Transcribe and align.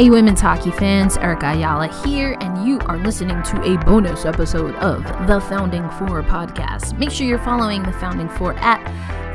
Hey, 0.00 0.08
women's 0.08 0.40
hockey 0.40 0.70
fans, 0.70 1.18
Erica 1.18 1.50
Ayala 1.50 1.88
here, 2.06 2.34
and 2.40 2.66
you 2.66 2.78
are 2.86 2.96
listening 2.96 3.42
to 3.42 3.62
a 3.62 3.76
bonus 3.84 4.24
episode 4.24 4.74
of 4.76 5.02
the 5.26 5.42
Founding 5.42 5.82
Four 5.90 6.22
podcast. 6.22 6.98
Make 6.98 7.10
sure 7.10 7.26
you're 7.26 7.38
following 7.38 7.82
the 7.82 7.92
Founding 7.92 8.30
Four 8.30 8.54
at 8.54 8.82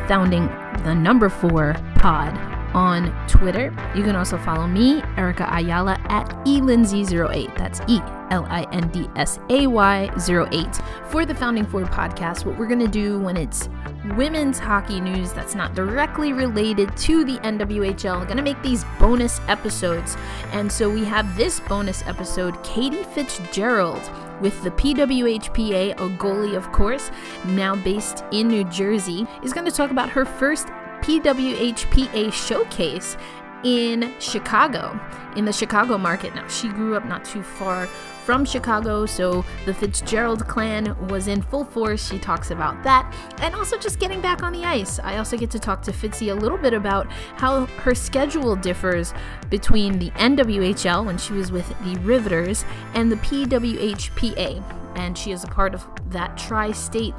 Founding 0.08 0.48
the 0.84 0.96
number 0.96 1.30
four 1.30 1.76
pod 1.98 2.36
on 2.76 3.14
Twitter. 3.28 3.66
You 3.94 4.02
can 4.02 4.16
also 4.16 4.40
follow 4.40 4.66
me, 4.66 5.04
Erica 5.18 5.48
Ayala, 5.56 6.00
at 6.06 6.30
elindsay08. 6.48 7.56
That's 7.56 7.82
E 7.88 8.00
L 8.32 8.48
I 8.50 8.68
N 8.72 8.88
D 8.88 9.08
S 9.16 9.38
A 9.52 9.68
Y 9.68 10.10
08. 10.28 10.82
For 11.10 11.28
the 11.28 11.36
Founding 11.36 11.68
Four 11.68 11.84
podcast, 11.84 12.44
what 12.44 12.58
we're 12.58 12.66
going 12.66 12.80
to 12.80 12.88
do 12.88 13.20
when 13.20 13.38
it's 13.38 13.70
women's 14.14 14.60
hockey 14.60 15.00
news 15.00 15.34
that's 15.34 15.56
not 15.56 15.74
directly 15.74 16.34
related 16.34 16.96
to 16.98 17.24
the 17.26 17.38
NWHL, 17.40 18.22
I'm 18.22 18.26
going 18.26 18.38
to 18.38 18.44
make 18.44 18.62
these 18.62 18.84
bonus 19.00 19.40
episodes. 19.48 20.16
And 20.52 20.72
so 20.72 20.90
we 20.90 21.04
have 21.06 21.36
this 21.36 21.60
bonus 21.62 22.06
episode 22.08 22.62
Katie 22.64 23.04
Fitzgerald 23.04 24.10
with 24.42 24.62
the 24.64 24.72
PWHPA, 24.72 25.92
a 25.92 26.10
goalie, 26.18 26.56
of 26.56 26.72
course, 26.72 27.12
now 27.46 27.76
based 27.76 28.24
in 28.32 28.48
New 28.48 28.64
Jersey, 28.66 29.26
is 29.44 29.54
going 29.54 29.66
to 29.66 29.72
talk 29.72 29.92
about 29.92 30.10
her 30.10 30.26
first 30.26 30.68
PWHPA 31.02 32.32
showcase 32.34 33.18
in 33.64 34.14
Chicago, 34.20 35.00
in 35.36 35.46
the 35.46 35.54
Chicago 35.54 35.98
market. 35.98 36.36
Now, 36.36 36.48
she 36.48 36.70
grew 36.70 36.96
up 36.96 37.06
not 37.06 37.26
too 37.26 37.44
far 37.44 37.90
from 38.26 38.44
Chicago, 38.44 39.06
so 39.06 39.46
the 39.66 39.74
Fitzgerald 39.74 40.48
clan 40.48 40.96
was 41.10 41.28
in 41.28 41.44
full 41.44 41.64
force. 41.64 42.10
She 42.10 42.18
talks 42.18 42.50
about 42.50 42.82
that 42.84 43.14
and 43.40 43.54
also 43.54 43.78
just 43.78 44.00
getting 44.00 44.20
back 44.20 44.42
on 44.42 44.52
the 44.52 44.64
ice. 44.64 45.00
I 45.00 45.18
also 45.18 45.38
get 45.38 45.52
to 45.52 45.60
talk 45.60 45.84
to 45.84 45.92
Fitzy 45.92 46.32
a 46.32 46.36
little 46.36 46.58
bit 46.58 46.74
about 46.74 47.06
how 47.38 47.66
her 47.66 47.94
schedule 47.94 48.56
differs 48.56 49.14
between 49.52 50.00
the 50.00 50.10
NWHL 50.12 51.06
when 51.06 51.20
she 51.20 51.34
was 51.34 51.52
with 51.52 51.70
the 51.84 52.00
Riveters 52.00 52.66
and 52.96 53.12
the 53.12 53.18
PWHPA. 53.18 54.64
And 54.96 55.16
she 55.16 55.32
is 55.32 55.44
a 55.44 55.48
part 55.48 55.76
of 55.76 55.86
that 56.10 56.38
tri 56.38 56.72
state 56.72 57.14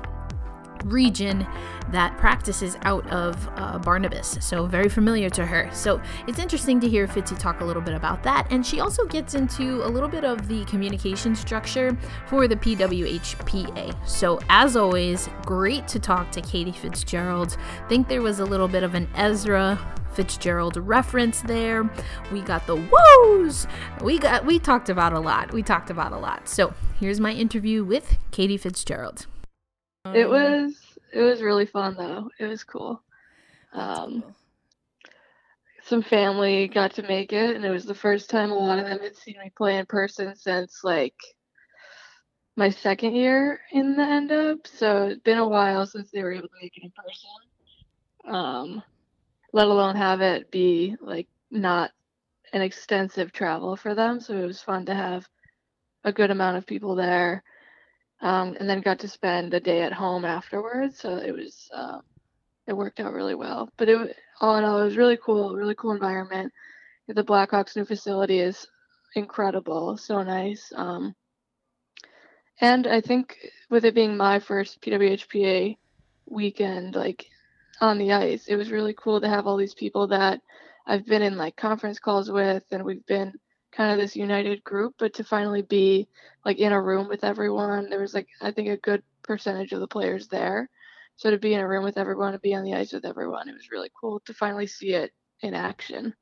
region 0.86 1.46
that 1.90 2.16
practices 2.18 2.76
out 2.82 3.06
of 3.10 3.48
uh, 3.56 3.78
Barnabas. 3.78 4.38
So, 4.40 4.66
very 4.66 4.88
familiar 4.88 5.30
to 5.30 5.46
her. 5.46 5.70
So, 5.72 6.00
it's 6.26 6.38
interesting 6.38 6.80
to 6.80 6.88
hear 6.88 7.06
Fitzy 7.06 7.38
talk 7.38 7.60
a 7.60 7.64
little 7.64 7.82
bit 7.82 7.94
about 7.94 8.22
that. 8.24 8.46
And 8.50 8.64
she 8.64 8.80
also 8.80 9.04
gets 9.06 9.34
into 9.34 9.86
a 9.86 9.88
little 9.88 10.08
bit 10.08 10.24
of 10.24 10.48
the 10.48 10.64
communication 10.64 11.34
structure 11.36 11.96
for 12.26 12.48
the 12.48 12.56
PWHPA. 12.56 13.94
So, 14.08 14.40
as 14.48 14.76
always, 14.76 15.28
great 15.44 15.86
to 15.88 15.98
talk 15.98 16.30
to 16.32 16.40
Katie 16.40 16.72
Fitzgerald. 16.72 17.56
Think 17.88 18.08
there 18.08 18.22
was 18.22 18.40
a 18.40 18.44
little 18.44 18.68
bit 18.68 18.82
of 18.82 18.94
an 18.94 19.08
Ezra 19.14 19.78
Fitzgerald 20.14 20.78
reference 20.78 21.42
there. 21.42 21.88
We 22.32 22.40
got 22.40 22.66
the 22.66 22.76
woos. 22.76 23.66
We 24.02 24.18
got 24.18 24.46
we 24.46 24.58
talked 24.58 24.88
about 24.88 25.12
a 25.12 25.20
lot. 25.20 25.52
We 25.52 25.62
talked 25.62 25.90
about 25.90 26.12
a 26.12 26.18
lot. 26.18 26.48
So, 26.48 26.74
here's 26.98 27.20
my 27.20 27.32
interview 27.32 27.84
with 27.84 28.16
Katie 28.30 28.56
Fitzgerald. 28.56 29.26
It 30.12 30.28
was 30.28 30.76
it 31.12 31.20
was 31.22 31.42
really 31.42 31.66
fun 31.66 31.96
though. 31.96 32.30
It 32.38 32.46
was 32.46 32.64
cool. 32.64 33.02
Um, 33.72 34.22
cool. 34.22 34.36
some 35.82 36.02
family 36.02 36.68
got 36.68 36.94
to 36.94 37.02
make 37.02 37.32
it, 37.32 37.56
and 37.56 37.64
it 37.64 37.70
was 37.70 37.84
the 37.84 37.94
first 37.94 38.30
time 38.30 38.50
a 38.50 38.54
lot 38.54 38.78
of 38.78 38.86
them 38.86 39.00
had 39.00 39.16
seen 39.16 39.36
me 39.42 39.50
play 39.56 39.78
in 39.78 39.86
person 39.86 40.34
since 40.34 40.82
like 40.84 41.14
my 42.56 42.70
second 42.70 43.14
year 43.14 43.60
in 43.72 43.96
the 43.96 44.02
end 44.02 44.32
up. 44.32 44.66
So 44.66 45.08
it's 45.08 45.22
been 45.22 45.38
a 45.38 45.48
while 45.48 45.86
since 45.86 46.10
they 46.10 46.22
were 46.22 46.32
able 46.32 46.48
to 46.48 46.54
make 46.62 46.76
it 46.76 46.84
in 46.84 46.92
person. 46.92 48.34
Um, 48.34 48.82
let 49.52 49.66
alone 49.68 49.96
have 49.96 50.20
it 50.20 50.50
be 50.50 50.96
like 51.00 51.28
not 51.50 51.90
an 52.52 52.62
extensive 52.62 53.32
travel 53.32 53.76
for 53.76 53.94
them. 53.94 54.20
So 54.20 54.36
it 54.36 54.46
was 54.46 54.62
fun 54.62 54.86
to 54.86 54.94
have 54.94 55.28
a 56.04 56.12
good 56.12 56.30
amount 56.30 56.56
of 56.56 56.66
people 56.66 56.94
there 56.94 57.42
um, 58.20 58.56
and 58.58 58.68
then 58.68 58.80
got 58.80 58.98
to 59.00 59.08
spend 59.08 59.52
the 59.52 59.60
day 59.60 59.82
at 59.82 59.92
home 59.92 60.24
afterwards. 60.24 60.98
So 61.00 61.16
it 61.16 61.32
was 61.32 61.70
uh, 61.74 61.98
it 62.66 62.72
worked 62.72 63.00
out 63.00 63.12
really 63.12 63.34
well. 63.34 63.68
But 63.76 63.88
it 63.88 64.16
all 64.40 64.56
in 64.56 64.64
all, 64.64 64.80
it 64.80 64.84
was 64.84 64.96
really 64.96 65.18
cool, 65.22 65.54
really 65.54 65.74
cool 65.74 65.92
environment. 65.92 66.52
The 67.08 67.22
Blackhawks 67.22 67.76
new 67.76 67.84
facility 67.84 68.40
is 68.40 68.66
incredible, 69.14 69.96
so 69.96 70.22
nice. 70.22 70.72
Um, 70.74 71.14
and 72.60 72.86
I 72.86 73.00
think 73.00 73.36
with 73.70 73.84
it 73.84 73.94
being 73.94 74.16
my 74.16 74.38
first 74.38 74.80
PWHPA 74.80 75.76
weekend, 76.26 76.94
like 76.94 77.26
on 77.80 77.98
the 77.98 78.12
ice, 78.12 78.46
it 78.48 78.56
was 78.56 78.72
really 78.72 78.94
cool 78.94 79.20
to 79.20 79.28
have 79.28 79.46
all 79.46 79.56
these 79.56 79.74
people 79.74 80.08
that 80.08 80.40
I've 80.86 81.06
been 81.06 81.22
in 81.22 81.36
like 81.36 81.56
conference 81.56 81.98
calls 81.98 82.30
with, 82.30 82.64
and 82.70 82.84
we've 82.84 83.04
been 83.06 83.34
kind 83.76 83.92
of 83.92 83.98
this 83.98 84.16
united 84.16 84.64
group, 84.64 84.94
but 84.98 85.14
to 85.14 85.24
finally 85.24 85.62
be 85.62 86.08
like 86.44 86.58
in 86.58 86.72
a 86.72 86.80
room 86.80 87.08
with 87.08 87.24
everyone, 87.24 87.90
there 87.90 88.00
was 88.00 88.14
like 88.14 88.28
I 88.40 88.50
think 88.50 88.68
a 88.68 88.76
good 88.78 89.02
percentage 89.22 89.72
of 89.72 89.80
the 89.80 89.88
players 89.88 90.28
there. 90.28 90.70
So 91.16 91.30
to 91.30 91.38
be 91.38 91.54
in 91.54 91.60
a 91.60 91.68
room 91.68 91.84
with 91.84 91.98
everyone, 91.98 92.32
to 92.32 92.38
be 92.38 92.54
on 92.54 92.64
the 92.64 92.74
ice 92.74 92.92
with 92.92 93.04
everyone, 93.04 93.48
it 93.48 93.54
was 93.54 93.70
really 93.70 93.90
cool 93.98 94.20
to 94.26 94.34
finally 94.34 94.66
see 94.66 94.94
it 94.94 95.12
in 95.40 95.54
action. 95.54 96.14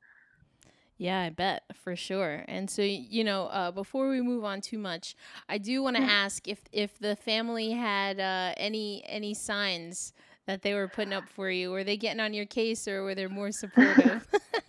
Yeah, 0.97 1.19
I 1.21 1.29
bet 1.29 1.63
for 1.73 1.95
sure. 1.95 2.45
And 2.47 2.69
so, 2.69 2.81
you 2.81 3.25
know, 3.25 3.47
uh, 3.47 3.71
before 3.71 4.09
we 4.09 4.21
move 4.21 4.45
on 4.45 4.61
too 4.61 4.77
much, 4.77 5.15
I 5.49 5.57
do 5.57 5.83
want 5.83 5.97
to 5.97 6.01
ask 6.03 6.47
if 6.47 6.61
if 6.71 6.97
the 6.99 7.15
family 7.15 7.71
had 7.71 8.19
uh, 8.19 8.53
any 8.55 9.03
any 9.05 9.33
signs 9.33 10.13
that 10.45 10.61
they 10.61 10.73
were 10.73 10.87
putting 10.87 11.13
up 11.13 11.27
for 11.27 11.49
you. 11.49 11.71
Were 11.71 11.83
they 11.83 11.97
getting 11.97 12.21
on 12.21 12.33
your 12.33 12.45
case, 12.45 12.87
or 12.87 13.03
were 13.03 13.15
they 13.15 13.27
more 13.27 13.51
supportive? 13.51 14.27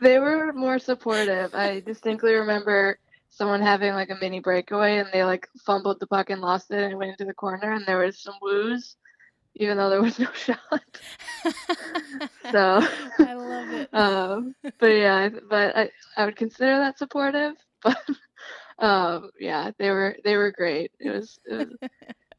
they 0.00 0.18
were 0.18 0.52
more 0.52 0.78
supportive. 0.78 1.54
I 1.54 1.80
distinctly 1.80 2.34
remember 2.34 2.98
someone 3.30 3.60
having 3.60 3.92
like 3.92 4.10
a 4.10 4.18
mini 4.20 4.40
breakaway 4.40 4.98
and 4.98 5.08
they 5.12 5.24
like 5.24 5.46
fumbled 5.64 6.00
the 6.00 6.06
puck 6.06 6.30
and 6.30 6.40
lost 6.40 6.70
it 6.70 6.82
and 6.82 6.98
went 6.98 7.10
into 7.10 7.24
the 7.24 7.34
corner 7.34 7.72
and 7.72 7.84
there 7.86 7.98
was 7.98 8.20
some 8.20 8.34
woos 8.40 8.96
even 9.56 9.76
though 9.76 9.90
there 9.90 10.02
was 10.02 10.18
no 10.18 10.28
shot. 10.34 10.58
so 12.52 12.80
I 13.18 13.34
love 13.34 13.70
it. 13.72 13.88
Um, 13.92 14.54
but 14.78 14.86
yeah, 14.86 15.28
but 15.48 15.76
I, 15.76 15.90
I 16.16 16.24
would 16.24 16.36
consider 16.36 16.78
that 16.78 16.98
supportive. 16.98 17.54
But 17.82 17.98
um, 18.78 19.30
yeah, 19.38 19.70
they 19.78 19.90
were 19.90 20.16
they 20.24 20.36
were 20.36 20.52
great. 20.52 20.92
It 21.00 21.10
was, 21.10 21.38
it 21.46 21.54
was 21.54 21.90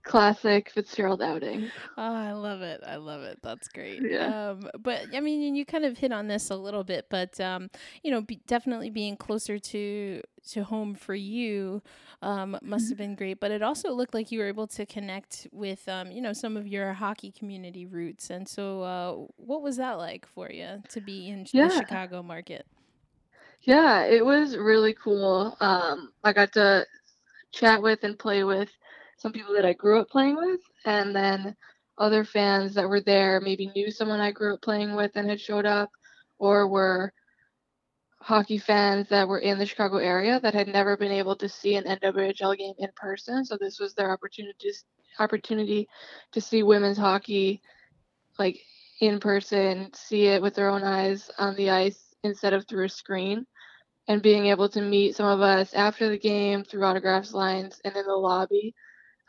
classic 0.08 0.70
Fitzgerald 0.72 1.22
outing. 1.22 1.72
Oh, 1.98 2.14
I 2.14 2.32
love 2.34 2.62
it. 2.62 2.82
I 2.86 2.96
love 2.98 3.22
it. 3.24 3.40
That's 3.42 3.68
great. 3.68 4.06
Yeah. 4.10 4.20
Um, 4.20 4.70
but 4.80 5.08
I 5.16 5.20
mean, 5.20 5.56
you 5.56 5.66
kind 5.66 5.86
of 5.86 5.98
hit 5.98 6.12
on 6.12 6.28
this 6.28 6.50
a 6.50 6.56
little 6.56 6.84
bit, 6.84 7.08
but 7.10 7.40
um, 7.40 7.70
you 8.04 8.12
know, 8.12 8.22
be, 8.22 8.40
definitely 8.48 8.90
being 8.90 9.18
closer 9.18 9.60
to 9.60 10.22
to 10.50 10.64
home 10.64 10.96
for 10.96 11.16
you 11.16 11.82
um, 12.22 12.58
must 12.62 12.90
Mm-hmm. 12.90 12.90
have 12.90 12.98
been 12.98 13.16
great. 13.16 13.40
But 13.40 13.52
it 13.52 13.62
also 13.64 13.92
looked 13.92 14.14
like 14.14 14.32
you 14.32 14.40
were 14.40 14.48
able 14.48 14.68
to 14.68 14.86
connect 14.86 15.48
with 15.52 15.88
um, 15.90 16.12
you 16.12 16.22
know 16.22 16.34
some 16.34 16.58
of 16.58 16.68
your 16.68 16.94
hockey 16.94 17.32
community 17.32 17.86
roots. 17.86 18.30
And 18.30 18.48
so, 18.48 18.82
uh, 18.84 19.14
what 19.38 19.62
was 19.62 19.78
that 19.78 19.98
like 19.98 20.26
for 20.28 20.52
you 20.52 20.84
to 20.90 21.02
be 21.02 21.30
in 21.30 21.48
Yeah. 21.52 21.60
the 21.60 21.70
Chicago 21.70 22.24
market? 22.24 22.66
Yeah, 23.62 24.04
it 24.06 24.26
was 24.26 24.58
really 24.58 24.94
cool. 24.94 25.56
Um, 25.60 26.12
I 26.24 26.34
got 26.34 26.54
to 26.54 26.86
chat 27.52 27.82
with 27.82 28.04
and 28.04 28.18
play 28.20 28.44
with 28.44 28.70
some 29.18 29.32
people 29.32 29.54
that 29.56 29.66
I 29.66 29.74
grew 29.74 30.00
up 30.00 30.10
playing 30.10 30.36
with, 30.36 30.62
and 30.86 31.16
then 31.16 31.56
other 31.98 32.24
fans 32.24 32.76
that 32.76 32.88
were 32.88 33.02
there 33.02 33.42
maybe 33.42 33.72
knew 33.76 33.92
someone 33.92 34.20
I 34.20 34.32
grew 34.32 34.54
up 34.54 34.62
playing 34.62 34.96
with 34.96 35.12
and 35.16 35.30
had 35.30 35.42
showed 35.42 35.66
up, 35.66 35.90
or 36.40 36.68
were 36.68 37.12
hockey 38.22 38.58
fans 38.58 39.08
that 39.10 39.28
were 39.28 39.40
in 39.40 39.58
the 39.58 39.66
Chicago 39.66 39.98
area 39.98 40.40
that 40.40 40.54
had 40.54 40.68
never 40.68 40.98
been 40.98 41.12
able 41.12 41.36
to 41.36 41.48
see 41.48 41.76
an 41.76 41.86
NWHL 41.86 42.58
game 42.58 42.74
in 42.78 42.90
person. 42.96 43.46
So 43.46 43.58
this 43.60 43.80
was 43.80 43.94
their 43.94 44.12
opportunity 44.12 44.72
opportunity 45.20 45.88
to 46.32 46.42
see 46.42 46.62
women's 46.62 46.98
hockey 46.98 47.62
like 48.38 48.60
in 49.02 49.20
person, 49.20 49.92
see 49.94 50.28
it 50.28 50.42
with 50.42 50.56
their 50.56 50.70
own 50.70 50.84
eyes 50.84 51.30
on 51.38 51.56
the 51.56 51.70
ice 51.70 52.16
instead 52.24 52.54
of 52.54 52.68
through 52.68 52.86
a 52.86 52.90
screen. 52.90 53.46
And 54.08 54.22
being 54.22 54.46
able 54.48 54.70
to 54.70 54.82
meet 54.82 55.16
some 55.16 55.28
of 55.28 55.42
us 55.42 55.74
after 55.74 56.08
the 56.10 56.18
game 56.18 56.64
through 56.64 56.86
autographs 56.86 57.34
lines 57.34 57.82
and 57.84 57.96
in 57.96 58.06
the 58.06 58.14
lobby. 58.14 58.74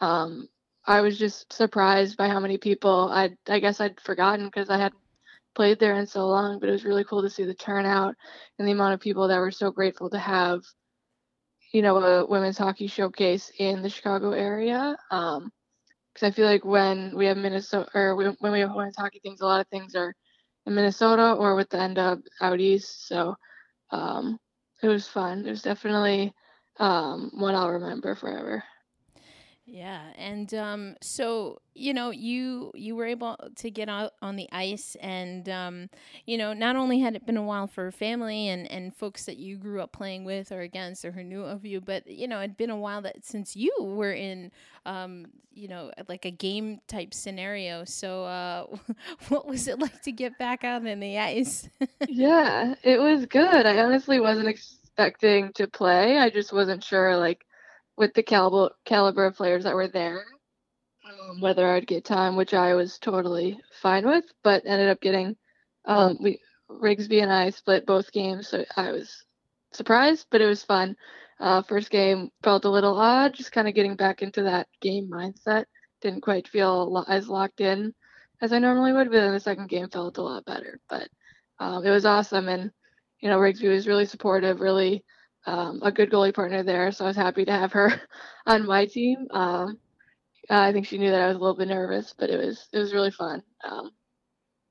Um, 0.00 0.48
I 0.86 1.00
was 1.02 1.18
just 1.18 1.52
surprised 1.52 2.16
by 2.16 2.28
how 2.28 2.40
many 2.40 2.58
people 2.58 3.10
I 3.12 3.30
I 3.48 3.58
guess 3.60 3.80
I'd 3.80 4.00
forgotten 4.00 4.46
because 4.46 4.70
I 4.70 4.78
hadn't 4.78 5.00
played 5.54 5.78
there 5.80 5.94
in 5.94 6.06
so 6.06 6.26
long, 6.26 6.60
but 6.60 6.68
it 6.68 6.72
was 6.72 6.84
really 6.84 7.04
cool 7.04 7.22
to 7.22 7.30
see 7.30 7.44
the 7.44 7.54
turnout 7.54 8.14
and 8.58 8.66
the 8.66 8.72
amount 8.72 8.94
of 8.94 9.00
people 9.00 9.28
that 9.28 9.38
were 9.38 9.50
so 9.50 9.70
grateful 9.70 10.08
to 10.10 10.18
have, 10.18 10.60
you 11.72 11.82
know, 11.82 11.98
a 11.98 12.26
women's 12.26 12.58
hockey 12.58 12.86
showcase 12.86 13.50
in 13.58 13.82
the 13.82 13.90
Chicago 13.90 14.32
area. 14.32 14.96
Um, 15.10 15.50
because 16.14 16.32
I 16.32 16.34
feel 16.34 16.46
like 16.46 16.64
when 16.64 17.16
we 17.16 17.26
have 17.26 17.36
Minnesota 17.36 17.88
or 17.94 18.16
when 18.16 18.52
we 18.52 18.60
have 18.60 18.74
women's 18.74 18.96
hockey 18.96 19.20
things, 19.22 19.40
a 19.40 19.46
lot 19.46 19.60
of 19.60 19.68
things 19.68 19.94
are 19.94 20.14
in 20.66 20.74
Minnesota 20.74 21.32
or 21.34 21.54
with 21.54 21.68
the 21.70 21.80
end 21.80 21.98
up 21.98 22.18
out 22.40 22.60
east. 22.60 23.06
So 23.06 23.36
um, 23.90 24.38
it 24.82 24.88
was 24.88 25.08
fun. 25.08 25.46
It 25.46 25.50
was 25.50 25.62
definitely 25.62 26.32
um, 26.78 27.30
one 27.34 27.54
I'll 27.54 27.70
remember 27.70 28.14
forever. 28.14 28.64
Yeah, 29.70 30.00
and 30.16 30.52
um, 30.54 30.96
so 31.02 31.60
you 31.74 31.92
know, 31.92 32.08
you 32.10 32.72
you 32.74 32.96
were 32.96 33.04
able 33.04 33.36
to 33.56 33.70
get 33.70 33.86
out 33.90 34.14
on 34.22 34.36
the 34.36 34.48
ice, 34.50 34.96
and 35.02 35.46
um, 35.50 35.90
you 36.24 36.38
know, 36.38 36.54
not 36.54 36.74
only 36.76 37.00
had 37.00 37.14
it 37.14 37.26
been 37.26 37.36
a 37.36 37.42
while 37.42 37.66
for 37.66 37.90
family 37.92 38.48
and 38.48 38.70
and 38.70 38.96
folks 38.96 39.26
that 39.26 39.36
you 39.36 39.58
grew 39.58 39.82
up 39.82 39.92
playing 39.92 40.24
with 40.24 40.52
or 40.52 40.62
against 40.62 41.04
or 41.04 41.12
who 41.12 41.22
knew 41.22 41.42
of 41.42 41.66
you, 41.66 41.82
but 41.82 42.06
you 42.06 42.26
know, 42.26 42.38
it'd 42.38 42.56
been 42.56 42.70
a 42.70 42.78
while 42.78 43.02
that 43.02 43.26
since 43.26 43.56
you 43.56 43.74
were 43.78 44.12
in, 44.12 44.50
um, 44.86 45.26
you 45.52 45.68
know, 45.68 45.92
like 46.08 46.24
a 46.24 46.30
game 46.30 46.80
type 46.88 47.12
scenario. 47.12 47.84
So, 47.84 48.24
uh, 48.24 48.66
what 49.28 49.46
was 49.46 49.68
it 49.68 49.78
like 49.78 50.00
to 50.02 50.12
get 50.12 50.38
back 50.38 50.64
out 50.64 50.86
on 50.86 50.98
the 51.00 51.18
ice? 51.18 51.68
yeah, 52.06 52.74
it 52.82 53.00
was 53.00 53.26
good. 53.26 53.66
I 53.66 53.78
honestly 53.82 54.20
wasn't 54.20 54.48
expecting 54.48 55.52
to 55.54 55.66
play. 55.68 56.18
I 56.18 56.30
just 56.30 56.52
wasn't 56.52 56.82
sure, 56.84 57.16
like 57.16 57.44
with 57.98 58.14
the 58.14 58.22
caliber 58.22 58.70
caliber 58.86 59.26
of 59.26 59.36
players 59.36 59.64
that 59.64 59.74
were 59.74 59.88
there. 59.88 60.24
Um, 61.04 61.40
whether 61.40 61.66
I'd 61.66 61.86
get 61.86 62.04
time, 62.04 62.36
which 62.36 62.54
I 62.54 62.74
was 62.74 62.98
totally 62.98 63.58
fine 63.82 64.06
with, 64.06 64.24
but 64.42 64.64
ended 64.66 64.88
up 64.88 65.00
getting 65.00 65.36
um, 65.84 66.18
we 66.20 66.40
Rigsby 66.70 67.22
and 67.22 67.32
I 67.32 67.50
split 67.50 67.86
both 67.86 68.12
games, 68.12 68.48
so 68.48 68.64
I 68.76 68.92
was 68.92 69.24
surprised, 69.72 70.26
but 70.30 70.40
it 70.40 70.46
was 70.46 70.62
fun. 70.62 70.96
Uh, 71.40 71.62
first 71.62 71.90
game 71.90 72.30
felt 72.42 72.64
a 72.64 72.70
little 72.70 72.98
odd, 72.98 73.34
just 73.34 73.52
kind 73.52 73.68
of 73.68 73.74
getting 73.74 73.96
back 73.96 74.22
into 74.22 74.42
that 74.42 74.68
game 74.80 75.08
mindset. 75.10 75.64
Didn't 76.02 76.22
quite 76.22 76.48
feel 76.48 76.92
lo- 76.92 77.04
as 77.08 77.28
locked 77.28 77.60
in 77.60 77.94
as 78.40 78.52
I 78.52 78.58
normally 78.58 78.92
would, 78.92 79.10
but 79.10 79.20
then 79.20 79.32
the 79.32 79.40
second 79.40 79.68
game 79.68 79.88
felt 79.88 80.18
a 80.18 80.22
lot 80.22 80.44
better. 80.44 80.78
But 80.88 81.08
um, 81.58 81.84
it 81.84 81.90
was 81.90 82.04
awesome, 82.06 82.48
and 82.48 82.70
you 83.20 83.28
know 83.28 83.38
Rigsby 83.38 83.68
was 83.68 83.88
really 83.88 84.06
supportive, 84.06 84.60
really 84.60 85.04
um, 85.48 85.80
a 85.82 85.90
good 85.90 86.10
goalie 86.10 86.34
partner 86.34 86.62
there, 86.62 86.92
so 86.92 87.06
I 87.06 87.08
was 87.08 87.16
happy 87.16 87.46
to 87.46 87.52
have 87.52 87.72
her 87.72 87.90
on 88.46 88.66
my 88.66 88.84
team. 88.84 89.26
Um, 89.30 89.78
I 90.50 90.72
think 90.72 90.86
she 90.86 90.98
knew 90.98 91.10
that 91.10 91.22
I 91.22 91.28
was 91.28 91.36
a 91.36 91.40
little 91.40 91.56
bit 91.56 91.68
nervous, 91.68 92.14
but 92.16 92.28
it 92.28 92.36
was 92.36 92.68
it 92.72 92.78
was 92.78 92.92
really 92.92 93.10
fun 93.10 93.42
um, 93.64 93.90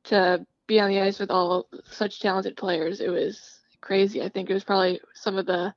to 0.05 0.45
be 0.67 0.79
on 0.79 0.89
the 0.89 1.01
ice 1.01 1.17
with 1.17 1.31
all 1.31 1.67
such 1.89 2.19
talented 2.19 2.55
players. 2.57 3.01
It 3.01 3.09
was 3.09 3.59
crazy. 3.81 4.21
I 4.21 4.29
think 4.29 4.49
it 4.49 4.53
was 4.53 4.63
probably 4.63 5.01
some 5.15 5.37
of 5.37 5.47
the 5.47 5.73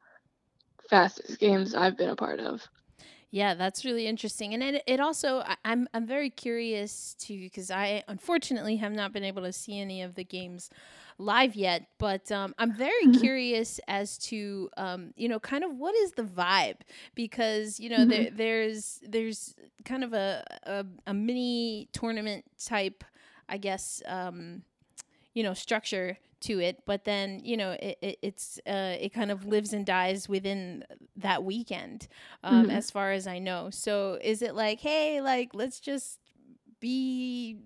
fastest 0.91 1.39
games 1.39 1.75
I've 1.75 1.97
been 1.97 2.11
a 2.11 2.17
part 2.17 2.41
of. 2.41 2.61
Yeah, 3.31 3.55
that's 3.55 3.85
really 3.85 4.07
interesting, 4.07 4.53
and 4.53 4.63
it, 4.63 4.83
it 4.87 5.01
also 5.01 5.43
I'm 5.65 5.89
I'm 5.95 6.07
very 6.07 6.29
curious 6.29 7.15
to 7.21 7.39
because 7.39 7.71
I 7.71 8.03
unfortunately 8.07 8.77
have 8.77 8.93
not 8.93 9.15
been 9.15 9.25
able 9.25 9.43
to 9.45 9.53
see 9.53 9.81
any 9.81 10.03
of 10.03 10.15
the 10.15 10.25
games 10.25 10.69
live 11.21 11.55
yet, 11.55 11.87
but 11.99 12.31
um, 12.33 12.55
I'm 12.59 12.73
very 12.73 13.07
curious 13.21 13.81
as 13.87 14.19
to 14.19 14.71
um, 14.77 15.13
you 15.17 15.29
know 15.29 15.39
kind 15.39 15.65
of 15.65 15.77
what 15.77 15.95
is 15.95 16.13
the 16.13 16.23
vibe 16.23 16.79
because 17.15 17.79
you 17.79 17.91
know 17.91 17.99
mm-hmm. 17.99 18.11
there, 18.11 18.31
there's 18.31 19.01
there's 19.07 19.55
kind 19.85 20.05
of 20.05 20.13
a, 20.13 20.45
a, 20.65 20.87
a 21.07 21.15
mini 21.15 21.89
tournament 21.93 22.45
type 22.63 23.05
I 23.49 23.59
guess 23.59 24.03
um, 24.07 24.63
you 25.35 25.43
know 25.43 25.55
structure 25.55 26.19
to 26.41 26.59
it 26.59 26.83
but 26.87 27.05
then 27.05 27.41
you 27.45 27.57
know 27.57 27.73
it, 27.73 27.99
it 28.01 28.19
it's 28.23 28.59
uh, 28.67 28.97
it 28.99 29.13
kind 29.13 29.31
of 29.31 29.45
lives 29.45 29.73
and 29.73 29.85
dies 29.85 30.29
within 30.29 30.85
that 31.17 31.45
weekend 31.45 32.09
um, 32.43 32.63
mm-hmm. 32.63 32.71
as 32.71 32.91
far 32.91 33.13
as 33.13 33.27
i 33.27 33.39
know 33.39 33.69
so 33.71 34.19
is 34.23 34.41
it 34.41 34.55
like 34.55 34.81
hey 34.81 35.21
like 35.21 35.51
let's 35.53 35.81
just 35.81 36.19
be 36.81 37.59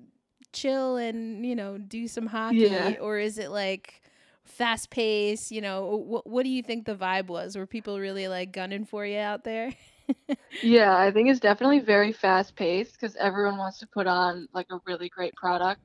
chill 0.54 0.96
and 0.96 1.44
you 1.44 1.54
know 1.54 1.76
do 1.76 2.08
some 2.08 2.26
hockey 2.26 2.58
yeah. 2.58 2.94
or 3.00 3.18
is 3.18 3.38
it 3.38 3.50
like 3.50 4.00
fast 4.44 4.90
pace 4.90 5.50
you 5.50 5.60
know 5.60 5.96
what 6.06 6.26
what 6.26 6.42
do 6.42 6.48
you 6.48 6.62
think 6.62 6.84
the 6.84 6.94
vibe 6.94 7.26
was 7.26 7.56
were 7.56 7.66
people 7.66 7.98
really 7.98 8.28
like 8.28 8.52
gunning 8.52 8.84
for 8.84 9.04
you 9.04 9.18
out 9.18 9.44
there 9.44 9.72
yeah 10.62 10.96
i 10.96 11.10
think 11.10 11.28
it's 11.28 11.40
definitely 11.40 11.80
very 11.80 12.12
fast 12.12 12.54
paced 12.54 12.92
because 12.92 13.16
everyone 13.16 13.56
wants 13.56 13.78
to 13.78 13.86
put 13.86 14.06
on 14.06 14.46
like 14.52 14.66
a 14.70 14.78
really 14.86 15.08
great 15.08 15.34
product 15.34 15.80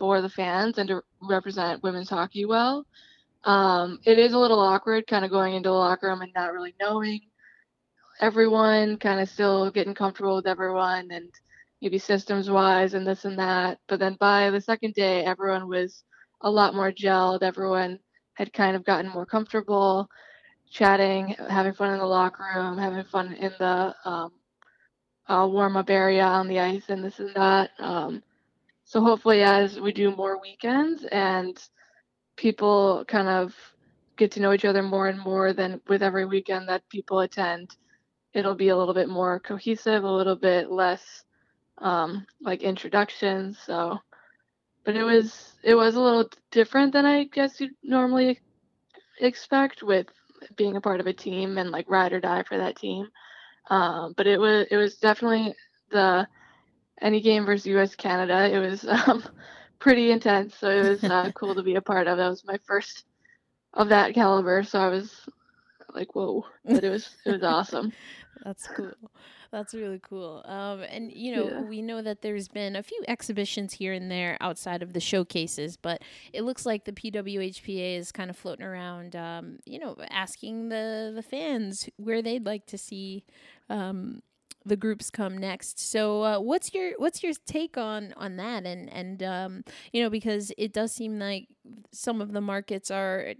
for 0.00 0.22
the 0.22 0.30
fans 0.30 0.78
and 0.78 0.88
to 0.88 1.02
represent 1.20 1.82
women's 1.82 2.08
hockey 2.08 2.46
well. 2.46 2.86
Um, 3.44 4.00
it 4.06 4.18
is 4.18 4.32
a 4.32 4.38
little 4.38 4.58
awkward 4.58 5.06
kind 5.06 5.26
of 5.26 5.30
going 5.30 5.54
into 5.54 5.68
the 5.68 5.74
locker 5.74 6.08
room 6.08 6.22
and 6.22 6.32
not 6.34 6.54
really 6.54 6.74
knowing 6.80 7.20
everyone, 8.18 8.96
kind 8.96 9.20
of 9.20 9.28
still 9.28 9.70
getting 9.70 9.94
comfortable 9.94 10.36
with 10.36 10.46
everyone 10.46 11.10
and 11.10 11.30
maybe 11.80 11.98
systems 11.98 12.50
wise 12.50 12.94
and 12.94 13.06
this 13.06 13.24
and 13.24 13.38
that. 13.38 13.78
But 13.88 14.00
then 14.00 14.16
by 14.18 14.50
the 14.50 14.60
second 14.60 14.94
day, 14.94 15.24
everyone 15.24 15.68
was 15.68 16.04
a 16.42 16.50
lot 16.50 16.74
more 16.74 16.92
gelled. 16.92 17.42
Everyone 17.42 17.98
had 18.34 18.52
kind 18.52 18.76
of 18.76 18.84
gotten 18.84 19.10
more 19.10 19.26
comfortable 19.26 20.08
chatting, 20.70 21.34
having 21.48 21.72
fun 21.72 21.92
in 21.92 21.98
the 21.98 22.06
locker 22.06 22.44
room, 22.54 22.78
having 22.78 23.04
fun 23.04 23.32
in 23.34 23.52
the 23.58 23.94
um, 24.04 24.32
uh, 25.28 25.46
warm 25.46 25.76
up 25.76 25.90
area 25.90 26.24
on 26.24 26.48
the 26.48 26.60
ice 26.60 26.84
and 26.88 27.04
this 27.04 27.18
and 27.18 27.34
that. 27.34 27.70
Um, 27.78 28.22
so 28.84 29.00
hopefully, 29.00 29.42
as 29.42 29.78
we 29.78 29.92
do 29.92 30.14
more 30.14 30.40
weekends 30.40 31.04
and 31.04 31.56
people 32.36 33.04
kind 33.06 33.28
of 33.28 33.54
get 34.16 34.32
to 34.32 34.40
know 34.40 34.52
each 34.52 34.64
other 34.64 34.82
more 34.82 35.08
and 35.08 35.18
more, 35.18 35.52
than 35.52 35.80
with 35.88 36.02
every 36.02 36.24
weekend 36.26 36.68
that 36.68 36.88
people 36.88 37.20
attend, 37.20 37.76
it'll 38.34 38.54
be 38.54 38.68
a 38.68 38.76
little 38.76 38.94
bit 38.94 39.08
more 39.08 39.40
cohesive, 39.40 40.04
a 40.04 40.10
little 40.10 40.36
bit 40.36 40.70
less 40.70 41.24
um, 41.80 42.26
like 42.40 42.62
introductions. 42.62 43.58
So, 43.64 43.98
but 44.84 44.96
it 44.96 45.02
was 45.02 45.54
it 45.62 45.74
was 45.74 45.94
a 45.94 46.00
little 46.00 46.28
different 46.50 46.92
than 46.92 47.06
I 47.06 47.24
guess 47.24 47.60
you'd 47.60 47.72
normally 47.82 48.40
expect 49.20 49.82
with 49.82 50.06
being 50.56 50.76
a 50.76 50.80
part 50.80 51.00
of 51.00 51.06
a 51.06 51.12
team 51.12 51.58
and 51.58 51.70
like 51.70 51.88
ride 51.88 52.12
or 52.12 52.20
die 52.20 52.42
for 52.42 52.58
that 52.58 52.76
team. 52.76 53.08
Um, 53.68 54.14
but 54.16 54.26
it 54.26 54.40
was 54.40 54.66
it 54.70 54.76
was 54.76 54.96
definitely 54.96 55.54
the 55.90 56.26
any 57.00 57.20
game 57.20 57.46
versus 57.46 57.66
U.S. 57.66 57.94
Canada. 57.94 58.50
It 58.52 58.58
was 58.58 58.84
um, 59.06 59.24
pretty 59.78 60.10
intense, 60.10 60.56
so 60.56 60.70
it 60.70 60.88
was 60.88 61.04
uh, 61.04 61.30
cool 61.34 61.54
to 61.54 61.62
be 61.62 61.76
a 61.76 61.82
part 61.82 62.06
of. 62.06 62.18
That 62.18 62.28
was 62.28 62.44
my 62.44 62.58
first 62.66 63.04
of 63.74 63.88
that 63.88 64.14
caliber, 64.14 64.62
so 64.62 64.80
I 64.80 64.88
was 64.88 65.14
like, 65.94 66.14
"Whoa!" 66.14 66.44
But 66.64 66.84
it 66.84 66.90
was 66.90 67.08
it 67.24 67.32
was 67.32 67.42
awesome. 67.42 67.92
That's 68.44 68.66
cool. 68.68 68.92
That's 69.52 69.74
really 69.74 69.98
cool. 69.98 70.42
Um, 70.44 70.82
and 70.82 71.10
you 71.12 71.34
know, 71.34 71.48
yeah. 71.48 71.60
we 71.62 71.82
know 71.82 72.02
that 72.02 72.22
there's 72.22 72.46
been 72.46 72.76
a 72.76 72.82
few 72.84 73.02
exhibitions 73.08 73.72
here 73.72 73.92
and 73.92 74.10
there 74.10 74.36
outside 74.40 74.80
of 74.80 74.92
the 74.92 75.00
showcases, 75.00 75.76
but 75.76 76.02
it 76.32 76.42
looks 76.42 76.64
like 76.64 76.84
the 76.84 76.92
PWHPA 76.92 77.96
is 77.96 78.12
kind 78.12 78.30
of 78.30 78.36
floating 78.36 78.64
around, 78.64 79.16
um, 79.16 79.58
you 79.64 79.80
know, 79.80 79.96
asking 80.08 80.68
the 80.68 81.12
the 81.14 81.22
fans 81.22 81.88
where 81.96 82.22
they'd 82.22 82.46
like 82.46 82.66
to 82.66 82.78
see 82.78 83.24
um, 83.68 84.22
the 84.64 84.76
groups 84.76 85.10
come 85.10 85.36
next. 85.36 85.80
So 85.80 86.22
uh, 86.22 86.38
what's 86.38 86.72
your 86.72 86.92
what's 86.98 87.24
your 87.24 87.32
take 87.44 87.76
on 87.76 88.14
on 88.16 88.36
that? 88.36 88.66
And 88.66 88.88
and 88.92 89.20
um, 89.22 89.64
you 89.92 90.00
know 90.00 90.10
because 90.10 90.52
it 90.58 90.72
does 90.72 90.92
seem 90.92 91.18
like 91.18 91.48
some 91.90 92.20
of 92.20 92.32
the 92.32 92.40
markets 92.40 92.88
are 92.90 93.34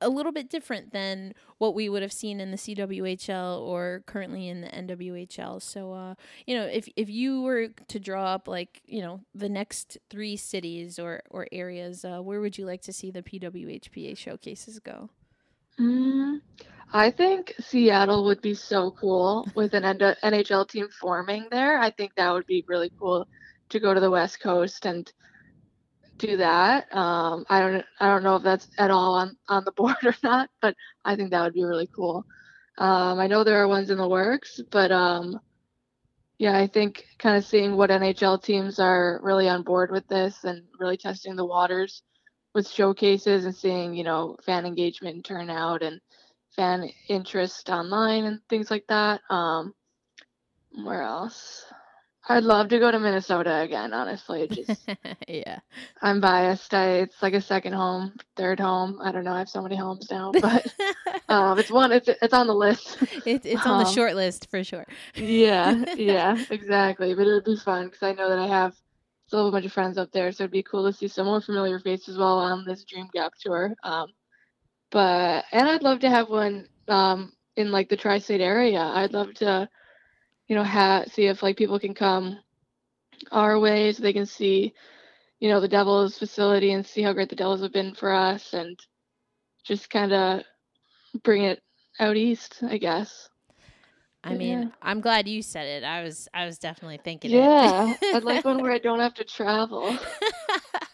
a 0.00 0.08
little 0.08 0.32
bit 0.32 0.50
different 0.50 0.92
than 0.92 1.32
what 1.58 1.74
we 1.74 1.88
would 1.88 2.02
have 2.02 2.12
seen 2.12 2.40
in 2.40 2.50
the 2.50 2.56
CWHL 2.56 3.60
or 3.60 4.02
currently 4.06 4.48
in 4.48 4.60
the 4.60 4.68
NWHL. 4.68 5.62
So, 5.62 5.92
uh, 5.92 6.14
you 6.46 6.56
know, 6.56 6.64
if 6.64 6.88
if 6.96 7.08
you 7.08 7.42
were 7.42 7.68
to 7.88 7.98
draw 7.98 8.26
up 8.26 8.48
like 8.48 8.82
you 8.86 9.00
know 9.00 9.20
the 9.34 9.48
next 9.48 9.98
three 10.10 10.36
cities 10.36 10.98
or 10.98 11.22
or 11.30 11.48
areas, 11.52 12.04
uh, 12.04 12.20
where 12.20 12.40
would 12.40 12.58
you 12.58 12.66
like 12.66 12.82
to 12.82 12.92
see 12.92 13.10
the 13.10 13.22
PWHPA 13.22 14.16
showcases 14.16 14.78
go? 14.78 15.10
Mm, 15.78 16.40
I 16.92 17.10
think 17.10 17.54
Seattle 17.60 18.24
would 18.24 18.40
be 18.40 18.54
so 18.54 18.90
cool 18.92 19.46
with 19.54 19.74
an 19.74 19.82
NHL 19.82 20.68
team 20.68 20.88
forming 21.00 21.46
there. 21.50 21.78
I 21.78 21.90
think 21.90 22.14
that 22.14 22.32
would 22.32 22.46
be 22.46 22.64
really 22.66 22.90
cool 22.98 23.26
to 23.68 23.80
go 23.80 23.92
to 23.92 24.00
the 24.00 24.10
West 24.10 24.40
Coast 24.40 24.86
and 24.86 25.10
do 26.18 26.38
that. 26.38 26.94
Um, 26.94 27.44
I 27.48 27.60
don't 27.60 27.84
I 28.00 28.08
don't 28.08 28.22
know 28.22 28.36
if 28.36 28.42
that's 28.42 28.68
at 28.78 28.90
all 28.90 29.14
on, 29.14 29.36
on 29.48 29.64
the 29.64 29.72
board 29.76 29.96
or 30.04 30.14
not, 30.22 30.50
but 30.60 30.74
I 31.04 31.16
think 31.16 31.30
that 31.30 31.42
would 31.42 31.54
be 31.54 31.64
really 31.64 31.88
cool. 31.94 32.24
Um, 32.78 33.18
I 33.18 33.26
know 33.26 33.44
there 33.44 33.62
are 33.62 33.68
ones 33.68 33.90
in 33.90 33.98
the 33.98 34.08
works, 34.08 34.60
but 34.70 34.92
um, 34.92 35.40
yeah, 36.38 36.56
I 36.56 36.66
think 36.66 37.04
kind 37.18 37.36
of 37.36 37.44
seeing 37.44 37.76
what 37.76 37.90
NHL 37.90 38.42
teams 38.42 38.78
are 38.78 39.20
really 39.22 39.48
on 39.48 39.62
board 39.62 39.90
with 39.90 40.06
this 40.08 40.44
and 40.44 40.62
really 40.78 40.96
testing 40.98 41.36
the 41.36 41.46
waters 41.46 42.02
with 42.54 42.68
showcases 42.68 43.44
and 43.44 43.54
seeing, 43.54 43.94
you 43.94 44.04
know, 44.04 44.36
fan 44.44 44.66
engagement 44.66 45.16
and 45.16 45.24
turnout 45.24 45.82
and 45.82 46.00
fan 46.54 46.90
interest 47.08 47.70
online 47.70 48.24
and 48.24 48.40
things 48.48 48.70
like 48.70 48.84
that. 48.88 49.20
Um, 49.30 49.74
where 50.84 51.02
else? 51.02 51.64
I'd 52.28 52.42
love 52.42 52.68
to 52.68 52.78
go 52.78 52.90
to 52.90 52.98
Minnesota 52.98 53.60
again, 53.60 53.92
honestly. 53.92 54.48
Just 54.48 54.88
yeah. 55.28 55.60
I'm 56.02 56.20
biased. 56.20 56.74
I 56.74 56.98
it's 56.98 57.22
like 57.22 57.34
a 57.34 57.40
second 57.40 57.74
home, 57.74 58.14
third 58.36 58.58
home. 58.58 58.98
I 59.02 59.12
don't 59.12 59.24
know. 59.24 59.32
I 59.32 59.38
have 59.38 59.48
so 59.48 59.62
many 59.62 59.76
homes 59.76 60.10
now, 60.10 60.32
but 60.32 60.66
um, 61.28 61.58
it's 61.58 61.70
one. 61.70 61.92
It's 61.92 62.08
it's 62.08 62.34
on 62.34 62.48
the 62.48 62.54
list. 62.54 62.98
It, 63.24 63.46
it's 63.46 63.64
on 63.64 63.78
um, 63.80 63.84
the 63.84 63.90
short 63.90 64.16
list 64.16 64.50
for 64.50 64.64
sure. 64.64 64.86
yeah, 65.14 65.84
yeah, 65.96 66.36
exactly. 66.50 67.14
But 67.14 67.28
it 67.28 67.32
would 67.32 67.44
be 67.44 67.56
fun 67.56 67.86
because 67.86 68.02
I 68.02 68.12
know 68.12 68.28
that 68.28 68.38
I 68.38 68.48
have 68.48 68.74
still 69.28 69.44
have 69.44 69.48
a 69.48 69.52
bunch 69.52 69.66
of 69.66 69.72
friends 69.72 69.96
up 69.96 70.10
there, 70.10 70.32
so 70.32 70.44
it'd 70.44 70.52
be 70.52 70.64
cool 70.64 70.90
to 70.90 70.96
see 70.96 71.08
some 71.08 71.26
more 71.26 71.40
familiar 71.40 71.78
faces 71.78 72.18
while 72.18 72.38
on 72.38 72.64
this 72.64 72.84
Dream 72.84 73.08
Gap 73.12 73.32
tour. 73.40 73.72
Um, 73.84 74.08
but 74.90 75.44
and 75.52 75.68
I'd 75.68 75.82
love 75.82 76.00
to 76.00 76.10
have 76.10 76.28
one 76.28 76.68
um, 76.88 77.32
in 77.54 77.70
like 77.70 77.88
the 77.88 77.96
tri-state 77.96 78.40
area. 78.40 78.80
I'd 78.80 79.12
love 79.12 79.32
to 79.34 79.68
you 80.48 80.56
know, 80.56 80.64
ha- 80.64 81.04
see 81.10 81.26
if 81.26 81.42
like 81.42 81.56
people 81.56 81.78
can 81.78 81.94
come 81.94 82.38
our 83.32 83.58
way 83.58 83.92
so 83.92 84.02
they 84.02 84.12
can 84.12 84.26
see, 84.26 84.72
you 85.40 85.48
know, 85.48 85.60
the 85.60 85.68
Devils 85.68 86.18
facility 86.18 86.72
and 86.72 86.86
see 86.86 87.02
how 87.02 87.12
great 87.12 87.28
the 87.28 87.36
Devils 87.36 87.62
have 87.62 87.72
been 87.72 87.94
for 87.94 88.12
us 88.12 88.52
and 88.52 88.78
just 89.64 89.90
kind 89.90 90.12
of 90.12 90.42
bring 91.22 91.42
it 91.42 91.60
out 91.98 92.16
east, 92.16 92.62
I 92.62 92.78
guess. 92.78 93.28
I 94.22 94.34
mean, 94.34 94.62
yeah. 94.62 94.68
I'm 94.82 95.00
glad 95.00 95.28
you 95.28 95.40
said 95.40 95.66
it. 95.66 95.84
I 95.84 96.02
was 96.02 96.28
I 96.34 96.46
was 96.46 96.58
definitely 96.58 96.98
thinking 97.04 97.30
yeah, 97.30 97.94
I'd 98.12 98.24
like 98.24 98.44
one 98.44 98.60
where 98.60 98.72
I 98.72 98.78
don't 98.82 98.98
have 98.98 99.14
to 99.14 99.24
travel. 99.24 99.96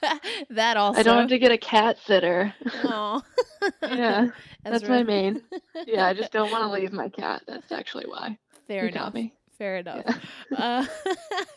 that 0.51 0.77
also. 0.77 1.01
I 1.01 1.03
don't 1.03 1.19
have 1.19 1.29
to 1.31 1.39
get 1.39 1.51
a 1.51 1.59
cat 1.59 1.97
sitter. 2.05 2.53
Oh. 2.85 3.23
yeah. 3.83 4.27
That's, 4.65 4.81
that's 4.81 4.89
my 4.89 5.03
main. 5.03 5.41
Yeah, 5.87 6.07
I 6.07 6.13
just 6.13 6.31
don't 6.33 6.51
want 6.51 6.65
to 6.65 6.71
leave 6.71 6.93
my 6.93 7.09
cat. 7.09 7.43
That's 7.47 7.73
actually 7.73 8.05
why. 8.07 8.39
Fair 8.69 8.83
you 8.83 8.89
enough. 8.91 9.15
Fair 9.63 9.77
enough. 9.77 10.05
Yeah. 10.51 10.87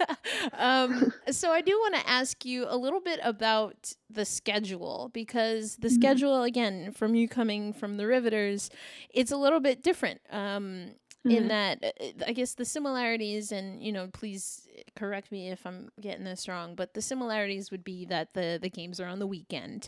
Uh, 0.05 0.15
um, 0.59 1.11
so 1.31 1.49
I 1.49 1.61
do 1.61 1.71
want 1.71 1.95
to 1.95 2.07
ask 2.07 2.45
you 2.45 2.67
a 2.69 2.77
little 2.77 2.99
bit 2.99 3.19
about 3.23 3.93
the 4.11 4.25
schedule 4.25 5.09
because 5.11 5.77
the 5.77 5.87
mm-hmm. 5.87 5.95
schedule, 5.95 6.43
again, 6.43 6.91
from 6.91 7.15
you 7.15 7.27
coming 7.27 7.73
from 7.73 7.97
the 7.97 8.05
Riveters, 8.05 8.69
it's 9.09 9.31
a 9.31 9.37
little 9.37 9.59
bit 9.59 9.81
different. 9.81 10.21
Um, 10.29 10.91
mm-hmm. 11.25 11.37
in 11.37 11.47
that 11.47 11.83
uh, 11.83 12.25
I 12.27 12.33
guess 12.33 12.53
the 12.53 12.65
similarities 12.65 13.51
and 13.51 13.81
you 13.81 13.91
know 13.91 14.07
please 14.07 14.67
correct 14.95 15.31
me 15.31 15.49
if 15.49 15.65
I'm 15.65 15.89
getting 15.99 16.23
this 16.23 16.47
wrong 16.47 16.75
but 16.75 16.93
the 16.93 17.01
similarities 17.01 17.71
would 17.71 17.83
be 17.83 18.05
that 18.05 18.33
the 18.33 18.59
the 18.61 18.69
games 18.69 18.99
are 18.99 19.07
on 19.07 19.19
the 19.19 19.27
weekend 19.27 19.87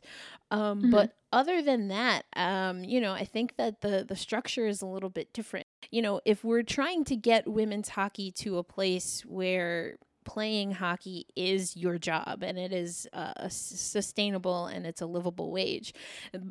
um, 0.51 0.81
mm-hmm. 0.81 0.91
but 0.91 1.13
other 1.31 1.61
than 1.61 1.89
that 1.89 2.25
um, 2.35 2.83
you 2.83 2.99
know 2.99 3.13
I 3.13 3.25
think 3.25 3.57
that 3.57 3.81
the 3.81 4.05
the 4.07 4.15
structure 4.15 4.67
is 4.67 4.81
a 4.81 4.87
little 4.87 5.09
bit 5.09 5.33
different 5.33 5.67
you 5.91 6.01
know 6.01 6.21
if 6.25 6.43
we're 6.43 6.63
trying 6.63 7.03
to 7.05 7.15
get 7.15 7.47
women's 7.47 7.89
hockey 7.89 8.31
to 8.31 8.57
a 8.57 8.63
place 8.63 9.23
where 9.27 9.97
playing 10.27 10.71
hockey 10.71 11.25
is 11.37 11.77
your 11.77 11.97
job 11.97 12.43
and 12.43 12.59
it 12.59 12.73
is 12.73 13.07
uh, 13.13 13.47
sustainable 13.47 14.65
and 14.65 14.85
it's 14.85 14.99
a 14.99 15.05
livable 15.05 15.51
wage 15.51 15.93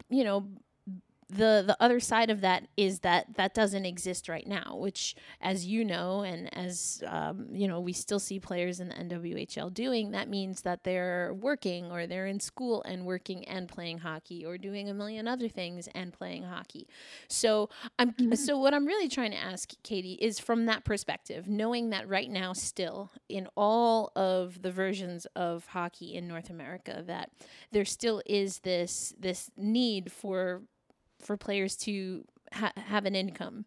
you 0.08 0.24
know 0.24 0.48
the 1.28 1.64
the 1.66 1.76
other 1.80 1.98
side 1.98 2.30
of 2.30 2.40
that 2.40 2.68
is 2.76 3.00
that 3.00 3.26
that 3.34 3.52
doesn't 3.52 3.84
exist 3.84 4.28
right 4.28 4.46
now 4.46 4.76
which 4.76 5.16
as 5.40 5.66
you 5.66 5.84
know 5.84 6.20
and 6.20 6.52
as 6.56 7.02
um, 7.06 7.48
you 7.50 7.66
know 7.66 7.80
we 7.80 7.92
still 7.92 8.20
see 8.20 8.38
players 8.38 8.78
in 8.78 8.88
the 8.88 8.94
nwhl 8.94 9.72
doing 9.74 10.12
that 10.12 10.28
means 10.28 10.62
that 10.62 10.84
they're 10.84 11.34
working 11.34 11.90
or 11.90 12.06
they're 12.06 12.26
in 12.26 12.38
school 12.38 12.82
and 12.84 13.04
working 13.04 13.44
and 13.48 13.68
playing 13.68 13.98
hockey 13.98 14.44
or 14.44 14.56
doing 14.56 14.88
a 14.88 14.94
million 14.94 15.26
other 15.26 15.48
things 15.48 15.88
and 15.96 16.12
playing 16.12 16.44
hockey 16.44 16.86
so 17.28 17.68
i'm 17.98 18.12
mm-hmm. 18.12 18.34
so 18.34 18.56
what 18.56 18.72
i'm 18.72 18.86
really 18.86 19.08
trying 19.08 19.32
to 19.32 19.36
ask 19.36 19.72
katie 19.82 20.18
is 20.20 20.38
from 20.38 20.66
that 20.66 20.84
perspective 20.84 21.48
knowing 21.48 21.90
that 21.90 22.08
right 22.08 22.30
now 22.30 22.52
still 22.52 23.10
in 23.28 23.48
all 23.56 24.12
of 24.14 24.62
the 24.62 24.70
versions 24.70 25.26
of 25.34 25.66
hockey 25.66 26.14
in 26.14 26.28
north 26.28 26.50
america 26.50 27.02
that 27.04 27.30
there 27.72 27.84
still 27.84 28.22
is 28.26 28.60
this 28.60 29.12
this 29.18 29.50
need 29.56 30.12
for 30.12 30.62
for 31.20 31.36
players 31.36 31.76
to 31.76 32.24
ha- 32.52 32.72
have 32.76 33.06
an 33.06 33.14
income. 33.14 33.64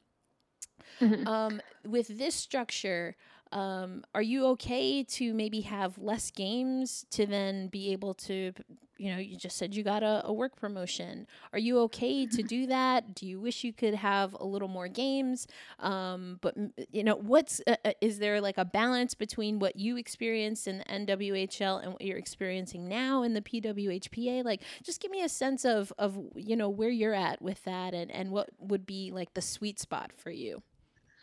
Mm-hmm. 1.01 1.27
Um, 1.27 1.61
with 1.85 2.17
this 2.17 2.35
structure, 2.35 3.15
um, 3.51 4.03
are 4.13 4.21
you 4.21 4.45
okay 4.47 5.03
to 5.03 5.33
maybe 5.33 5.61
have 5.61 5.97
less 5.97 6.31
games 6.31 7.05
to 7.11 7.25
then 7.25 7.67
be 7.67 7.91
able 7.91 8.13
to 8.13 8.53
you 8.99 9.09
know 9.11 9.17
you 9.17 9.37
just 9.37 9.57
said 9.57 9.73
you 9.73 9.81
got 9.81 10.03
a, 10.03 10.21
a 10.25 10.33
work 10.33 10.55
promotion. 10.55 11.25
Are 11.53 11.59
you 11.59 11.79
okay 11.79 12.27
to 12.27 12.43
do 12.43 12.67
that? 12.75 13.15
Do 13.15 13.25
you 13.25 13.39
wish 13.39 13.63
you 13.63 13.73
could 13.73 13.95
have 13.95 14.35
a 14.39 14.45
little 14.45 14.67
more 14.67 14.87
games? 14.87 15.47
Um, 15.79 16.37
but 16.41 16.55
you 16.91 17.03
know 17.03 17.15
what's 17.15 17.61
uh, 17.65 17.77
uh, 17.83 17.93
is 18.01 18.19
there 18.19 18.41
like 18.41 18.57
a 18.57 18.65
balance 18.65 19.15
between 19.15 19.57
what 19.57 19.77
you 19.77 19.97
experienced 19.97 20.67
in 20.67 20.79
the 20.79 20.83
nwhl 20.83 21.81
and 21.81 21.93
what 21.93 22.01
you're 22.01 22.17
experiencing 22.17 22.87
now 22.87 23.23
in 23.23 23.33
the 23.33 23.41
pwhpa 23.41 24.43
like 24.43 24.61
just 24.83 25.01
give 25.01 25.11
me 25.11 25.23
a 25.23 25.29
sense 25.29 25.63
of 25.63 25.93
of 25.97 26.17
you 26.35 26.55
know 26.55 26.69
where 26.69 26.89
you're 26.89 27.13
at 27.13 27.41
with 27.41 27.63
that 27.63 27.93
and 27.93 28.11
and 28.11 28.31
what 28.31 28.49
would 28.59 28.85
be 28.85 29.11
like 29.11 29.33
the 29.33 29.41
sweet 29.41 29.79
spot 29.79 30.11
for 30.15 30.29
you. 30.29 30.61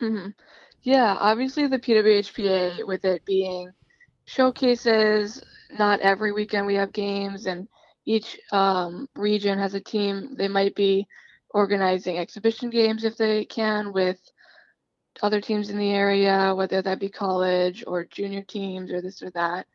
Mm-hmm. 0.01 0.29
Yeah, 0.83 1.15
obviously 1.19 1.67
the 1.67 1.79
PWHPA 1.79 2.87
with 2.87 3.03
it 3.05 3.25
being 3.25 3.71
showcases, 4.25 5.41
not 5.77 5.99
every 6.01 6.31
weekend 6.31 6.65
we 6.65 6.75
have 6.75 6.93
games, 6.93 7.45
and 7.45 7.67
each 8.05 8.39
um, 8.51 9.09
region 9.15 9.59
has 9.59 9.73
a 9.73 9.81
team. 9.81 10.35
They 10.37 10.47
might 10.47 10.75
be 10.75 11.07
organizing 11.49 12.17
exhibition 12.17 12.69
games 12.69 13.03
if 13.03 13.17
they 13.17 13.45
can 13.45 13.91
with 13.91 14.19
other 15.21 15.41
teams 15.41 15.69
in 15.69 15.77
the 15.77 15.91
area, 15.91 16.53
whether 16.55 16.81
that 16.81 16.99
be 16.99 17.09
college 17.09 17.83
or 17.87 18.05
junior 18.05 18.43
teams 18.43 18.91
or 18.91 19.01
this 19.01 19.21
or 19.21 19.31
that. 19.31 19.65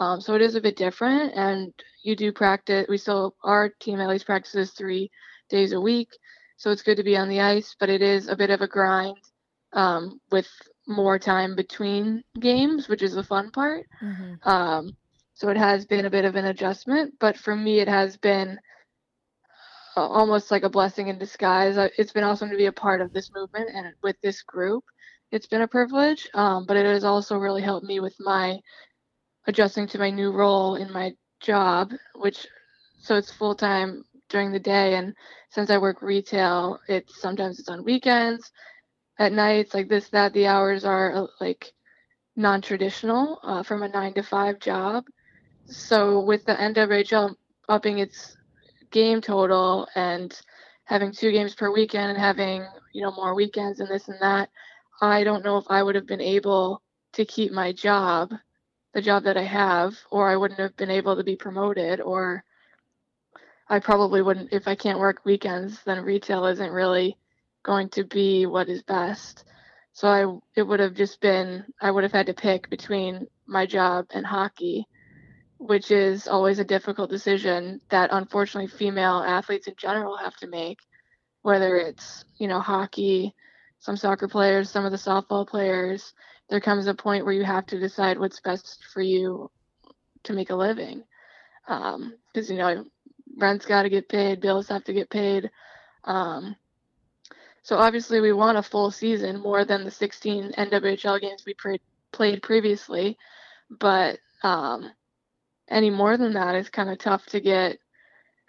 Um, 0.00 0.20
so 0.20 0.34
it 0.34 0.42
is 0.42 0.54
a 0.54 0.60
bit 0.60 0.76
different, 0.76 1.32
and 1.34 1.72
you 2.02 2.14
do 2.14 2.32
practice. 2.32 2.86
We 2.88 2.98
still 2.98 3.34
our 3.42 3.68
team 3.68 4.00
at 4.00 4.08
least 4.08 4.26
practices 4.26 4.72
three 4.72 5.10
days 5.48 5.72
a 5.72 5.80
week, 5.80 6.10
so 6.56 6.70
it's 6.70 6.82
good 6.82 6.96
to 6.96 7.02
be 7.04 7.16
on 7.16 7.28
the 7.28 7.40
ice, 7.40 7.74
but 7.80 7.88
it 7.88 8.02
is 8.02 8.28
a 8.28 8.36
bit 8.36 8.50
of 8.50 8.60
a 8.60 8.68
grind 8.68 9.16
um, 9.72 10.20
with 10.30 10.48
more 10.86 11.18
time 11.18 11.54
between 11.54 12.22
games, 12.40 12.88
which 12.88 13.02
is 13.02 13.14
the 13.14 13.22
fun 13.22 13.50
part. 13.50 13.86
Mm-hmm. 14.02 14.48
Um, 14.48 14.96
so 15.34 15.50
it 15.50 15.56
has 15.56 15.86
been 15.86 16.06
a 16.06 16.10
bit 16.10 16.24
of 16.24 16.34
an 16.36 16.46
adjustment, 16.46 17.14
but 17.20 17.36
for 17.36 17.54
me, 17.54 17.80
it 17.80 17.88
has 17.88 18.16
been 18.16 18.58
almost 19.96 20.50
like 20.50 20.62
a 20.62 20.70
blessing 20.70 21.08
in 21.08 21.18
disguise. 21.18 21.76
It's 21.98 22.12
been 22.12 22.24
awesome 22.24 22.50
to 22.50 22.56
be 22.56 22.66
a 22.66 22.72
part 22.72 23.00
of 23.00 23.12
this 23.12 23.30
movement 23.34 23.70
and 23.74 23.94
with 24.02 24.16
this 24.22 24.42
group. 24.42 24.84
It's 25.30 25.46
been 25.46 25.62
a 25.62 25.68
privilege, 25.68 26.28
um, 26.34 26.64
but 26.66 26.76
it 26.76 26.86
has 26.86 27.04
also 27.04 27.36
really 27.36 27.62
helped 27.62 27.86
me 27.86 28.00
with 28.00 28.14
my 28.18 28.58
adjusting 29.46 29.86
to 29.88 29.98
my 29.98 30.10
new 30.10 30.30
role 30.30 30.76
in 30.76 30.92
my 30.92 31.12
job, 31.40 31.92
which 32.14 32.46
so 33.00 33.16
it's 33.16 33.30
full 33.30 33.54
time 33.54 34.04
during 34.28 34.52
the 34.52 34.58
day, 34.58 34.94
and 34.94 35.14
since 35.50 35.70
I 35.70 35.78
work 35.78 36.02
retail, 36.02 36.78
it's 36.88 37.20
sometimes 37.20 37.58
it's 37.58 37.68
on 37.68 37.84
weekends 37.84 38.50
at 39.18 39.32
nights 39.32 39.74
like 39.74 39.88
this 39.88 40.08
that 40.10 40.32
the 40.32 40.46
hours 40.46 40.84
are 40.84 41.14
uh, 41.14 41.26
like 41.40 41.72
non-traditional 42.36 43.40
uh, 43.42 43.62
from 43.62 43.82
a 43.82 43.88
nine 43.88 44.14
to 44.14 44.22
five 44.22 44.60
job. 44.60 45.04
So 45.66 46.20
with 46.20 46.44
the 46.44 46.54
nwhl 46.54 47.34
upping 47.68 47.98
its 47.98 48.36
game 48.90 49.20
total 49.20 49.88
and 49.94 50.38
having 50.84 51.12
two 51.12 51.30
games 51.32 51.54
per 51.54 51.70
weekend 51.70 52.10
and 52.10 52.18
having 52.18 52.66
you 52.92 53.02
know 53.02 53.12
more 53.12 53.34
weekends 53.34 53.80
and 53.80 53.88
this 53.90 54.08
and 54.08 54.20
that 54.20 54.48
i 55.02 55.22
don't 55.22 55.44
know 55.44 55.58
if 55.58 55.64
i 55.68 55.82
would 55.82 55.94
have 55.94 56.06
been 56.06 56.20
able 56.20 56.82
to 57.12 57.24
keep 57.24 57.52
my 57.52 57.72
job 57.72 58.32
the 58.94 59.02
job 59.02 59.24
that 59.24 59.36
i 59.36 59.42
have 59.42 59.94
or 60.10 60.30
i 60.30 60.36
wouldn't 60.36 60.60
have 60.60 60.76
been 60.76 60.90
able 60.90 61.16
to 61.16 61.24
be 61.24 61.36
promoted 61.36 62.00
or 62.00 62.42
i 63.68 63.78
probably 63.78 64.22
wouldn't 64.22 64.52
if 64.52 64.66
i 64.66 64.74
can't 64.74 64.98
work 64.98 65.20
weekends 65.24 65.82
then 65.84 66.02
retail 66.04 66.46
isn't 66.46 66.72
really 66.72 67.16
going 67.68 67.90
to 67.90 68.04
be 68.04 68.46
what 68.46 68.70
is 68.70 68.82
best. 68.82 69.44
So 69.92 70.08
I 70.08 70.20
it 70.58 70.62
would 70.62 70.80
have 70.80 70.94
just 70.94 71.20
been 71.20 71.66
I 71.82 71.90
would 71.90 72.02
have 72.02 72.12
had 72.12 72.26
to 72.26 72.34
pick 72.34 72.70
between 72.70 73.26
my 73.46 73.66
job 73.66 74.06
and 74.10 74.24
hockey, 74.24 74.86
which 75.58 75.90
is 75.90 76.26
always 76.28 76.58
a 76.58 76.64
difficult 76.74 77.10
decision 77.10 77.80
that 77.90 78.08
unfortunately 78.10 78.68
female 78.68 79.22
athletes 79.36 79.66
in 79.66 79.74
general 79.76 80.16
have 80.16 80.36
to 80.36 80.46
make, 80.46 80.78
whether 81.42 81.76
it's, 81.76 82.24
you 82.38 82.48
know, 82.48 82.60
hockey, 82.60 83.34
some 83.80 83.98
soccer 83.98 84.28
players, 84.28 84.70
some 84.70 84.86
of 84.86 84.92
the 84.92 85.04
softball 85.10 85.46
players, 85.46 86.14
there 86.48 86.60
comes 86.60 86.86
a 86.86 86.94
point 86.94 87.26
where 87.26 87.34
you 87.34 87.44
have 87.44 87.66
to 87.66 87.78
decide 87.78 88.18
what's 88.18 88.40
best 88.40 88.78
for 88.94 89.02
you 89.02 89.50
to 90.22 90.32
make 90.32 90.48
a 90.48 90.56
living. 90.56 91.02
Because, 91.66 92.50
um, 92.50 92.56
you 92.56 92.56
know, 92.56 92.84
rent's 93.36 93.66
got 93.66 93.82
to 93.82 93.90
get 93.90 94.08
paid, 94.08 94.40
bills 94.40 94.68
have 94.68 94.84
to 94.84 94.94
get 94.94 95.10
paid. 95.10 95.50
Um, 96.04 96.56
so 97.62 97.76
obviously 97.76 98.20
we 98.20 98.32
want 98.32 98.58
a 98.58 98.62
full 98.62 98.90
season 98.90 99.40
more 99.40 99.64
than 99.64 99.84
the 99.84 99.90
16 99.90 100.52
NWHL 100.52 101.20
games 101.20 101.44
we 101.46 101.54
pre- 101.54 101.80
played 102.12 102.42
previously, 102.42 103.16
but 103.70 104.18
um, 104.42 104.90
any 105.68 105.90
more 105.90 106.16
than 106.16 106.32
that 106.34 106.54
is 106.54 106.70
kind 106.70 106.90
of 106.90 106.98
tough 106.98 107.26
to 107.26 107.40
get. 107.40 107.78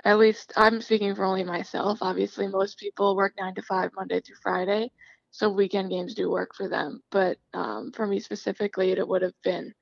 At 0.05 0.17
least 0.17 0.53
I'm 0.55 0.81
speaking 0.81 1.13
for 1.13 1.25
only 1.25 1.43
myself. 1.43 1.99
Obviously, 2.01 2.47
most 2.47 2.79
people 2.79 3.17
work 3.17 3.33
nine 3.37 3.55
to 3.55 3.61
five 3.61 3.91
Monday 3.95 4.21
through 4.21 4.37
Friday, 4.41 4.91
so 5.31 5.49
weekend 5.49 5.89
games 5.89 6.15
do 6.15 6.29
work 6.29 6.55
for 6.55 6.69
them. 6.69 7.03
But 7.11 7.37
um, 7.53 7.91
for 7.91 8.07
me 8.07 8.21
specifically, 8.21 8.91
it 8.91 9.05
would 9.07 9.21
have 9.21 9.33
been 9.43 9.73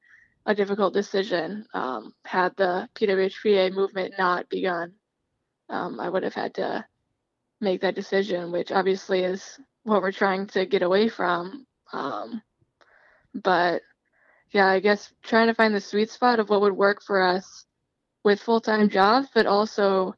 a 0.48 0.55
difficult 0.55 0.93
decision 0.93 1.65
um, 1.74 2.13
had 2.25 2.55
the 2.55 2.89
PWHPA 2.96 3.74
movement 3.74 4.15
not 4.17 4.50
begun. 4.50 4.93
Um, 5.69 6.00
I 6.00 6.10
would 6.10 6.24
have 6.24 6.34
had 6.34 6.55
to 6.55 6.86
make 7.59 7.81
that 7.81 7.95
decision, 7.95 8.51
which 8.51 8.71
obviously 8.71 9.23
is 9.23 9.59
what 9.83 10.01
we're 10.01 10.11
trying 10.11 10.47
to 10.47 10.65
get 10.65 10.81
away 10.81 11.09
from. 11.09 11.65
Um, 11.93 12.41
but 13.33 13.81
yeah, 14.51 14.67
I 14.67 14.79
guess 14.79 15.11
trying 15.23 15.47
to 15.47 15.53
find 15.53 15.73
the 15.73 15.81
sweet 15.81 16.09
spot 16.09 16.39
of 16.39 16.49
what 16.49 16.61
would 16.61 16.73
work 16.73 17.01
for 17.03 17.21
us 17.21 17.65
with 18.23 18.41
full 18.41 18.61
time 18.61 18.89
jobs, 18.89 19.27
but 19.33 19.45
also 19.45 20.15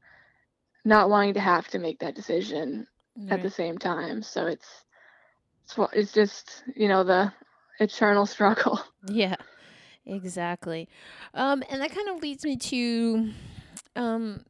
not 0.85 1.09
wanting 1.09 1.35
to 1.35 1.39
have 1.39 1.67
to 1.69 1.79
make 1.79 1.99
that 1.99 2.15
decision 2.15 2.87
at 3.29 3.41
the 3.41 3.49
same 3.49 3.77
time. 3.77 4.23
So 4.23 4.47
it's 4.47 4.67
it's 5.63 5.75
it's 5.93 6.11
just 6.11 6.63
you 6.75 6.87
know 6.87 7.03
the 7.03 7.31
eternal 7.79 8.25
struggle. 8.35 8.79
Yeah, 9.07 9.35
exactly. 10.05 10.89
Um, 11.33 11.63
and 11.69 11.81
that 11.81 11.91
kind 11.91 12.09
of 12.09 12.21
leads 12.21 12.43
me 12.43 12.57
to 12.57 13.31
um, 13.95 14.45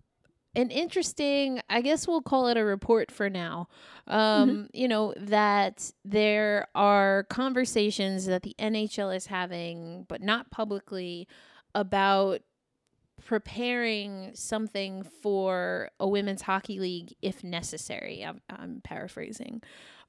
an 0.55 0.71
interesting, 0.71 1.61
I 1.69 1.81
guess 1.81 2.07
we'll 2.07 2.21
call 2.21 2.47
it 2.47 2.57
a 2.57 2.63
report 2.63 3.11
for 3.11 3.29
now. 3.29 3.67
Um, 4.07 4.49
mm-hmm. 4.49 4.63
You 4.73 4.87
know, 4.87 5.13
that 5.17 5.91
there 6.03 6.67
are 6.73 7.25
conversations 7.29 8.25
that 8.25 8.43
the 8.43 8.55
NHL 8.59 9.15
is 9.15 9.27
having, 9.27 10.05
but 10.07 10.21
not 10.21 10.49
publicly, 10.51 11.27
about 11.75 12.41
preparing 13.25 14.31
something 14.33 15.03
for 15.03 15.91
a 15.99 16.07
women's 16.07 16.41
hockey 16.41 16.79
league 16.79 17.13
if 17.21 17.43
necessary. 17.43 18.23
I'm, 18.25 18.41
I'm 18.49 18.81
paraphrasing. 18.83 19.61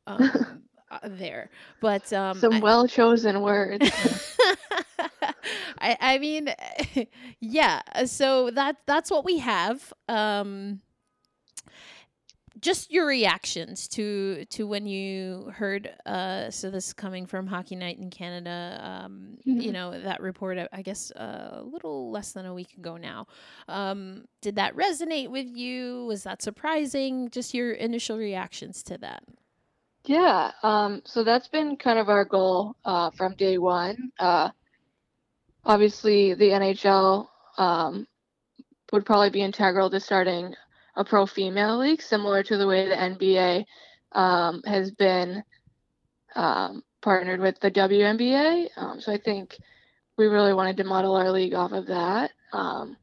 Um, 0.07 0.63
uh, 0.91 0.99
there. 1.05 1.51
But 1.81 2.13
um, 2.13 2.39
some 2.39 2.61
well 2.61 2.87
chosen 2.89 3.43
words. 3.43 3.91
I, 5.91 6.15
I 6.15 6.19
mean, 6.19 6.55
yeah. 7.41 7.81
So 8.07 8.51
that 8.51 8.77
that's 8.87 9.11
what 9.11 9.25
we 9.25 9.39
have. 9.39 9.93
Um, 10.09 10.81
just 12.61 12.91
your 12.91 13.07
reactions 13.07 13.89
to 13.89 14.45
to 14.47 14.67
when 14.67 14.85
you 14.85 15.51
heard 15.55 15.95
uh 16.05 16.51
so 16.51 16.71
this 16.71 16.89
is 16.89 16.93
coming 16.93 17.25
from 17.25 17.47
hockey 17.47 17.75
night 17.75 17.97
in 17.99 18.11
canada 18.11 18.79
um 18.83 19.39
mm-hmm. 19.47 19.61
you 19.61 19.73
know 19.73 19.99
that 19.99 20.21
report 20.21 20.59
i 20.73 20.83
guess 20.83 21.11
a 21.13 21.63
little 21.65 22.11
less 22.11 22.33
than 22.33 22.45
a 22.45 22.53
week 22.53 22.75
ago 22.77 22.97
now 22.99 23.27
um 23.69 24.25
did 24.43 24.57
that 24.57 24.77
resonate 24.77 25.31
with 25.31 25.47
you 25.47 26.05
was 26.07 26.25
that 26.25 26.43
surprising 26.43 27.31
just 27.31 27.55
your 27.55 27.73
initial 27.73 28.19
reactions 28.19 28.83
to 28.83 28.99
that 28.99 29.23
yeah, 30.05 30.53
um, 30.63 31.03
so 31.05 31.25
that's 31.25 31.49
been 31.49 31.77
kind 31.77 31.99
of 31.99 32.09
our 32.09 32.25
goal 32.25 32.75
uh, 32.85 33.11
from 33.11 33.35
day 33.35 33.59
one. 33.59 34.11
Uh, 34.19 34.51
obviously, 35.65 36.35
the 36.35 36.51
NHL 36.51 37.29
um, 37.59 38.07
would 38.93 39.05
probably 39.05 39.31
be 39.31 39.43
integral 39.43 39.91
to 39.91 40.01
starting 40.01 40.55
a 40.97 41.05
pro 41.05 41.27
female 41.27 41.79
league, 41.79 42.03
similar 42.03 42.43
to 42.43 42.57
the 42.57 42.67
way 42.67 42.89
the 42.89 42.95
NBA 42.95 43.65
um, 44.13 44.63
has 44.65 44.91
been 44.91 45.43
um, 46.35 46.83
partnered 47.01 47.41
with 47.41 47.59
the 47.61 47.71
WNBA. 47.71 48.69
Um, 48.77 49.01
so 49.01 49.13
I 49.13 49.19
think 49.19 49.57
we 50.17 50.27
really 50.27 50.53
wanted 50.53 50.77
to 50.79 50.85
model 50.85 51.17
our 51.17 51.31
league 51.31 51.55
off 51.55 51.73
of 51.73 51.87
that 51.87 52.33
um, 52.53 52.97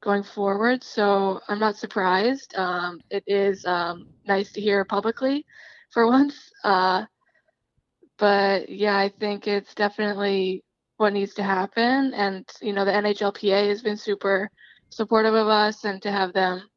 going 0.00 0.22
forward. 0.22 0.84
So 0.84 1.40
I'm 1.48 1.58
not 1.58 1.76
surprised. 1.76 2.54
it 2.56 3.24
is 3.26 3.64
nice 3.64 4.52
to 4.52 4.60
hear 4.60 4.84
publicly 4.84 5.46
for 5.90 6.06
once. 6.10 6.52
Uh, 6.62 7.04
but 8.18 8.68
yeah, 8.68 8.96
I 8.96 9.08
think 9.08 9.46
it's 9.46 9.74
definitely 9.74 10.62
what 11.00 11.14
needs 11.14 11.32
to 11.32 11.42
happen. 11.42 12.12
And, 12.12 12.46
you 12.60 12.74
know, 12.74 12.84
the 12.84 12.92
NHLPA 12.92 13.68
has 13.68 13.80
been 13.80 13.96
super 13.96 14.50
supportive 14.90 15.34
of 15.34 15.48
us, 15.48 15.84
and 15.84 16.02
to 16.02 16.10
have 16.10 16.34
them 16.34 16.68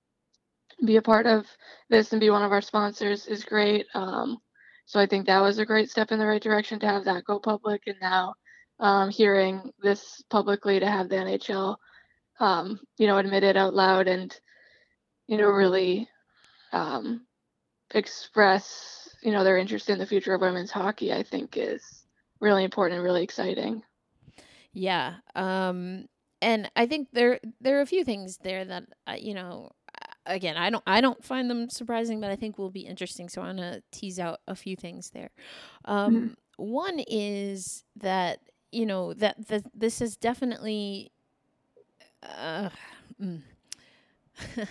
be 0.86 0.96
a 0.96 1.02
part 1.02 1.26
of 1.26 1.46
this 1.90 2.14
and 2.14 2.22
be 2.22 2.30
one 2.30 2.42
of 2.42 2.54
our 2.54 2.62
sponsors 2.62 3.28
is 3.28 3.44
great. 3.44 3.86
Um, 3.94 4.38
so 4.86 4.98
I 4.98 5.08
think 5.08 5.26
that 5.26 5.42
was 5.42 5.60
a 5.60 5.66
great 5.66 5.92
step 5.92 6.14
in 6.14 6.20
the 6.20 6.26
right 6.26 6.42
direction 6.42 6.80
to 6.80 6.88
have 6.88 7.04
that 7.04 7.26
go 7.26 7.38
public. 7.38 7.82
And 7.86 7.98
now 8.02 8.36
um, 8.80 9.10
hearing 9.10 9.72
this 9.82 10.24
publicly 10.30 10.80
to 10.80 10.88
have 10.90 11.10
the 11.10 11.16
NHL, 11.16 11.76
um, 12.40 12.80
you 12.98 13.08
know, 13.08 13.18
admit 13.18 13.44
it 13.44 13.58
out 13.58 13.74
loud 13.74 14.08
and, 14.08 14.34
you 15.28 15.38
know, 15.38 15.50
really 15.50 16.08
um, 16.72 17.26
express 17.94 19.10
you 19.22 19.32
know 19.32 19.44
their 19.44 19.58
interest 19.58 19.90
in 19.90 20.00
the 20.00 20.06
future 20.06 20.34
of 20.34 20.42
women's 20.42 20.72
hockey 20.72 21.14
i 21.14 21.24
think 21.24 21.56
is 21.56 22.04
really 22.42 22.64
important 22.64 22.98
and 22.98 23.04
really 23.04 23.24
exciting 23.24 23.82
yeah 24.74 25.16
um 25.36 26.06
and 26.42 26.70
i 26.76 26.86
think 26.86 27.08
there 27.14 27.40
there 27.62 27.78
are 27.78 27.82
a 27.82 27.86
few 27.86 28.04
things 28.04 28.38
there 28.44 28.66
that 28.66 28.84
uh, 29.08 29.16
you 29.18 29.34
know 29.34 29.72
again 30.26 30.58
i 30.58 30.70
don't 30.70 30.84
i 30.88 31.02
don't 31.02 31.24
find 31.24 31.50
them 31.50 31.70
surprising 31.70 32.20
but 32.20 32.32
i 32.32 32.36
think 32.36 32.58
will 32.58 32.72
be 32.72 32.82
interesting 32.82 33.30
so 33.30 33.42
i'm 33.42 33.56
gonna 33.56 33.82
tease 33.92 34.20
out 34.20 34.40
a 34.48 34.56
few 34.56 34.76
things 34.76 35.12
there 35.12 35.30
um 35.86 36.16
mm-hmm. 36.16 36.28
one 36.58 37.00
is 37.08 37.84
that 37.96 38.40
you 38.72 38.86
know 38.86 39.14
that, 39.14 39.48
that 39.48 39.64
this 39.74 40.02
is 40.02 40.16
definitely 40.18 41.12
uh, 42.24 42.70
mm. 43.22 43.42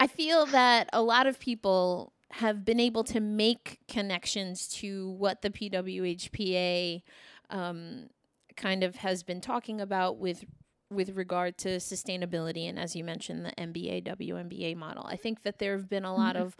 i 0.00 0.06
feel 0.06 0.46
that 0.46 0.88
a 0.92 1.00
lot 1.00 1.26
of 1.26 1.38
people 1.38 2.12
have 2.30 2.64
been 2.64 2.80
able 2.80 3.04
to 3.04 3.20
make 3.20 3.78
connections 3.88 4.68
to 4.68 5.10
what 5.12 5.42
the 5.42 5.50
PWHPA 5.50 7.02
um, 7.50 8.10
kind 8.58 8.84
of 8.84 8.96
has 8.96 9.22
been 9.22 9.40
talking 9.40 9.80
about 9.80 10.18
with 10.18 10.44
with 10.90 11.16
regard 11.16 11.56
to 11.58 11.68
sustainability 11.76 12.68
and 12.68 12.78
as 12.78 12.96
you 12.96 13.04
mentioned 13.04 13.44
the 13.44 13.52
NBA 13.52 14.04
WNBA 14.04 14.76
model. 14.76 15.06
I 15.06 15.16
think 15.16 15.42
that 15.42 15.58
there 15.58 15.76
have 15.76 15.88
been 15.88 16.04
a 16.04 16.14
lot 16.14 16.34
mm-hmm. 16.34 16.44
of 16.44 16.56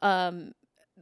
um, 0.00 0.52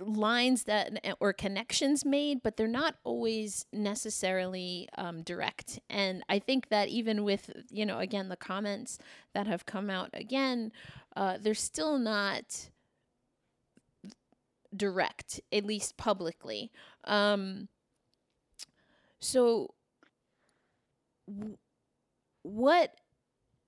lines 0.00 0.64
that 0.64 1.16
or 1.18 1.32
connections 1.32 2.04
made 2.04 2.40
but 2.42 2.56
they're 2.56 2.68
not 2.68 2.94
always 3.02 3.66
necessarily 3.72 4.88
um, 4.96 5.22
direct 5.22 5.80
and 5.90 6.22
i 6.28 6.38
think 6.38 6.68
that 6.68 6.86
even 6.88 7.24
with 7.24 7.50
you 7.68 7.84
know 7.84 7.98
again 7.98 8.28
the 8.28 8.36
comments 8.36 8.98
that 9.34 9.48
have 9.48 9.66
come 9.66 9.90
out 9.90 10.08
again 10.12 10.70
uh, 11.16 11.36
they're 11.40 11.52
still 11.52 11.98
not 11.98 12.70
direct, 14.76 15.40
at 15.52 15.64
least 15.64 15.96
publicly. 15.96 16.70
Um, 17.04 17.68
so, 19.20 19.74
what 22.42 22.94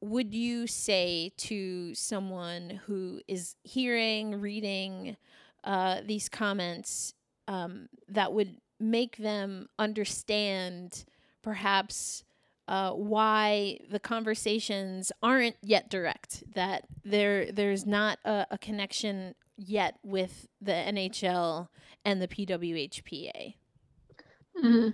would 0.01 0.35
you 0.35 0.67
say 0.67 1.33
to 1.37 1.95
someone 1.95 2.81
who 2.87 3.21
is 3.29 3.57
hearing, 3.63 4.41
reading 4.41 5.17
uh, 5.65 6.01
these 6.05 6.29
comments 6.29 7.15
um, 7.49 7.89
that 8.09 8.33
would 8.33 8.57
make 8.79 9.19
them 9.19 9.69
understand 9.79 11.05
perhaps 11.43 12.25
uh, 12.67 12.93
why 12.93 13.79
the 13.91 14.01
conversations 14.01 15.13
aren't 15.23 15.57
yet 15.63 15.91
direct? 15.91 16.45
That 16.55 16.85
there 17.05 17.53
there's 17.53 17.85
not 17.85 18.19
a, 18.25 18.47
a 18.53 18.59
connection 18.59 19.35
yet 19.59 19.99
with 20.03 20.49
the 20.63 20.73
NHL 20.73 21.69
and 22.05 22.23
the 22.23 22.29
PWHPA? 22.29 23.55
Mm-hmm. 24.57 24.89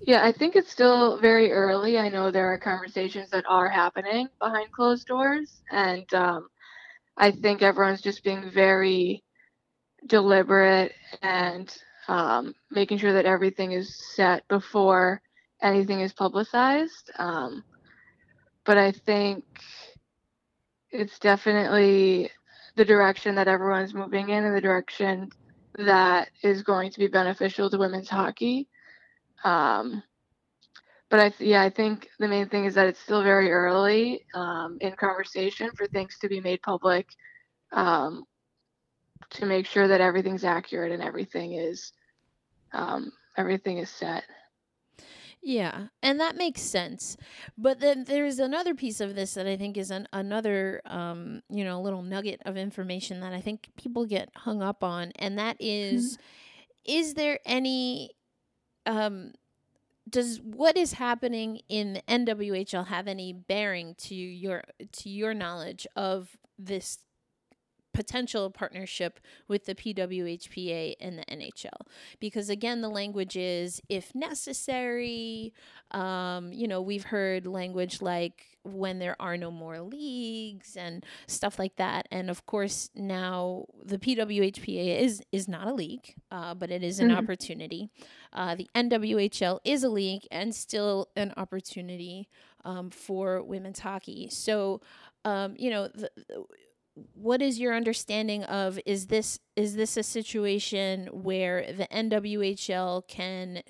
Yeah, 0.00 0.24
I 0.24 0.32
think 0.32 0.56
it's 0.56 0.70
still 0.70 1.18
very 1.18 1.52
early. 1.52 1.98
I 1.98 2.08
know 2.08 2.30
there 2.30 2.52
are 2.52 2.58
conversations 2.58 3.30
that 3.30 3.44
are 3.48 3.68
happening 3.68 4.28
behind 4.40 4.72
closed 4.72 5.06
doors, 5.06 5.60
and 5.70 6.12
um, 6.14 6.48
I 7.16 7.32
think 7.32 7.62
everyone's 7.62 8.00
just 8.00 8.24
being 8.24 8.50
very 8.50 9.22
deliberate 10.06 10.92
and 11.22 11.74
um, 12.08 12.54
making 12.70 12.98
sure 12.98 13.12
that 13.12 13.26
everything 13.26 13.72
is 13.72 13.96
set 14.14 14.46
before 14.48 15.20
anything 15.62 16.00
is 16.00 16.12
publicized. 16.12 17.10
Um, 17.18 17.64
but 18.64 18.78
I 18.78 18.92
think 18.92 19.44
it's 20.90 21.18
definitely 21.18 22.30
the 22.76 22.84
direction 22.84 23.34
that 23.34 23.48
everyone's 23.48 23.94
moving 23.94 24.30
in 24.30 24.44
and 24.44 24.56
the 24.56 24.60
direction 24.60 25.28
that 25.76 26.30
is 26.42 26.62
going 26.62 26.90
to 26.92 26.98
be 26.98 27.08
beneficial 27.08 27.68
to 27.70 27.78
women's 27.78 28.08
hockey. 28.08 28.68
Um, 29.44 30.02
but 31.10 31.20
I, 31.20 31.32
yeah, 31.38 31.62
I 31.62 31.70
think 31.70 32.08
the 32.18 32.28
main 32.28 32.48
thing 32.48 32.64
is 32.66 32.74
that 32.74 32.86
it's 32.86 33.00
still 33.00 33.22
very 33.22 33.50
early 33.50 34.26
um, 34.34 34.78
in 34.80 34.92
conversation 34.92 35.70
for 35.74 35.86
things 35.86 36.18
to 36.20 36.28
be 36.28 36.40
made 36.40 36.60
public 36.62 37.06
um, 37.72 38.24
to 39.30 39.46
make 39.46 39.66
sure 39.66 39.88
that 39.88 40.00
everything's 40.00 40.44
accurate 40.44 40.92
and 40.92 41.02
everything 41.02 41.54
is 41.54 41.92
um, 42.72 43.12
everything 43.36 43.78
is 43.78 43.90
set. 43.90 44.24
Yeah, 45.40 45.86
and 46.02 46.18
that 46.20 46.36
makes 46.36 46.60
sense. 46.60 47.16
But 47.56 47.80
then 47.80 48.04
there's 48.04 48.38
another 48.38 48.74
piece 48.74 49.00
of 49.00 49.14
this 49.14 49.34
that 49.34 49.46
I 49.46 49.56
think 49.56 49.76
is 49.76 49.90
an, 49.90 50.08
another, 50.12 50.82
um, 50.84 51.42
you 51.48 51.64
know, 51.64 51.80
little 51.80 52.02
nugget 52.02 52.42
of 52.44 52.56
information 52.56 53.20
that 53.20 53.32
I 53.32 53.40
think 53.40 53.68
people 53.76 54.04
get 54.04 54.30
hung 54.34 54.62
up 54.62 54.82
on, 54.82 55.12
and 55.16 55.38
that 55.38 55.56
is, 55.60 56.14
mm-hmm. 56.14 56.98
is 56.98 57.14
there 57.14 57.38
any, 57.46 58.10
um, 58.88 59.32
does 60.08 60.40
what 60.40 60.76
is 60.76 60.94
happening 60.94 61.60
in 61.68 62.00
NWHL 62.08 62.86
have 62.86 63.06
any 63.06 63.32
bearing 63.32 63.94
to 63.98 64.14
your 64.14 64.64
to 64.92 65.10
your 65.10 65.34
knowledge 65.34 65.86
of 65.94 66.36
this 66.58 66.98
potential 67.92 68.48
partnership 68.50 69.18
with 69.48 69.64
the 69.66 69.74
PWHPA 69.74 70.94
and 71.00 71.18
the 71.18 71.24
NHL. 71.24 71.86
Because 72.20 72.48
again, 72.48 72.80
the 72.80 72.88
language 72.88 73.36
is 73.36 73.82
if 73.88 74.14
necessary. 74.14 75.52
Um, 75.90 76.52
you 76.52 76.68
know, 76.68 76.80
we've 76.80 77.04
heard 77.04 77.46
language 77.46 78.00
like 78.00 78.57
when 78.74 78.98
there 78.98 79.16
are 79.20 79.36
no 79.36 79.50
more 79.50 79.80
leagues 79.80 80.76
and 80.76 81.04
stuff 81.26 81.58
like 81.58 81.76
that. 81.76 82.08
And 82.10 82.30
of 82.30 82.46
course, 82.46 82.90
now 82.94 83.66
the 83.84 83.98
PWHPA 83.98 85.00
is 85.00 85.22
is 85.32 85.48
not 85.48 85.66
a 85.66 85.72
league, 85.72 86.14
uh, 86.30 86.54
but 86.54 86.70
it 86.70 86.82
is 86.82 87.00
an 87.00 87.08
mm-hmm. 87.08 87.18
opportunity. 87.18 87.90
Uh, 88.32 88.54
the 88.54 88.68
NWHL 88.74 89.60
is 89.64 89.82
a 89.84 89.88
league 89.88 90.26
and 90.30 90.54
still 90.54 91.08
an 91.16 91.32
opportunity 91.36 92.28
um, 92.64 92.90
for 92.90 93.42
women's 93.42 93.80
hockey. 93.80 94.28
So, 94.30 94.80
um, 95.24 95.54
you 95.56 95.70
know, 95.70 95.88
the, 95.88 96.10
the, 96.16 96.44
what 97.14 97.42
is 97.42 97.58
your 97.58 97.74
understanding 97.74 98.44
of 98.44 98.78
is 98.84 99.06
this 99.06 99.38
is 99.56 99.76
this 99.76 99.96
a 99.96 100.02
situation 100.02 101.06
where 101.12 101.72
the 101.72 101.86
NWHL 101.86 103.06
can 103.08 103.62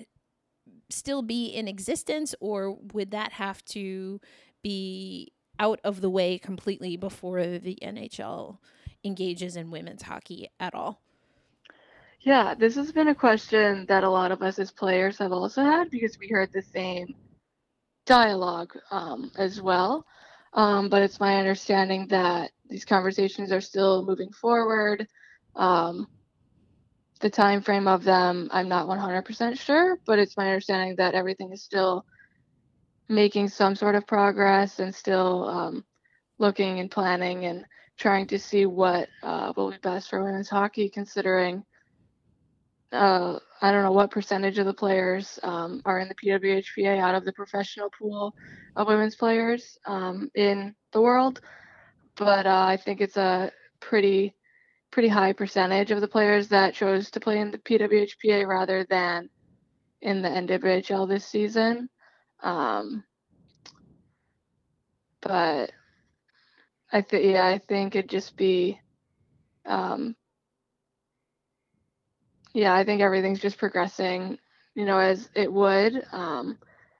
still 0.89 1.21
be 1.21 1.45
in 1.45 1.67
existence 1.67 2.33
or 2.39 2.77
would 2.93 3.11
that 3.11 3.33
have 3.33 3.63
to 3.63 4.19
be 4.63 5.33
out 5.59 5.79
of 5.83 6.01
the 6.01 6.09
way 6.09 6.37
completely 6.37 6.95
before 6.95 7.45
the 7.45 7.77
NHL 7.81 8.57
engages 9.03 9.55
in 9.55 9.71
women's 9.71 10.03
hockey 10.03 10.49
at 10.59 10.73
all? 10.73 11.01
Yeah, 12.21 12.53
this 12.53 12.75
has 12.75 12.91
been 12.91 13.07
a 13.07 13.15
question 13.15 13.85
that 13.87 14.03
a 14.03 14.09
lot 14.09 14.31
of 14.31 14.41
us 14.41 14.59
as 14.59 14.71
players 14.71 15.17
have 15.19 15.31
also 15.31 15.63
had 15.63 15.89
because 15.89 16.17
we 16.19 16.27
heard 16.27 16.51
the 16.51 16.61
same 16.61 17.15
dialogue 18.05 18.73
um, 18.91 19.31
as 19.37 19.61
well. 19.61 20.05
Um, 20.53 20.89
but 20.89 21.01
it's 21.01 21.19
my 21.19 21.37
understanding 21.37 22.07
that 22.07 22.51
these 22.69 22.83
conversations 22.83 23.51
are 23.51 23.61
still 23.61 24.05
moving 24.05 24.31
forward. 24.31 25.07
Um, 25.55 26.07
the 27.21 27.29
time 27.29 27.61
frame 27.61 27.87
of 27.87 28.03
them, 28.03 28.49
I'm 28.51 28.67
not 28.67 28.87
100% 28.87 29.59
sure, 29.59 29.99
but 30.05 30.19
it's 30.19 30.37
my 30.37 30.47
understanding 30.47 30.95
that 30.97 31.13
everything 31.13 31.51
is 31.51 31.63
still 31.63 32.05
making 33.09 33.49
some 33.49 33.75
sort 33.75 33.95
of 33.95 34.07
progress 34.07 34.79
and 34.79 34.93
still 34.93 35.47
um, 35.49 35.85
looking 36.37 36.79
and 36.79 36.91
planning 36.91 37.45
and 37.45 37.65
trying 37.97 38.27
to 38.27 38.39
see 38.39 38.65
what 38.65 39.09
uh, 39.23 39.51
will 39.57 39.71
be 39.71 39.77
best 39.81 40.09
for 40.09 40.23
women's 40.23 40.47
hockey, 40.47 40.89
considering 40.89 41.63
uh, 42.91 43.37
I 43.61 43.71
don't 43.71 43.83
know 43.83 43.91
what 43.91 44.11
percentage 44.11 44.57
of 44.57 44.65
the 44.65 44.73
players 44.73 45.37
um, 45.43 45.81
are 45.85 45.99
in 45.99 46.07
the 46.07 46.15
PWHPA 46.15 46.99
out 46.99 47.15
of 47.15 47.25
the 47.25 47.33
professional 47.33 47.89
pool 47.89 48.33
of 48.75 48.87
women's 48.87 49.15
players 49.15 49.77
um, 49.85 50.31
in 50.33 50.75
the 50.91 51.01
world, 51.01 51.41
but 52.15 52.45
uh, 52.45 52.65
I 52.67 52.77
think 52.77 53.01
it's 53.01 53.17
a 53.17 53.51
pretty 53.79 54.35
pretty 54.91 55.07
high 55.07 55.33
percentage 55.33 55.91
of 55.91 56.01
the 56.01 56.07
players 56.07 56.47
that 56.47 56.73
chose 56.73 57.11
to 57.11 57.19
play 57.19 57.39
in 57.39 57.51
the 57.51 57.59
PWHPA 57.59 58.47
rather 58.47 58.85
than 58.89 59.29
in 60.01 60.23
the 60.23 60.29
NWHL 60.29 61.07
this 61.07 61.25
season. 61.25 61.89
Um, 62.41 63.03
but 65.21 65.71
I 66.91 67.01
think 67.01 67.25
yeah, 67.25 67.45
I 67.45 67.57
think 67.57 67.95
it'd 67.95 68.09
just 68.09 68.35
be 68.37 68.79
um, 69.65 70.15
yeah, 72.53 72.73
I 72.73 72.83
think 72.83 73.01
everything's 73.01 73.39
just 73.39 73.57
progressing, 73.57 74.39
you 74.75 74.85
know, 74.85 74.97
as 74.97 75.29
it 75.35 75.51
would. 75.51 76.03
Um, 76.11 76.57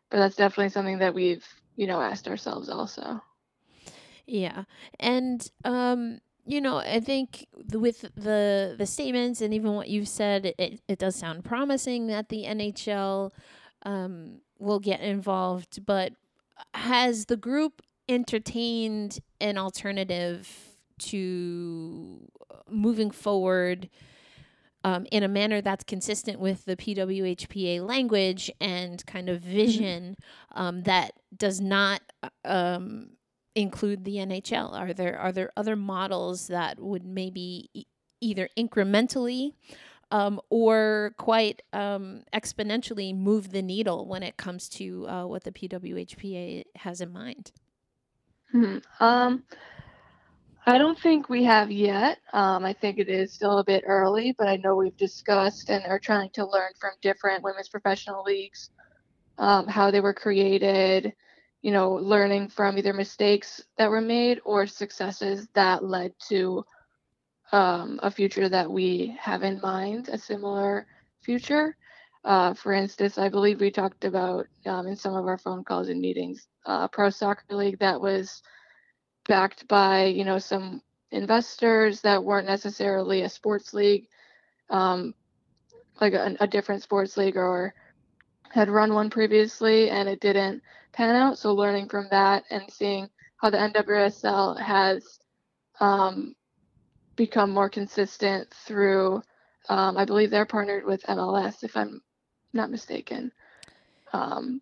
but 0.10 0.18
that's 0.18 0.36
definitely 0.36 0.70
something 0.70 1.00
that 1.00 1.14
we've, 1.14 1.46
you 1.76 1.88
know, 1.88 2.02
asked 2.02 2.28
ourselves 2.28 2.70
also. 2.70 3.22
Yeah. 4.26 4.64
And 5.00 5.50
um 5.66 6.20
you 6.46 6.62
know, 6.62 6.78
I 6.78 7.00
think 7.00 7.46
with 7.74 8.02
the 8.16 8.74
the 8.76 8.86
statements 8.88 9.42
and 9.42 9.54
even 9.54 9.74
what 9.74 9.88
you've 9.88 10.08
said, 10.08 10.54
it, 10.58 10.82
it 10.88 10.98
does 10.98 11.16
sound 11.16 11.46
promising 11.46 12.08
that 12.08 12.30
the 12.30 12.46
NHL 12.46 13.32
um, 13.84 14.42
will 14.60 14.80
get 14.80 15.02
involved. 15.02 15.86
But 15.86 16.14
has 16.74 17.26
the 17.26 17.38
group 17.38 17.82
entertained 18.08 19.20
an 19.40 19.58
alternative 19.58 20.76
to 21.00 22.28
moving 22.70 23.12
forward 23.12 23.90
um, 24.84 25.06
in 25.12 25.24
a 25.24 25.28
manner 25.28 25.62
that's 25.62 25.84
consistent 25.84 26.40
with 26.40 26.66
the 26.66 26.76
PWHPA 26.76 27.86
language 27.86 28.50
and 28.62 29.06
kind 29.06 29.30
of 29.30 29.42
mm-hmm. 29.42 29.52
vision 29.52 30.16
um, 30.54 30.84
that 30.84 31.14
does 31.36 31.60
not 31.60 32.02
um, 32.46 33.12
include 33.56 34.06
the 34.06 34.16
NHL? 34.16 34.74
Are 34.74 34.94
there 34.94 35.18
are 35.18 35.32
there 35.32 35.52
other 35.58 35.76
models 35.76 36.48
that 36.48 36.80
would 36.80 37.06
maybe 37.06 37.70
e- 37.74 37.86
either 38.22 38.50
incrementally 38.58 39.54
um, 40.12 40.42
or 40.50 41.14
quite 41.18 41.62
um, 41.74 42.24
exponentially 42.34 43.16
move 43.16 43.52
the 43.52 43.62
needle 43.62 44.08
when 44.08 44.24
it 44.24 44.38
comes 44.38 44.70
to 44.70 45.08
uh, 45.08 45.26
what 45.26 45.44
the 45.44 45.52
PWHPA 45.52 46.64
has 46.76 47.02
in 47.02 47.12
mind? 47.12 47.52
Hmm. 48.52 48.78
Um, 49.00 49.44
I 50.66 50.78
don't 50.78 51.00
think 51.00 51.30
we 51.30 51.44
have 51.46 51.72
yet. 51.72 52.20
Um, 52.34 52.66
I 52.66 52.74
think 52.74 53.00
it 53.00 53.10
is 53.10 53.34
still 53.34 53.60
a 53.60 53.64
bit 53.64 53.84
early, 53.88 54.36
but 54.38 54.48
I 54.48 54.58
know 54.58 54.76
we've 54.76 54.98
discussed 54.98 55.70
and 55.70 55.84
are 55.86 56.00
trying 56.00 56.30
to 56.32 56.46
learn 56.46 56.72
from 56.80 56.92
different 57.02 57.44
women's 57.44 57.70
professional 57.70 58.24
leagues 58.24 58.70
um, 59.38 59.68
how 59.68 59.90
they 59.90 60.02
were 60.02 60.14
created, 60.14 61.14
you 61.62 61.72
know, 61.72 61.94
learning 61.94 62.50
from 62.50 62.78
either 62.78 62.94
mistakes 62.94 63.64
that 63.78 63.90
were 63.90 64.02
made 64.02 64.42
or 64.44 64.68
successes 64.68 65.48
that 65.54 65.84
led 65.84 66.14
to 66.28 66.66
um, 67.52 68.00
a 68.04 68.12
future 68.12 68.50
that 68.50 68.70
we 68.70 69.18
have 69.20 69.44
in 69.44 69.60
mind, 69.62 70.10
a 70.10 70.18
similar 70.18 70.86
future. 71.22 71.76
Uh, 72.24 72.54
for 72.54 72.74
instance, 72.74 73.18
I 73.18 73.30
believe 73.30 73.62
we 73.62 73.72
talked 73.72 74.04
about 74.04 74.46
um, 74.66 74.88
in 74.88 74.96
some 74.96 75.16
of 75.16 75.26
our 75.26 75.38
phone 75.38 75.64
calls 75.64 75.90
and 75.90 76.02
meetings, 76.02 76.48
uh, 76.66 76.88
pro 76.88 77.10
soccer 77.10 77.56
league 77.56 77.80
that 77.80 78.00
was 78.00 78.42
backed 79.28 79.68
by, 79.68 80.06
you 80.06 80.26
know, 80.26 80.38
some 80.38 80.82
investors 81.12 82.02
that 82.02 82.24
weren't 82.24 82.48
necessarily 82.48 83.22
a 83.22 83.30
sports 83.30 83.74
league, 83.74 84.06
um, 84.70 85.14
like 86.02 86.14
a, 86.14 86.36
a 86.40 86.48
different 86.48 86.84
sports 86.84 87.18
league 87.18 87.38
or 87.38 87.74
had 88.52 88.70
run 88.70 88.94
one 88.94 89.10
previously 89.10 89.90
and 89.90 90.10
it 90.10 90.20
didn't 90.20 90.62
pan 90.92 91.16
out. 91.16 91.38
So 91.38 91.54
learning 91.54 91.90
from 91.90 92.08
that 92.12 92.44
and 92.50 92.64
seeing 92.70 93.10
how 93.38 93.50
the 93.50 93.58
NWSL 93.58 94.60
has 94.60 95.20
um, 95.80 96.36
become 97.20 97.52
more 97.52 97.70
consistent 97.70 98.50
through, 98.66 99.22
um, 99.68 99.98
I 99.98 100.06
believe 100.06 100.30
they're 100.32 100.46
partnered 100.46 100.86
with 100.86 101.04
MLS, 101.04 101.66
if 101.66 101.76
I'm 101.76 102.02
not 102.54 102.72
mistaken. 102.72 103.34
Um, 104.14 104.62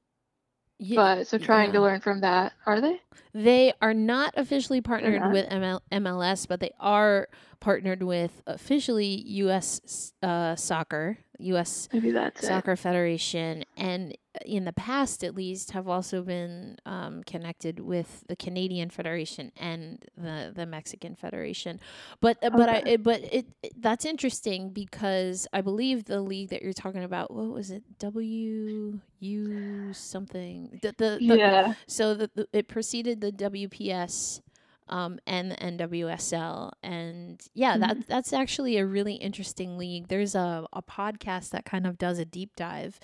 yeah, 0.79 0.95
but 0.95 1.27
so 1.27 1.37
trying 1.37 1.67
yeah. 1.67 1.73
to 1.73 1.81
learn 1.81 2.01
from 2.01 2.21
that, 2.21 2.53
are 2.65 2.81
they? 2.81 2.99
They 3.33 3.73
are 3.79 3.93
not 3.93 4.33
officially 4.35 4.81
partnered 4.81 5.21
not. 5.21 5.31
with 5.31 5.47
ML- 5.49 5.81
MLS, 5.91 6.47
but 6.47 6.59
they 6.59 6.71
are 6.79 7.29
partnered 7.59 8.01
with 8.01 8.41
officially 8.47 9.21
U.S. 9.45 10.13
Uh, 10.23 10.55
soccer, 10.55 11.19
U.S. 11.37 11.89
Maybe 11.93 12.09
that's 12.09 12.45
Soccer 12.45 12.71
it. 12.71 12.77
Federation, 12.77 13.65
and 13.75 14.17
in 14.45 14.65
the 14.65 14.73
past, 14.73 15.23
at 15.23 15.35
least, 15.35 15.71
have 15.71 15.87
also 15.87 16.21
been 16.21 16.77
um, 16.85 17.23
connected 17.23 17.79
with 17.79 18.23
the 18.27 18.35
Canadian 18.35 18.89
Federation 18.89 19.51
and 19.57 20.05
the 20.17 20.51
the 20.53 20.65
Mexican 20.65 21.15
Federation. 21.15 21.79
But 22.21 22.37
uh, 22.43 22.47
okay. 22.47 22.57
but 22.57 22.69
I 22.69 22.77
it, 22.85 23.03
but 23.03 23.21
it, 23.21 23.45
it, 23.63 23.81
that's 23.81 24.05
interesting 24.05 24.69
because 24.69 25.47
I 25.53 25.61
believe 25.61 26.05
the 26.05 26.21
league 26.21 26.49
that 26.49 26.61
you're 26.61 26.73
talking 26.73 27.03
about, 27.03 27.33
what 27.33 27.49
was 27.49 27.71
it, 27.71 27.83
W 27.99 28.99
U 29.19 29.93
something? 29.93 30.79
The, 30.81 30.93
the, 30.97 31.17
the 31.19 31.37
yeah. 31.37 31.73
So 31.87 32.13
the, 32.13 32.29
the 32.35 32.47
it 32.53 32.67
preceded 32.67 33.21
the 33.21 33.31
WPS 33.31 34.41
um, 34.89 35.19
and 35.25 35.51
the 35.51 35.55
NWSL. 35.55 36.71
And 36.83 37.41
yeah, 37.53 37.73
mm-hmm. 37.73 37.81
that 37.81 38.07
that's 38.07 38.33
actually 38.33 38.77
a 38.77 38.85
really 38.85 39.15
interesting 39.15 39.77
league. 39.77 40.07
There's 40.07 40.35
a, 40.35 40.65
a 40.73 40.81
podcast 40.81 41.49
that 41.49 41.65
kind 41.65 41.85
of 41.85 41.97
does 41.97 42.19
a 42.19 42.25
deep 42.25 42.55
dive 42.55 42.99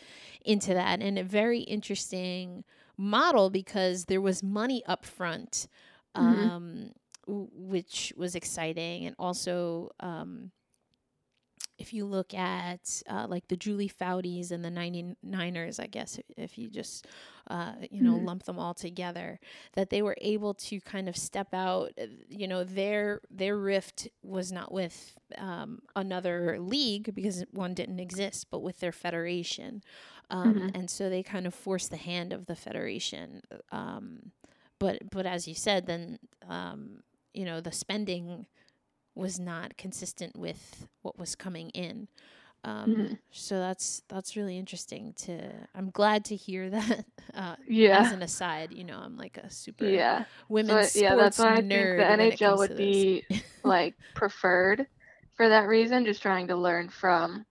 into 0.45 0.73
that 0.73 1.01
and 1.01 1.17
a 1.17 1.23
very 1.23 1.59
interesting 1.61 2.63
model 2.97 3.49
because 3.49 4.05
there 4.05 4.21
was 4.21 4.43
money 4.43 4.83
up 4.85 5.05
front, 5.05 5.67
mm-hmm. 6.15 6.49
um, 6.49 6.91
w- 7.27 7.49
which 7.53 8.13
was 8.15 8.35
exciting. 8.35 9.05
And 9.05 9.15
also, 9.19 9.91
um, 9.99 10.51
if 11.83 11.93
you 11.93 12.05
look 12.05 12.33
at 12.33 13.03
uh, 13.09 13.27
like 13.27 13.45
the 13.49 13.57
Julie 13.57 13.89
Foudys 13.89 14.51
and 14.51 14.63
the 14.63 14.69
99ers, 14.69 15.81
I 15.81 15.87
guess, 15.87 16.17
if 16.37 16.57
you 16.57 16.69
just, 16.69 17.05
uh, 17.49 17.73
you 17.91 18.01
know, 18.01 18.13
mm-hmm. 18.13 18.25
lump 18.25 18.43
them 18.43 18.57
all 18.57 18.73
together, 18.73 19.37
that 19.73 19.89
they 19.89 20.01
were 20.01 20.15
able 20.21 20.53
to 20.53 20.79
kind 20.79 21.09
of 21.09 21.17
step 21.17 21.53
out, 21.53 21.91
uh, 22.01 22.05
you 22.29 22.47
know, 22.47 22.63
their, 22.63 23.19
their 23.29 23.57
rift 23.57 24.07
was 24.23 24.49
not 24.49 24.71
with 24.71 25.17
um, 25.37 25.81
another 25.93 26.57
league 26.57 27.13
because 27.13 27.43
one 27.51 27.73
didn't 27.73 27.99
exist, 27.99 28.47
but 28.49 28.61
with 28.61 28.79
their 28.79 28.93
federation. 28.93 29.83
Um, 30.29 30.55
mm-hmm. 30.55 30.69
And 30.75 30.89
so 30.89 31.09
they 31.09 31.21
kind 31.21 31.45
of 31.45 31.53
forced 31.53 31.89
the 31.89 31.97
hand 31.97 32.31
of 32.31 32.45
the 32.45 32.55
federation. 32.55 33.41
Um, 33.73 34.31
but, 34.79 35.11
but 35.11 35.25
as 35.25 35.49
you 35.49 35.53
said, 35.53 35.85
then, 35.85 36.17
um, 36.47 37.03
you 37.33 37.43
know, 37.43 37.59
the 37.59 37.73
spending 37.73 38.45
was 39.15 39.39
not 39.39 39.77
consistent 39.77 40.37
with 40.37 40.87
what 41.01 41.17
was 41.19 41.35
coming 41.35 41.69
in. 41.71 42.07
Um, 42.63 42.89
Mhm. 42.89 43.19
So 43.31 43.59
that's 43.59 44.03
that's 44.07 44.35
really 44.37 44.57
interesting. 44.57 45.13
To 45.25 45.67
I'm 45.75 45.89
glad 45.91 46.25
to 46.25 46.35
hear 46.35 46.69
that. 46.77 47.05
Uh, 47.33 47.55
Yeah. 47.67 47.99
As 48.01 48.11
an 48.11 48.21
aside, 48.21 48.71
you 48.73 48.83
know, 48.83 48.99
I'm 48.99 49.17
like 49.17 49.37
a 49.37 49.49
super 49.49 49.85
Yeah. 49.85 50.23
women's 50.49 50.91
So, 50.93 50.99
yeah, 51.01 51.15
that's 51.15 51.39
why 51.39 51.53
I 51.53 51.55
think 51.57 51.71
nerd. 51.71 51.97
the 51.97 52.05
NHL 52.05 52.57
would 52.57 52.77
be 52.77 53.25
like 53.63 53.95
preferred 54.13 54.87
for 55.35 55.49
that 55.49 55.67
reason, 55.67 56.05
just 56.05 56.21
trying 56.21 56.47
to 56.47 56.55
learn 56.55 56.89
from 56.89 57.45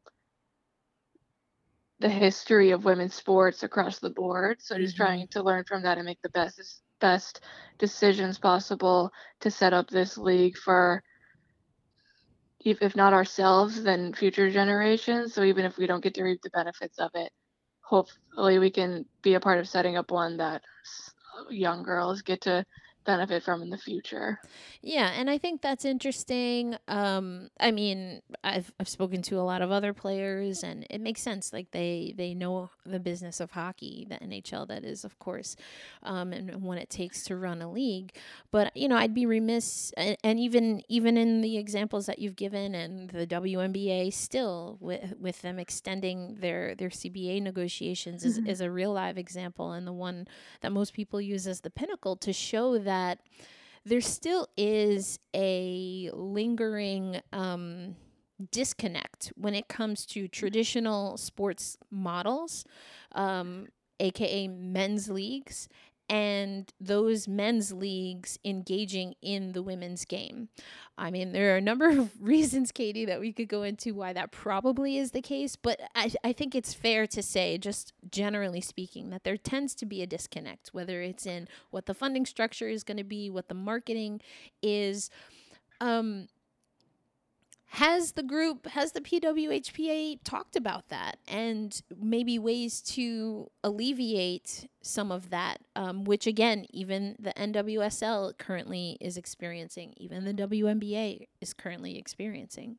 the 2.01 2.09
history 2.09 2.71
of 2.71 2.85
women's 2.85 3.15
sports 3.15 3.63
across 3.63 3.99
the 3.99 4.11
board. 4.11 4.61
So 4.61 4.77
just 4.79 4.95
Mhm. 4.95 4.99
trying 4.99 5.29
to 5.29 5.43
learn 5.43 5.65
from 5.65 5.83
that 5.83 5.99
and 5.99 6.07
make 6.07 6.21
the 6.23 6.31
best 6.31 6.83
best 7.01 7.41
decisions 7.79 8.39
possible 8.39 9.11
to 9.41 9.51
set 9.51 9.73
up 9.73 9.89
this 9.89 10.17
league 10.17 10.57
for 10.57 11.03
if, 12.65 12.97
not 12.97 13.13
ourselves, 13.13 13.83
then 13.83 14.13
future 14.15 14.51
generations. 14.51 15.35
So 15.35 15.43
even 15.43 15.65
if 15.65 15.77
we 15.77 15.87
don't 15.87 16.03
get 16.03 16.15
to 16.15 16.23
reap 16.23 16.41
the 16.43 16.51
benefits 16.51 16.99
of 16.99 17.11
it, 17.15 17.33
hopefully 17.83 18.59
we 18.59 18.71
can 18.71 19.05
be 19.23 19.35
a 19.35 19.41
part 19.41 19.59
of 19.59 19.69
setting 19.69 19.97
up 19.97 20.11
one 20.11 20.37
that 20.39 20.63
young 21.51 21.83
girls 21.83 22.23
get 22.23 22.43
to 22.43 22.65
benefit 23.05 23.43
from 23.43 23.63
in 23.63 23.71
the 23.71 23.79
future. 23.79 24.39
Yeah, 24.83 25.11
and 25.15 25.31
I 25.31 25.39
think 25.39 25.61
that's 25.63 25.85
interesting. 25.85 26.77
Um, 26.89 27.49
I 27.61 27.71
mean, 27.71 28.23
I've 28.43 28.73
I've 28.81 28.89
spoken 28.89 29.23
to 29.23 29.39
a 29.39 29.43
lot 29.43 29.63
of 29.63 29.71
other 29.71 29.93
players, 29.93 30.63
and 30.63 30.87
it 30.91 31.01
makes 31.01 31.23
sense. 31.23 31.53
Like 31.53 31.71
they 31.71 32.15
they 32.17 32.35
know 32.35 32.71
the 32.85 32.99
business 33.01 33.41
of 33.41 33.53
hockey, 33.53 34.07
the 34.09 34.23
NHL, 34.23 34.67
that 34.67 34.85
is, 34.85 35.05
of 35.05 35.19
course, 35.19 35.57
um, 36.03 36.33
and 36.33 36.63
what 36.63 36.79
it 36.79 36.91
takes 36.91 37.23
to 37.25 37.37
run 37.37 37.63
a 37.63 37.71
league. 37.71 38.15
But 38.51 38.77
you 38.77 38.89
know, 38.89 38.97
I'd 38.97 39.15
be 39.15 39.27
remiss, 39.27 39.93
and, 39.97 40.17
and 40.25 40.39
even 40.41 40.83
even 40.89 41.17
in 41.17 41.41
the 41.41 41.57
examples 41.59 42.07
that 42.07 42.19
you've 42.19 42.37
given, 42.37 42.75
and 42.75 43.11
the 43.11 43.27
WNBA, 43.27 44.11
still 44.11 44.79
with 44.81 45.15
with 45.19 45.43
them 45.43 45.59
extending 45.59 46.37
their 46.41 46.75
their 46.75 46.91
CBA 46.91 47.41
negotiations 47.41 48.25
is, 48.25 48.39
Mhm. 48.39 48.47
is 48.47 48.61
a 48.61 48.71
real 48.71 48.93
live 48.93 49.19
example, 49.19 49.73
and 49.73 49.87
the 49.87 49.93
one 49.93 50.27
that 50.61 50.73
most 50.73 50.93
people 50.93 51.21
use 51.21 51.47
as 51.47 51.61
the 51.61 51.71
pinnacle 51.71 52.17
to 52.17 52.33
show 52.33 52.79
that 52.79 52.92
there 53.85 54.01
still 54.01 54.49
is 54.57 55.19
a 55.35 56.11
lingering 56.13 57.21
um, 57.33 57.97
disconnect 58.51 59.33
when 59.37 59.55
it 59.55 59.69
comes 59.69 60.07
to 60.07 60.29
traditional 60.29 61.17
sports 61.17 61.77
models, 61.91 62.65
um, 63.13 63.67
aka 64.01 64.49
men's 64.49 65.09
leagues, 65.09 65.69
and 66.13 66.75
those 66.79 67.27
men's 67.27 67.73
leagues 67.73 68.39
engaging 68.45 69.15
in 69.23 69.53
the 69.53 69.63
women's 69.63 70.05
game. 70.05 70.51
I 70.99 71.11
mean, 71.11 71.33
there 71.33 71.55
are 71.55 71.57
a 71.57 71.63
number 71.63 71.89
of 71.89 72.11
reasons, 72.21 72.71
Katie, 72.71 73.07
that 73.07 73.19
we 73.19 73.33
could 73.33 73.49
go 73.49 73.63
into 73.63 73.95
why 73.95 74.13
that 74.13 74.31
probably 74.31 74.99
is 74.99 75.13
the 75.13 75.23
case, 75.23 75.57
but 75.57 75.81
I, 75.95 76.13
I 76.23 76.35
think 76.35 76.55
it's 76.55 76.75
fair 76.75 77.07
to 77.07 77.23
say, 77.23 77.57
just 77.57 77.95
generally 78.11 78.61
speaking, 78.61 79.09
that 79.09 79.25
there 79.25 79.39
tends 79.39 79.75
to 79.77 79.87
be 79.87 80.03
a 80.03 80.07
disconnect, 80.07 80.69
whether 80.75 81.01
it's 81.01 81.25
in 81.25 81.49
what 81.71 81.87
the 81.87 81.95
funding 81.95 82.27
structure 82.27 82.69
is 82.69 82.85
going 82.85 82.99
to 82.99 83.05
be, 83.05 83.31
what 83.31 83.49
the 83.49 83.55
marketing 83.55 84.21
is. 84.63 85.09
Um, 85.81 86.29
has 87.73 88.13
the 88.13 88.23
group, 88.23 88.67
has 88.67 88.93
the 88.93 89.01
PWHPA 89.01 90.19
talked 90.25 90.57
about 90.57 90.91
that 90.91 91.17
and 91.27 91.81
maybe 91.99 92.39
ways 92.39 92.83
to 92.83 93.51
alleviate 93.65 94.69
some 94.83 95.11
of 95.11 95.31
that, 95.31 95.59
um, 95.75 96.05
which 96.05 96.27
again, 96.27 96.67
even 96.69 97.17
the 97.19 97.33
NWSL 97.33 98.37
currently 98.37 98.99
is 99.01 99.17
experiencing, 99.17 99.95
even 99.97 100.27
the 100.27 100.35
WNBA 100.35 101.29
is 101.41 101.55
currently 101.55 101.97
experiencing? 101.97 102.77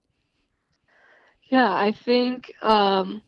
Yeah, 1.50 1.74
I 1.74 1.92
think 1.92 2.54
um, 2.62 3.24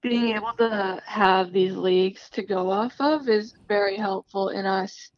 being 0.00 0.36
able 0.36 0.52
to 0.58 1.02
have 1.04 1.52
these 1.52 1.74
leagues 1.74 2.30
to 2.30 2.42
go 2.44 2.70
off 2.70 2.94
of 3.00 3.28
is 3.28 3.52
very 3.66 3.96
helpful 3.96 4.50
in 4.50 4.64
us, 4.64 5.10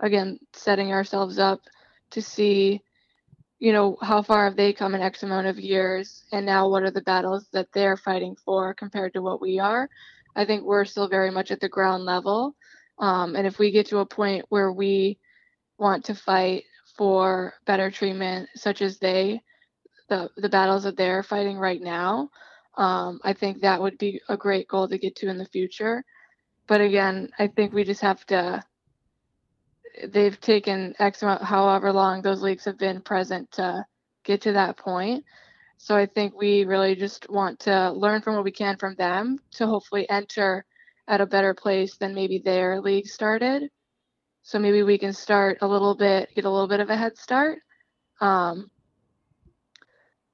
again, 0.00 0.38
setting 0.54 0.92
ourselves 0.92 1.38
up 1.38 1.60
to 2.12 2.22
see, 2.22 2.82
you 3.58 3.72
know, 3.72 3.96
how 4.02 4.22
far 4.22 4.44
have 4.44 4.56
they 4.56 4.72
come 4.72 4.94
in 4.94 5.00
X 5.00 5.22
amount 5.22 5.46
of 5.46 5.58
years, 5.58 6.24
and 6.32 6.44
now 6.44 6.68
what 6.68 6.82
are 6.82 6.90
the 6.90 7.02
battles 7.02 7.46
that 7.52 7.68
they're 7.72 7.96
fighting 7.96 8.36
for 8.44 8.74
compared 8.74 9.12
to 9.14 9.22
what 9.22 9.40
we 9.40 9.58
are. 9.58 9.88
I 10.36 10.44
think 10.44 10.64
we're 10.64 10.84
still 10.84 11.08
very 11.08 11.30
much 11.30 11.50
at 11.50 11.60
the 11.60 11.68
ground 11.68 12.04
level. 12.04 12.56
Um, 12.98 13.36
and 13.36 13.46
if 13.46 13.58
we 13.58 13.70
get 13.70 13.86
to 13.86 13.98
a 13.98 14.06
point 14.06 14.44
where 14.48 14.72
we 14.72 15.18
want 15.78 16.04
to 16.06 16.14
fight 16.14 16.64
for 16.96 17.54
better 17.66 17.90
treatment, 17.90 18.48
such 18.54 18.82
as 18.82 18.98
they, 18.98 19.40
the, 20.08 20.28
the 20.36 20.48
battles 20.48 20.84
that 20.84 20.96
they're 20.96 21.22
fighting 21.22 21.56
right 21.56 21.80
now, 21.80 22.30
um, 22.76 23.20
I 23.22 23.32
think 23.32 23.60
that 23.60 23.80
would 23.80 23.98
be 23.98 24.20
a 24.28 24.36
great 24.36 24.68
goal 24.68 24.88
to 24.88 24.98
get 24.98 25.16
to 25.16 25.28
in 25.28 25.38
the 25.38 25.46
future. 25.46 26.04
But 26.66 26.80
again, 26.80 27.30
I 27.38 27.48
think 27.48 27.72
we 27.72 27.84
just 27.84 28.00
have 28.00 28.24
to. 28.26 28.62
They've 30.02 30.40
taken 30.40 30.94
X 30.98 31.22
amount, 31.22 31.42
however 31.42 31.92
long 31.92 32.22
those 32.22 32.42
leagues 32.42 32.64
have 32.64 32.78
been 32.78 33.00
present 33.00 33.50
to 33.52 33.84
get 34.24 34.42
to 34.42 34.52
that 34.52 34.76
point. 34.76 35.24
So 35.76 35.96
I 35.96 36.06
think 36.06 36.34
we 36.34 36.64
really 36.64 36.94
just 36.94 37.28
want 37.28 37.60
to 37.60 37.92
learn 37.92 38.22
from 38.22 38.36
what 38.36 38.44
we 38.44 38.52
can 38.52 38.76
from 38.76 38.94
them 38.96 39.38
to 39.52 39.66
hopefully 39.66 40.08
enter 40.08 40.64
at 41.06 41.20
a 41.20 41.26
better 41.26 41.54
place 41.54 41.96
than 41.96 42.14
maybe 42.14 42.38
their 42.38 42.80
league 42.80 43.06
started. 43.06 43.68
So 44.42 44.58
maybe 44.58 44.82
we 44.82 44.98
can 44.98 45.12
start 45.12 45.58
a 45.60 45.68
little 45.68 45.94
bit, 45.94 46.30
get 46.34 46.44
a 46.44 46.50
little 46.50 46.68
bit 46.68 46.80
of 46.80 46.90
a 46.90 46.96
head 46.96 47.16
start. 47.18 47.60
Um, 48.20 48.70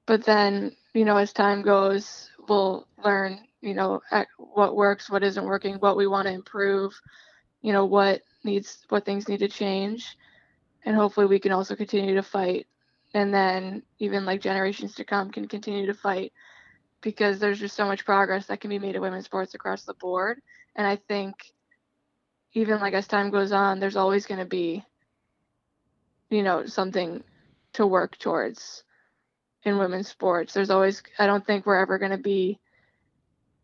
but 0.05 0.25
then, 0.25 0.75
you 0.93 1.05
know, 1.05 1.17
as 1.17 1.33
time 1.33 1.61
goes, 1.61 2.29
we'll 2.47 2.87
learn, 3.03 3.39
you 3.61 3.73
know, 3.73 4.01
at 4.11 4.27
what 4.37 4.75
works, 4.75 5.09
what 5.09 5.23
isn't 5.23 5.45
working, 5.45 5.75
what 5.75 5.97
we 5.97 6.07
want 6.07 6.27
to 6.27 6.33
improve, 6.33 6.93
you 7.61 7.73
know, 7.73 7.85
what 7.85 8.21
needs, 8.43 8.85
what 8.89 9.05
things 9.05 9.27
need 9.27 9.39
to 9.39 9.47
change. 9.47 10.17
And 10.83 10.95
hopefully 10.95 11.27
we 11.27 11.39
can 11.39 11.51
also 11.51 11.75
continue 11.75 12.15
to 12.15 12.23
fight. 12.23 12.67
And 13.13 13.33
then 13.33 13.83
even 13.99 14.25
like 14.25 14.41
generations 14.41 14.95
to 14.95 15.03
come 15.03 15.31
can 15.31 15.47
continue 15.47 15.85
to 15.87 15.93
fight 15.93 16.33
because 17.01 17.39
there's 17.39 17.59
just 17.59 17.75
so 17.75 17.85
much 17.85 18.05
progress 18.05 18.47
that 18.47 18.61
can 18.61 18.69
be 18.69 18.79
made 18.79 18.95
in 18.95 19.01
women's 19.01 19.25
sports 19.25 19.53
across 19.53 19.83
the 19.83 19.93
board. 19.93 20.41
And 20.75 20.87
I 20.87 20.95
think 20.95 21.35
even 22.53 22.79
like 22.79 22.93
as 22.93 23.07
time 23.07 23.29
goes 23.29 23.51
on, 23.51 23.79
there's 23.79 23.95
always 23.95 24.25
going 24.25 24.39
to 24.39 24.45
be, 24.45 24.83
you 26.29 26.43
know, 26.43 26.65
something 26.65 27.23
to 27.73 27.85
work 27.85 28.17
towards 28.17 28.83
in 29.63 29.77
women's 29.77 30.07
sports. 30.07 30.53
There's 30.53 30.69
always, 30.69 31.01
I 31.19 31.27
don't 31.27 31.45
think 31.45 31.65
we're 31.65 31.79
ever 31.79 31.97
going 31.97 32.11
to 32.11 32.17
be 32.17 32.59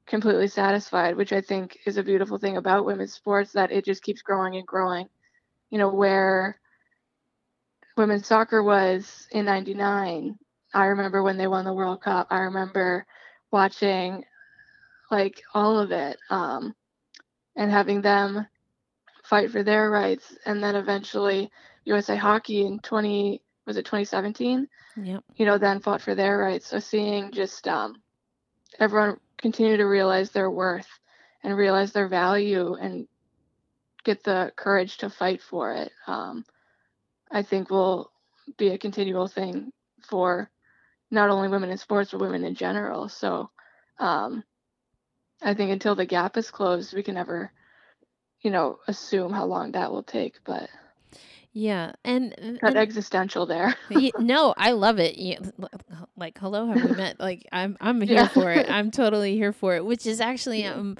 completely 0.07 0.47
satisfied, 0.47 1.15
which 1.15 1.33
I 1.33 1.41
think 1.41 1.77
is 1.85 1.97
a 1.97 2.03
beautiful 2.03 2.37
thing 2.37 2.57
about 2.57 2.85
women's 2.85 3.13
sports 3.13 3.51
that 3.51 3.71
it 3.71 3.85
just 3.85 4.03
keeps 4.03 4.21
growing 4.21 4.55
and 4.55 4.65
growing. 4.65 5.07
You 5.69 5.77
know, 5.77 5.89
where 5.89 6.59
women's 7.97 8.25
soccer 8.25 8.63
was 8.63 9.27
in 9.31 9.45
99, 9.45 10.37
I 10.73 10.85
remember 10.85 11.21
when 11.23 11.37
they 11.37 11.47
won 11.47 11.65
the 11.65 11.73
World 11.73 12.01
Cup. 12.01 12.27
I 12.29 12.39
remember 12.39 13.05
watching 13.51 14.23
like 15.11 15.41
all 15.53 15.79
of 15.79 15.91
it 15.91 16.17
um, 16.29 16.73
and 17.55 17.71
having 17.71 18.01
them 18.01 18.47
fight 19.23 19.51
for 19.51 19.63
their 19.63 19.89
rights. 19.89 20.37
And 20.45 20.63
then 20.63 20.75
eventually 20.75 21.51
USA 21.85 22.15
Hockey 22.15 22.65
in 22.65 22.79
20, 22.79 23.41
was 23.65 23.77
it 23.77 23.85
2017? 23.85 24.67
Yep. 24.99 25.23
you 25.35 25.45
know, 25.45 25.59
then 25.59 25.79
fought 25.79 26.01
for 26.01 26.15
their 26.15 26.39
rights. 26.39 26.67
So 26.67 26.79
seeing 26.79 27.31
just 27.31 27.67
um, 27.67 28.01
everyone 28.79 29.19
continue 29.37 29.77
to 29.77 29.85
realize 29.85 30.31
their 30.31 30.49
worth 30.49 30.87
and 31.43 31.55
realize 31.55 31.91
their 31.91 32.07
value 32.07 32.73
and 32.75 33.07
get 34.03 34.23
the 34.23 34.51
courage 34.55 34.97
to 34.97 35.09
fight 35.09 35.41
for 35.41 35.73
it, 35.73 35.91
um, 36.07 36.45
I 37.31 37.43
think 37.43 37.69
will 37.69 38.11
be 38.57 38.69
a 38.69 38.77
continual 38.77 39.27
thing 39.27 39.71
for 40.09 40.49
not 41.11 41.29
only 41.29 41.49
women 41.49 41.69
in 41.69 41.77
sports 41.77 42.11
but 42.11 42.21
women 42.21 42.43
in 42.43 42.55
general. 42.55 43.09
So 43.09 43.49
um, 43.99 44.43
I 45.41 45.53
think 45.53 45.71
until 45.71 45.95
the 45.95 46.05
gap 46.05 46.37
is 46.37 46.51
closed, 46.51 46.93
we 46.93 47.03
can 47.03 47.15
never, 47.15 47.51
you 48.41 48.51
know, 48.51 48.79
assume 48.87 49.31
how 49.31 49.45
long 49.45 49.73
that 49.73 49.91
will 49.91 50.03
take. 50.03 50.39
But 50.43 50.69
Yeah, 51.59 51.93
and, 52.05 52.35
got 52.61 52.67
and 52.69 52.77
existential 52.77 53.47
there. 53.47 53.75
Ye- 53.89 54.13
no, 54.19 54.53
I 54.55 54.73
love 54.73 54.99
it. 54.99 55.17
Yeah, 55.17 55.39
like, 56.15 56.37
hello, 56.37 56.67
have 56.67 56.83
we 56.83 56.91
met? 56.93 57.19
Like, 57.19 57.47
I'm, 57.51 57.77
I'm 57.81 57.99
here 58.01 58.15
Yeah. 58.15 58.27
for 58.27 58.51
it. 58.51 58.69
I'm 58.69 58.91
totally 58.91 59.35
here 59.35 59.51
for 59.51 59.75
it. 59.75 59.83
Which 59.83 60.05
is 60.05 60.21
actually, 60.31 60.65
um, 60.65 60.97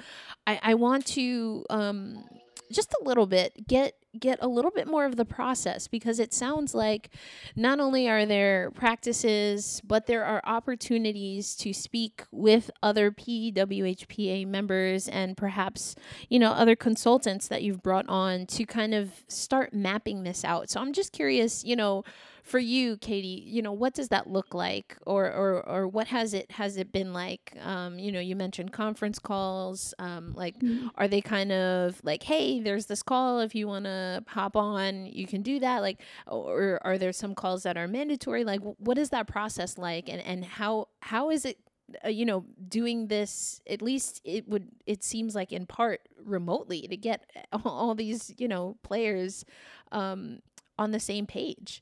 I, 0.47 0.59
I 0.63 0.73
want 0.73 1.05
to, 1.07 1.63
um, 1.69 2.23
just 2.71 2.93
a 2.93 3.03
little 3.03 3.27
bit 3.27 3.67
get 3.67 3.93
get 4.19 4.39
a 4.41 4.47
little 4.47 4.71
bit 4.71 4.87
more 4.87 5.05
of 5.05 5.15
the 5.15 5.25
process 5.25 5.87
because 5.87 6.19
it 6.19 6.33
sounds 6.33 6.73
like 6.73 7.09
not 7.55 7.79
only 7.79 8.09
are 8.09 8.25
there 8.25 8.71
practices 8.71 9.81
but 9.85 10.07
there 10.07 10.25
are 10.25 10.41
opportunities 10.45 11.55
to 11.55 11.73
speak 11.73 12.23
with 12.31 12.71
other 12.81 13.11
PWHPA 13.11 14.47
members 14.47 15.07
and 15.07 15.37
perhaps 15.37 15.95
you 16.29 16.39
know 16.39 16.51
other 16.51 16.75
consultants 16.75 17.47
that 17.47 17.63
you've 17.63 17.83
brought 17.83 18.07
on 18.07 18.45
to 18.47 18.65
kind 18.65 18.93
of 18.93 19.23
start 19.27 19.73
mapping 19.73 20.23
this 20.23 20.43
out. 20.43 20.69
So 20.69 20.79
i'm 20.81 20.93
just 20.93 21.11
curious 21.11 21.63
you 21.63 21.75
know 21.75 22.03
for 22.47 22.59
you, 22.59 22.95
Katie, 22.95 23.43
you 23.45 23.61
know, 23.61 23.73
what 23.73 23.93
does 23.93 24.07
that 24.07 24.27
look 24.27 24.53
like, 24.53 24.97
or 25.05 25.25
or 25.25 25.67
or 25.67 25.87
what 25.87 26.07
has 26.07 26.33
it 26.33 26.49
has 26.51 26.77
it 26.77 26.93
been 26.93 27.11
like? 27.11 27.53
Um, 27.61 27.99
you 27.99 28.09
know, 28.09 28.21
you 28.21 28.37
mentioned 28.37 28.71
conference 28.71 29.19
calls. 29.19 29.93
Um, 29.99 30.33
like, 30.33 30.57
mm-hmm. 30.59 30.87
are 30.95 31.09
they 31.09 31.19
kind 31.19 31.51
of 31.51 31.99
like, 32.03 32.23
hey, 32.23 32.61
there's 32.61 32.85
this 32.85 33.03
call. 33.03 33.41
If 33.41 33.53
you 33.53 33.67
want 33.67 33.83
to 33.83 34.23
hop 34.27 34.55
on, 34.55 35.07
you 35.07 35.27
can 35.27 35.41
do 35.41 35.59
that. 35.59 35.81
Like, 35.81 36.01
or 36.25 36.79
are 36.83 36.97
there 36.97 37.11
some 37.11 37.35
calls 37.35 37.63
that 37.63 37.75
are 37.75 37.87
mandatory? 37.87 38.45
Like, 38.45 38.61
what 38.77 38.97
is 38.97 39.09
that 39.09 39.27
process 39.27 39.77
like, 39.77 40.07
and 40.07 40.21
and 40.21 40.45
how 40.45 40.87
how 41.01 41.29
is 41.29 41.43
it 41.43 41.57
uh, 42.05 42.07
you 42.07 42.25
know 42.25 42.45
doing 42.67 43.07
this 43.07 43.61
at 43.67 43.81
least 43.81 44.21
it 44.23 44.47
would 44.47 44.69
it 44.85 45.03
seems 45.03 45.35
like 45.35 45.51
in 45.51 45.65
part 45.65 45.99
remotely 46.23 46.87
to 46.87 46.95
get 46.95 47.29
all 47.65 47.93
these 47.93 48.33
you 48.37 48.47
know 48.47 48.77
players 48.83 49.45
um 49.91 50.39
on 50.77 50.91
the 50.91 50.99
same 50.99 51.25
page 51.25 51.81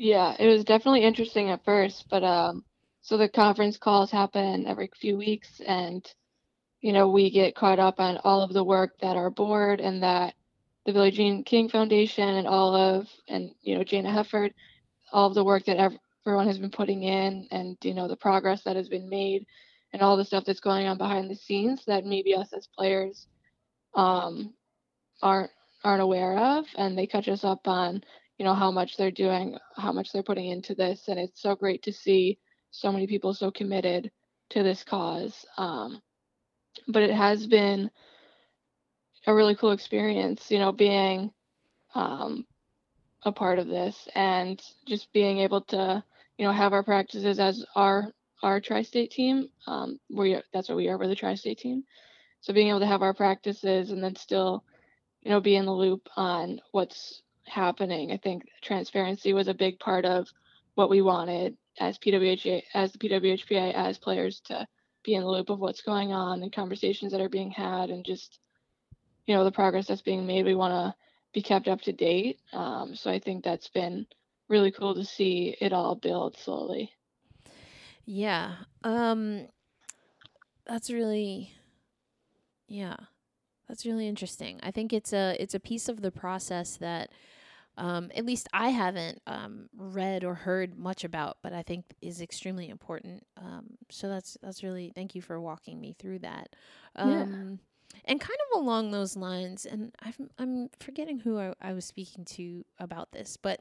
yeah 0.00 0.34
it 0.38 0.46
was 0.46 0.64
definitely 0.64 1.02
interesting 1.02 1.50
at 1.50 1.62
first 1.62 2.06
but 2.08 2.24
um 2.24 2.64
so 3.02 3.18
the 3.18 3.28
conference 3.28 3.76
calls 3.76 4.10
happen 4.10 4.66
every 4.66 4.88
few 4.98 5.18
weeks 5.18 5.60
and 5.66 6.14
you 6.80 6.94
know 6.94 7.10
we 7.10 7.28
get 7.30 7.54
caught 7.54 7.78
up 7.78 8.00
on 8.00 8.16
all 8.24 8.40
of 8.40 8.54
the 8.54 8.64
work 8.64 8.92
that 9.02 9.18
our 9.18 9.28
board 9.28 9.78
and 9.78 10.02
that 10.02 10.32
the 10.86 10.92
billie 10.94 11.10
jean 11.10 11.44
king 11.44 11.68
foundation 11.68 12.26
and 12.26 12.48
all 12.48 12.74
of 12.74 13.06
and 13.28 13.50
you 13.60 13.76
know 13.76 13.84
Jayna 13.84 14.10
hefford 14.10 14.52
all 15.12 15.26
of 15.26 15.34
the 15.34 15.44
work 15.44 15.66
that 15.66 15.76
everyone 16.24 16.46
has 16.46 16.58
been 16.58 16.70
putting 16.70 17.02
in 17.02 17.46
and 17.50 17.76
you 17.82 17.92
know 17.92 18.08
the 18.08 18.16
progress 18.16 18.62
that 18.62 18.76
has 18.76 18.88
been 18.88 19.10
made 19.10 19.44
and 19.92 20.00
all 20.00 20.16
the 20.16 20.24
stuff 20.24 20.46
that's 20.46 20.60
going 20.60 20.86
on 20.86 20.96
behind 20.96 21.30
the 21.30 21.36
scenes 21.36 21.84
that 21.84 22.06
maybe 22.06 22.34
us 22.34 22.54
as 22.54 22.66
players 22.74 23.26
um, 23.94 24.54
aren't 25.20 25.50
aren't 25.84 26.00
aware 26.00 26.38
of 26.38 26.64
and 26.76 26.96
they 26.96 27.06
catch 27.06 27.28
us 27.28 27.44
up 27.44 27.68
on 27.68 28.02
you 28.40 28.46
know 28.46 28.54
how 28.54 28.70
much 28.70 28.96
they're 28.96 29.10
doing 29.10 29.58
how 29.76 29.92
much 29.92 30.12
they're 30.12 30.22
putting 30.22 30.46
into 30.46 30.74
this 30.74 31.08
and 31.08 31.20
it's 31.20 31.42
so 31.42 31.54
great 31.54 31.82
to 31.82 31.92
see 31.92 32.38
so 32.70 32.90
many 32.90 33.06
people 33.06 33.34
so 33.34 33.50
committed 33.50 34.10
to 34.48 34.62
this 34.62 34.82
cause 34.82 35.44
um, 35.58 36.00
but 36.88 37.02
it 37.02 37.10
has 37.10 37.46
been 37.46 37.90
a 39.26 39.34
really 39.34 39.54
cool 39.54 39.72
experience 39.72 40.50
you 40.50 40.58
know 40.58 40.72
being 40.72 41.30
um, 41.94 42.46
a 43.24 43.30
part 43.30 43.58
of 43.58 43.66
this 43.66 44.08
and 44.14 44.62
just 44.86 45.12
being 45.12 45.40
able 45.40 45.60
to 45.60 46.02
you 46.38 46.46
know 46.46 46.52
have 46.52 46.72
our 46.72 46.82
practices 46.82 47.38
as 47.38 47.62
our 47.76 48.10
our 48.42 48.58
tri-state 48.58 49.10
team 49.10 49.50
um 49.66 50.00
we 50.08 50.40
that's 50.54 50.70
what 50.70 50.76
we 50.76 50.88
are 50.88 50.96
we're 50.96 51.08
the 51.08 51.14
tri-state 51.14 51.58
team. 51.58 51.84
So 52.40 52.54
being 52.54 52.68
able 52.68 52.80
to 52.80 52.86
have 52.86 53.02
our 53.02 53.12
practices 53.12 53.90
and 53.90 54.02
then 54.02 54.16
still 54.16 54.64
you 55.20 55.30
know 55.30 55.42
be 55.42 55.56
in 55.56 55.66
the 55.66 55.74
loop 55.74 56.08
on 56.16 56.62
what's 56.72 57.20
happening 57.50 58.12
i 58.12 58.16
think 58.16 58.44
transparency 58.62 59.32
was 59.32 59.48
a 59.48 59.54
big 59.54 59.78
part 59.78 60.04
of 60.04 60.28
what 60.74 60.90
we 60.90 61.02
wanted 61.02 61.56
as 61.78 61.98
pwha 61.98 62.62
as 62.74 62.92
the 62.92 62.98
pwhpa 62.98 63.74
as 63.74 63.98
players 63.98 64.40
to 64.40 64.66
be 65.02 65.14
in 65.14 65.22
the 65.22 65.28
loop 65.28 65.50
of 65.50 65.58
what's 65.58 65.82
going 65.82 66.12
on 66.12 66.42
and 66.42 66.52
conversations 66.52 67.12
that 67.12 67.20
are 67.20 67.28
being 67.28 67.50
had 67.50 67.90
and 67.90 68.04
just 68.04 68.38
you 69.26 69.34
know 69.34 69.44
the 69.44 69.52
progress 69.52 69.86
that's 69.86 70.02
being 70.02 70.26
made 70.26 70.44
we 70.44 70.54
want 70.54 70.72
to 70.72 70.94
be 71.32 71.42
kept 71.42 71.68
up 71.68 71.80
to 71.82 71.92
date. 71.92 72.38
Um, 72.52 72.94
so 72.94 73.10
I 73.10 73.18
think 73.18 73.44
that's 73.44 73.68
been 73.68 74.06
really 74.48 74.70
cool 74.70 74.94
to 74.94 75.04
see 75.04 75.56
it 75.60 75.72
all 75.72 75.94
build 75.94 76.36
slowly. 76.36 76.92
Yeah. 78.04 78.56
Um, 78.82 79.46
that's 80.66 80.90
really, 80.90 81.52
yeah, 82.66 82.96
that's 83.68 83.86
really 83.86 84.08
interesting. 84.08 84.58
I 84.62 84.70
think 84.70 84.92
it's 84.92 85.12
a 85.12 85.36
it's 85.40 85.54
a 85.54 85.60
piece 85.60 85.88
of 85.88 86.02
the 86.02 86.10
process 86.10 86.76
that. 86.76 87.10
Um, 87.80 88.10
at 88.14 88.26
least 88.26 88.46
I 88.52 88.68
haven't 88.68 89.22
um, 89.26 89.68
read 89.74 90.22
or 90.22 90.34
heard 90.34 90.78
much 90.78 91.02
about, 91.02 91.38
but 91.42 91.52
I 91.54 91.62
think 91.62 91.86
is 92.02 92.20
extremely 92.20 92.68
important. 92.68 93.24
Um, 93.36 93.78
so 93.90 94.08
that's 94.08 94.36
that's 94.42 94.62
really 94.62 94.92
thank 94.94 95.14
you 95.14 95.22
for 95.22 95.40
walking 95.40 95.80
me 95.80 95.96
through 95.98 96.20
that. 96.20 96.54
yeah. 96.98 97.22
Um, 97.22 97.58
and 98.04 98.20
kind 98.20 98.38
of 98.52 98.60
along 98.60 98.90
those 98.90 99.16
lines, 99.16 99.66
and 99.66 99.94
I'm, 100.00 100.30
I'm 100.38 100.70
forgetting 100.78 101.18
who 101.18 101.38
I, 101.38 101.54
I 101.60 101.72
was 101.72 101.84
speaking 101.84 102.24
to 102.26 102.64
about 102.78 103.12
this, 103.12 103.36
but, 103.36 103.60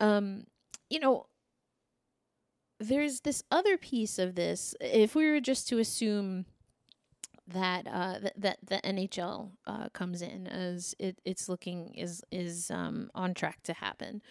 um, 0.00 0.44
you 0.90 1.00
know, 1.00 1.26
there's 2.78 3.20
this 3.20 3.42
other 3.50 3.76
piece 3.76 4.18
of 4.18 4.34
this. 4.34 4.74
If 4.80 5.14
we 5.14 5.30
were 5.30 5.40
just 5.40 5.68
to 5.68 5.78
assume 5.78 6.44
that 7.52 7.86
uh, 7.86 8.18
th- 8.20 8.34
that 8.36 8.58
the 8.66 8.80
NHL 8.84 9.50
uh, 9.66 9.88
comes 9.90 10.22
in 10.22 10.46
as 10.46 10.94
it, 10.98 11.18
it's 11.24 11.48
looking 11.48 11.94
is 11.94 12.22
is 12.30 12.70
um, 12.70 13.10
on 13.14 13.34
track 13.34 13.62
to 13.64 13.72
happen. 13.72 14.22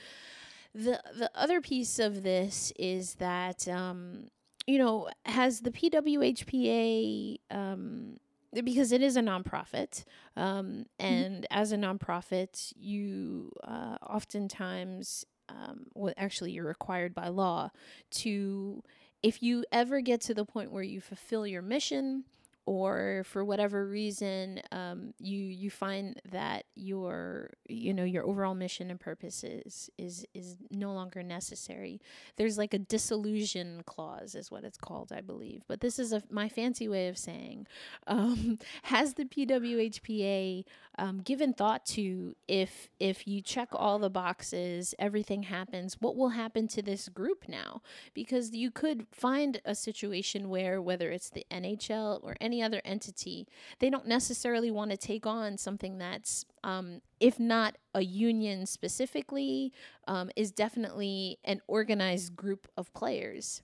The 0.74 1.02
the 1.18 1.32
other 1.36 1.62
piece 1.62 2.00
of 2.00 2.24
this 2.24 2.72
is 2.78 3.16
that 3.16 3.68
um, 3.68 4.28
you 4.68 4.78
know 4.78 5.10
has 5.26 5.62
the 5.62 5.72
PWHPA 5.72 7.40
um, 7.52 8.20
because 8.54 8.92
it 8.92 9.02
is 9.02 9.16
a 9.16 9.22
nonprofit, 9.22 10.06
um, 10.36 10.66
mm-hmm. 10.66 10.82
and 11.00 11.36
mm-hmm. 11.36 11.58
as 11.58 11.72
a 11.72 11.78
nonprofit, 11.78 12.74
you 12.76 13.52
uh, 13.64 13.98
oftentimes, 14.08 15.26
um, 15.50 15.88
well, 15.94 16.14
actually, 16.18 16.52
you're 16.52 16.66
required 16.66 17.14
by 17.14 17.28
law 17.28 17.70
to, 18.12 18.84
if 19.22 19.44
you 19.44 19.66
ever 19.72 20.02
get 20.02 20.22
to 20.22 20.34
the 20.34 20.46
point 20.46 20.72
where 20.72 20.84
you 20.84 21.00
fulfill 21.02 21.46
your 21.46 21.62
mission 21.62 22.24
or 22.70 23.24
for 23.26 23.44
whatever 23.44 23.84
reason 23.88 24.62
um, 24.72 25.12
you 25.18 25.40
you 25.40 25.72
find 25.72 26.22
that 26.32 26.66
your 26.76 27.50
you 27.68 27.96
know 27.96 28.04
your 28.04 28.24
overall 28.24 28.54
mission 28.54 28.92
and 28.92 29.00
purpose 29.00 29.44
is 29.44 29.90
is 29.98 30.24
is 30.36 30.56
no 30.70 30.94
longer 30.94 31.24
necessary. 31.24 32.00
There's 32.38 32.60
like 32.60 32.76
a 32.76 32.78
dissolution 32.78 33.82
clause 33.88 34.36
is 34.36 34.52
what 34.52 34.64
it's 34.64 34.78
called 34.78 35.12
i 35.12 35.20
believe. 35.20 35.64
But 35.68 35.82
this 35.82 35.98
is 35.98 36.14
a 36.14 36.22
my 36.30 36.48
fancy 36.48 36.88
way 36.88 37.08
of 37.08 37.18
saying 37.18 37.66
um, 38.08 38.60
has 38.84 39.16
the 39.16 39.26
pwhpa 39.26 40.64
um, 41.00 41.22
given 41.22 41.54
thought 41.54 41.88
to 41.88 42.36
if 42.48 42.88
if 43.00 43.28
you 43.28 43.42
check 43.42 43.70
all 43.72 43.98
the 43.98 44.12
boxes 44.12 44.94
everything 45.00 45.44
happens 45.44 45.98
what 46.00 46.16
will 46.16 46.30
happen 46.30 46.68
to 46.68 46.84
this 46.84 47.10
group 47.10 47.46
now? 47.48 47.82
Because 48.14 48.52
you 48.52 48.70
could 48.70 49.08
find 49.12 49.60
a 49.66 49.74
situation 49.74 50.50
where 50.50 50.80
whether 50.80 51.10
it's 51.10 51.32
the 51.32 51.48
nhl 51.50 52.20
or 52.24 52.36
any 52.40 52.59
other 52.62 52.82
entity, 52.86 53.48
they 53.80 53.90
don't 53.90 54.08
necessarily 54.08 54.72
want 54.72 54.92
to 54.92 54.98
take 54.98 55.26
on 55.26 55.58
something 55.58 55.98
that's, 55.98 56.46
um, 56.64 57.02
if 57.20 57.40
not 57.40 57.78
a 57.94 58.02
union 58.02 58.66
specifically, 58.66 59.72
um, 60.08 60.30
is 60.36 60.52
definitely 60.52 61.40
an 61.44 61.62
organized 61.68 62.36
group 62.36 62.68
of 62.78 62.94
players. 62.94 63.62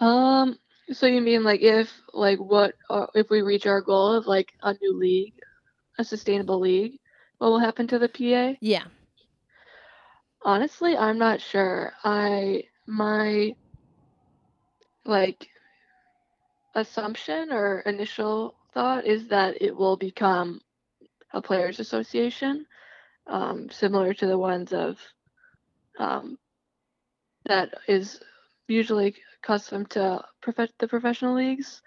Um. 0.00 0.58
So 0.92 1.06
you 1.06 1.20
mean 1.20 1.44
like 1.44 1.62
if 1.62 1.90
like 2.12 2.38
what 2.38 2.74
uh, 2.90 3.06
if 3.14 3.30
we 3.30 3.42
reach 3.42 3.66
our 3.66 3.80
goal 3.80 4.12
of 4.12 4.26
like 4.26 4.52
a 4.62 4.74
new 4.74 4.98
league, 4.98 5.34
a 5.98 6.04
sustainable 6.04 6.60
league, 6.60 6.98
what 7.38 7.50
will 7.50 7.58
happen 7.58 7.86
to 7.88 7.98
the 7.98 8.08
PA? 8.08 8.56
Yeah. 8.60 8.84
Honestly, 10.42 10.96
I'm 10.96 11.18
not 11.18 11.40
sure. 11.40 11.92
I 12.04 12.64
my 12.86 13.54
like 15.04 15.48
assumption 16.74 17.52
or 17.52 17.80
initial 17.80 18.54
thought 18.72 19.06
is 19.06 19.28
that 19.28 19.60
it 19.62 19.74
will 19.74 19.96
become 19.96 20.60
a 21.32 21.40
players 21.40 21.80
association, 21.80 22.66
um, 23.26 23.68
similar 23.70 24.14
to 24.14 24.26
the 24.26 24.38
ones 24.38 24.72
of 24.72 24.98
um, 25.98 26.38
that 27.46 27.74
is 27.88 28.20
usually 28.68 29.14
custom 29.42 29.86
to 29.86 30.24
prof- 30.40 30.70
the 30.78 30.88
professional 30.88 31.34
leagues. 31.34 31.82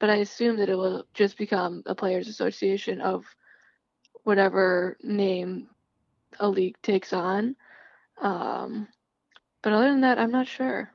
But 0.00 0.10
I 0.10 0.16
assume 0.16 0.58
that 0.58 0.68
it 0.68 0.76
will 0.76 1.04
just 1.14 1.36
become 1.36 1.82
a 1.86 1.94
players 1.94 2.28
association 2.28 3.00
of 3.00 3.24
whatever 4.24 4.96
name 5.02 5.68
a 6.38 6.48
league 6.48 6.76
takes 6.82 7.12
on. 7.12 7.56
Um, 8.20 8.88
but 9.62 9.72
other 9.72 9.90
than 9.90 10.02
that, 10.02 10.18
I'm 10.18 10.30
not 10.30 10.46
sure. 10.46 10.90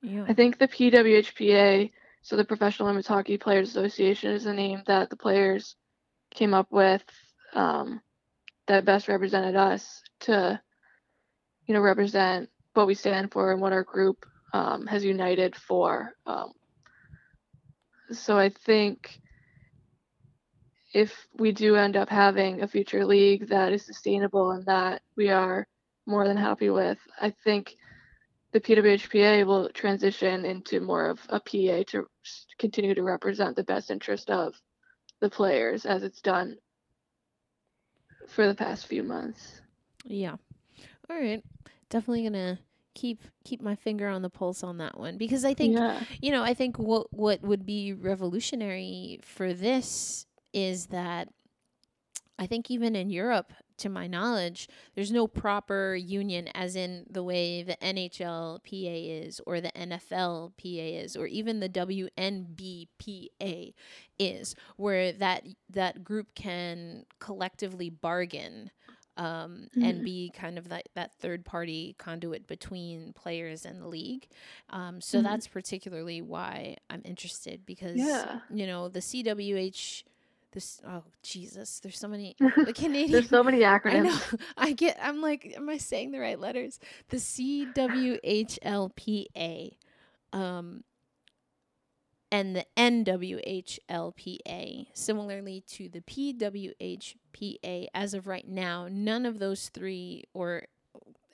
Yeah. 0.00 0.24
I 0.28 0.34
think 0.34 0.58
the 0.58 0.68
PWHPA 0.68 1.90
so 2.22 2.36
the 2.36 2.44
Professional 2.44 2.86
Women's 2.86 3.06
Hockey 3.06 3.36
Players 3.36 3.68
Association 3.70 4.30
is 4.32 4.44
the 4.44 4.54
name 4.54 4.82
that 4.86 5.10
the 5.10 5.16
players 5.16 5.74
came 6.30 6.54
up 6.54 6.68
with 6.70 7.02
um, 7.52 8.00
that 8.68 8.84
best 8.84 9.08
represented 9.08 9.56
us 9.56 10.02
to, 10.20 10.60
you 11.66 11.74
know, 11.74 11.80
represent 11.80 12.48
what 12.74 12.86
we 12.86 12.94
stand 12.94 13.32
for 13.32 13.52
and 13.52 13.60
what 13.60 13.72
our 13.72 13.82
group 13.82 14.24
um, 14.52 14.86
has 14.86 15.04
united 15.04 15.56
for. 15.56 16.12
Um, 16.24 16.52
so 18.12 18.38
I 18.38 18.50
think 18.50 19.20
if 20.94 21.26
we 21.34 21.52
do 21.52 21.74
end 21.74 21.96
up 21.96 22.08
having 22.08 22.62
a 22.62 22.68
future 22.68 23.04
league 23.04 23.48
that 23.48 23.72
is 23.72 23.84
sustainable 23.84 24.52
and 24.52 24.64
that 24.66 25.02
we 25.16 25.30
are 25.30 25.66
more 26.06 26.26
than 26.28 26.36
happy 26.36 26.70
with, 26.70 26.98
I 27.20 27.30
think 27.44 27.76
the 28.52 28.60
PWHPA 28.60 29.46
will 29.46 29.70
transition 29.70 30.44
into 30.44 30.80
more 30.80 31.08
of 31.08 31.20
a 31.28 31.40
PA 31.40 31.84
to 31.88 32.06
continue 32.58 32.94
to 32.94 33.02
represent 33.02 33.56
the 33.56 33.64
best 33.64 33.90
interest 33.90 34.30
of 34.30 34.54
the 35.20 35.30
players 35.30 35.86
as 35.86 36.02
it's 36.02 36.20
done 36.20 36.56
for 38.28 38.46
the 38.46 38.54
past 38.54 38.86
few 38.86 39.02
months. 39.02 39.60
Yeah. 40.04 40.36
All 41.08 41.18
right. 41.18 41.42
Definitely 41.88 42.24
gonna 42.24 42.58
keep 42.94 43.22
keep 43.44 43.62
my 43.62 43.74
finger 43.74 44.08
on 44.08 44.20
the 44.20 44.28
pulse 44.28 44.62
on 44.62 44.78
that 44.78 44.98
one 44.98 45.16
because 45.16 45.46
I 45.46 45.54
think 45.54 45.78
yeah. 45.78 46.02
you 46.20 46.30
know 46.30 46.42
I 46.42 46.52
think 46.52 46.78
what 46.78 47.10
what 47.10 47.40
would 47.42 47.64
be 47.64 47.94
revolutionary 47.94 49.18
for 49.22 49.54
this 49.54 50.26
is 50.52 50.86
that 50.86 51.28
I 52.38 52.46
think 52.46 52.70
even 52.70 52.96
in 52.96 53.08
Europe, 53.08 53.52
to 53.82 53.88
my 53.88 54.06
knowledge, 54.06 54.68
there's 54.94 55.12
no 55.12 55.26
proper 55.26 55.94
union, 55.94 56.48
as 56.54 56.76
in 56.76 57.04
the 57.10 57.22
way 57.22 57.62
the 57.62 57.76
NHLPA 57.82 59.26
is, 59.26 59.40
or 59.46 59.60
the 59.60 59.72
NFLPA 59.72 61.04
is, 61.04 61.16
or 61.16 61.26
even 61.26 61.60
the 61.60 61.68
WNBPA 61.68 63.74
is, 64.18 64.54
where 64.76 65.12
that 65.12 65.46
that 65.70 66.02
group 66.02 66.34
can 66.34 67.04
collectively 67.18 67.90
bargain 67.90 68.70
um, 69.16 69.68
mm. 69.76 69.88
and 69.88 70.04
be 70.04 70.32
kind 70.34 70.58
of 70.58 70.68
that, 70.68 70.88
that 70.94 71.12
third 71.14 71.44
party 71.44 71.94
conduit 71.98 72.46
between 72.46 73.12
players 73.12 73.66
and 73.66 73.82
the 73.82 73.88
league. 73.88 74.28
Um, 74.70 75.00
so 75.00 75.18
mm. 75.18 75.22
that's 75.22 75.46
particularly 75.46 76.22
why 76.22 76.76
I'm 76.88 77.02
interested 77.04 77.66
because, 77.66 77.96
yeah. 77.96 78.40
you 78.50 78.66
know, 78.66 78.88
the 78.88 79.00
CWH 79.00 80.04
this 80.52 80.80
oh 80.86 81.02
Jesus, 81.22 81.80
there's 81.80 81.98
so 81.98 82.08
many 82.08 82.34
the 82.40 82.72
Canadian 82.72 83.12
There's 83.12 83.28
so 83.28 83.42
many 83.42 83.58
acronyms. 83.60 83.84
I 83.94 84.00
know. 84.00 84.18
I 84.56 84.72
get 84.72 84.98
I'm 85.02 85.20
like, 85.20 85.52
am 85.56 85.68
I 85.68 85.76
saying 85.78 86.12
the 86.12 86.20
right 86.20 86.38
letters? 86.38 86.78
The 87.08 87.16
CWHLPA 87.18 89.76
um 90.32 90.84
and 92.32 92.56
the 92.56 92.64
NWHLPA, 92.78 93.76
similarly 94.94 95.60
to 95.68 95.88
the 95.90 96.00
PWHPA, 96.00 97.88
as 97.94 98.14
of 98.14 98.26
right 98.26 98.48
now, 98.48 98.88
none 98.90 99.26
of 99.26 99.38
those 99.38 99.68
three, 99.68 100.24
or 100.32 100.62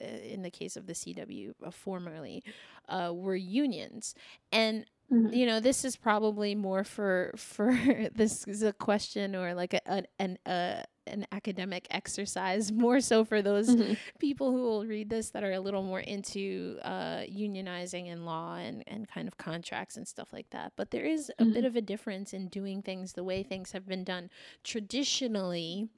uh, 0.01 0.05
in 0.05 0.43
the 0.43 0.51
case 0.51 0.77
of 0.77 0.89
the 0.89 0.95
CW, 0.95 1.55
uh, 1.65 1.71
formerly, 1.71 2.43
uh, 2.89 3.13
were 3.15 3.37
unions. 3.37 4.17
And 4.51 4.87
Mm-hmm. 5.13 5.33
You 5.33 5.47
know, 5.47 5.61
this 5.61 5.85
is 5.85 5.97
probably 5.97 6.55
more 6.55 6.85
for 6.85 7.33
for 7.37 7.73
this 8.15 8.47
is 8.47 8.63
a 8.63 8.73
question 8.73 9.35
or 9.35 9.55
like 9.55 9.75
a, 9.75 9.89
an 9.89 10.07
an 10.19 10.39
uh, 10.47 10.83
an 11.07 11.27
academic 11.33 11.87
exercise, 11.91 12.71
more 12.73 13.01
so 13.01 13.25
for 13.25 13.41
those 13.41 13.71
mm-hmm. 13.71 13.95
people 14.19 14.51
who 14.51 14.63
will 14.63 14.85
read 14.85 15.09
this 15.09 15.31
that 15.31 15.43
are 15.43 15.53
a 15.53 15.61
little 15.61 15.83
more 15.83 16.01
into 16.01 16.79
uh, 16.83 17.21
unionizing 17.21 18.13
and 18.13 18.27
law 18.27 18.57
and 18.57 18.85
and 18.87 19.09
kind 19.09 19.27
of 19.27 19.39
contracts 19.39 19.97
and 19.97 20.07
stuff 20.07 20.33
like 20.33 20.51
that. 20.51 20.73
But 20.77 20.91
there 20.91 21.05
is 21.05 21.31
a 21.39 21.45
mm-hmm. 21.45 21.55
bit 21.55 21.65
of 21.65 21.75
a 21.75 21.81
difference 21.81 22.35
in 22.35 22.49
doing 22.49 22.83
things 22.83 23.15
the 23.15 23.25
way 23.25 23.43
things 23.43 23.73
have 23.73 23.87
been 23.87 24.05
done 24.05 24.29
traditionally 24.63 25.89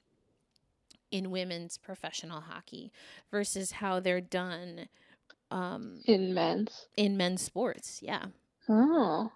in 1.11 1.29
women's 1.29 1.77
professional 1.77 2.39
hockey 2.39 2.93
versus 3.29 3.71
how 3.71 3.99
they're 3.99 4.21
done 4.21 4.87
um, 5.51 5.99
in 6.05 6.33
men's 6.33 6.87
in 6.95 7.17
men's 7.17 7.41
sports. 7.41 7.99
Yeah. 8.01 8.27
Oh. 8.69 9.31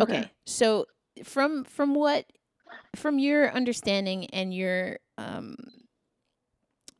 Okay. 0.00 0.18
okay. 0.18 0.30
So 0.46 0.86
from 1.24 1.64
from 1.64 1.94
what 1.94 2.26
from 2.96 3.18
your 3.18 3.50
understanding 3.52 4.26
and 4.26 4.54
your 4.54 4.98
um 5.18 5.56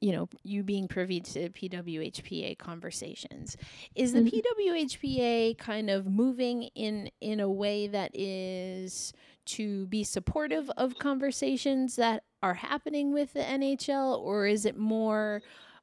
you 0.02 0.10
know, 0.10 0.28
you 0.42 0.64
being 0.64 0.88
privy 0.88 1.20
to 1.20 1.48
PWHPA 1.50 2.58
conversations. 2.58 3.56
Is 3.94 4.12
the 4.12 4.18
mm-hmm. 4.18 4.70
PWHPA 4.74 5.56
kind 5.58 5.88
of 5.88 6.06
moving 6.06 6.64
in 6.74 7.08
in 7.20 7.38
a 7.38 7.48
way 7.48 7.86
that 7.86 8.10
is 8.12 9.12
to 9.44 9.86
be 9.86 10.02
supportive 10.02 10.68
of 10.76 10.98
conversations 10.98 11.94
that 11.96 12.24
are 12.42 12.54
happening 12.54 13.12
with 13.12 13.32
the 13.32 13.40
NHL 13.40 14.18
or 14.18 14.46
is 14.46 14.66
it 14.66 14.76
more 14.76 15.40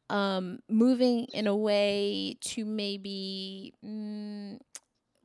um, 0.09 0.59
moving 0.69 1.25
in 1.33 1.47
a 1.47 1.55
way 1.55 2.37
to 2.41 2.65
maybe 2.65 3.73
mm, 3.85 4.59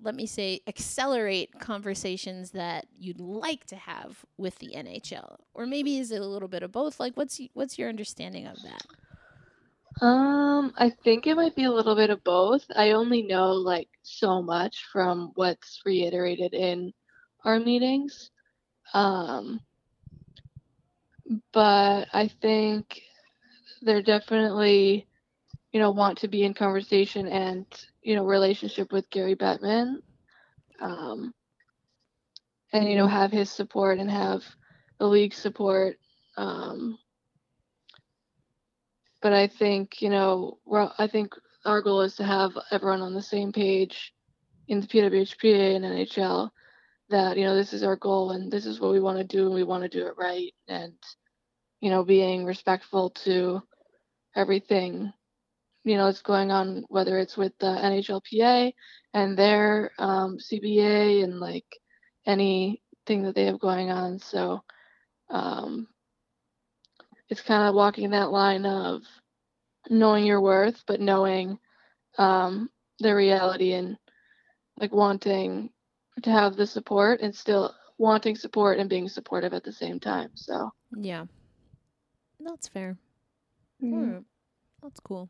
let 0.05 0.14
me 0.14 0.26
say, 0.26 0.61
accelerate 0.66 1.59
conversations 1.59 2.50
that 2.50 2.86
you'd 2.98 3.20
like 3.20 3.66
to 3.66 3.76
have 3.76 4.24
with 4.36 4.59
the 4.59 4.74
NHL, 4.76 5.38
or 5.55 5.66
maybe 5.66 5.98
is 5.98 6.12
it 6.12 6.20
a 6.20 6.26
little 6.26 6.48
bit 6.48 6.62
of 6.62 6.70
both? 6.70 7.00
Like, 7.00 7.16
what's 7.16 7.40
what's 7.55 7.78
your 7.78 7.88
understanding 7.88 8.46
of 8.46 8.57
that? 8.62 8.86
Um, 10.05 10.72
I 10.76 10.90
think 10.90 11.26
it 11.26 11.36
might 11.36 11.57
be 11.57 11.64
a 11.64 11.72
little 11.72 11.94
bit 11.94 12.11
of 12.11 12.22
both. 12.24 12.64
I 12.76 12.90
only 12.90 13.22
know 13.22 13.52
like 13.52 13.88
so 14.02 14.42
much 14.42 14.84
from 14.92 15.32
what's 15.36 15.80
reiterated 15.84 16.52
in 16.52 16.92
our 17.44 17.59
meetings. 17.59 18.30
Um, 18.92 19.61
but 21.52 22.09
I 22.12 22.28
think 22.42 23.00
they're 23.82 24.02
definitely, 24.02 25.07
you 25.72 25.80
know, 25.80 25.90
want 25.90 26.18
to 26.18 26.28
be 26.28 26.42
in 26.42 26.55
conversation 26.55 27.26
and 27.28 27.66
you 28.05 28.14
know 28.14 28.24
relationship 28.24 28.92
with 28.92 29.11
Gary 29.11 29.34
Bettman, 29.34 29.96
um, 30.80 31.32
and 32.72 32.88
you 32.88 32.96
know 32.96 33.07
have 33.07 33.32
his 33.32 33.50
support 33.50 33.98
and 33.98 34.11
have 34.11 34.44
the 34.98 35.07
league 35.07 35.34
support. 35.34 35.96
Um, 36.36 36.98
but 39.22 39.32
I 39.32 39.46
think 39.48 40.02
you 40.02 40.11
know 40.11 40.59
we're, 40.66 40.90
I 40.98 41.07
think 41.07 41.34
our 41.64 41.80
goal 41.80 42.02
is 42.02 42.16
to 42.16 42.24
have 42.24 42.52
everyone 42.70 43.00
on 43.00 43.14
the 43.14 43.22
same 43.22 43.52
page 43.52 44.12
in 44.68 44.80
the 44.80 44.86
PWHPA 44.86 45.76
and 45.76 45.84
NHL 45.84 46.50
that 47.09 47.36
you 47.36 47.44
know 47.44 47.55
this 47.55 47.72
is 47.72 47.82
our 47.82 47.96
goal 47.96 48.32
and 48.32 48.52
this 48.52 48.66
is 48.66 48.80
what 48.80 48.92
we 48.92 49.00
want 49.00 49.18
to 49.18 49.24
do 49.24 49.46
and 49.46 49.55
we 49.55 49.64
want 49.64 49.82
to 49.82 49.88
do 49.88 50.07
it 50.07 50.14
right 50.16 50.52
and 50.68 50.94
you 51.80 51.90
know 51.90 52.05
being 52.05 52.44
respectful 52.44 53.11
to 53.11 53.62
everything 54.36 55.12
you 55.85 55.97
know, 55.97 56.09
it's 56.09 56.22
going 56.22 56.51
on, 56.51 56.85
whether 56.89 57.18
it's 57.18 57.37
with 57.37 57.53
the 57.59 57.66
NHLPA 57.66 58.72
and 59.12 59.39
their 59.39 59.91
um, 59.99 60.39
CBA 60.39 61.22
and 61.24 61.39
like 61.39 61.66
anything 62.26 63.22
that 63.22 63.35
they 63.35 63.45
have 63.47 63.61
going 63.61 63.91
on. 63.91 64.18
So 64.18 64.62
um, 65.30 65.87
it's 67.28 67.43
kind 67.43 67.68
of 67.68 67.74
walking 67.74 68.11
that 68.11 68.30
line 68.30 68.66
of 68.66 69.03
knowing 69.91 70.24
your 70.24 70.41
worth, 70.41 70.82
but 70.87 71.01
knowing 71.01 71.59
um, 72.18 72.70
the 73.01 73.14
reality 73.14 73.72
and 73.72 73.97
like 74.80 74.93
wanting 74.93 75.70
to 76.22 76.30
have 76.30 76.57
the 76.57 76.66
support 76.66 77.20
and 77.20 77.35
still 77.35 77.74
wanting 77.99 78.37
support 78.37 78.78
and 78.78 78.89
being 78.89 79.09
supportive 79.09 79.53
at 79.53 79.64
the 79.64 79.72
same 79.72 80.01
time. 80.01 80.30
So 80.35 80.70
yeah, 80.97 81.26
that's 82.41 82.68
fair. 82.68 82.97
Mm. 83.82 84.24
That's 84.82 85.01
cool. 85.01 85.28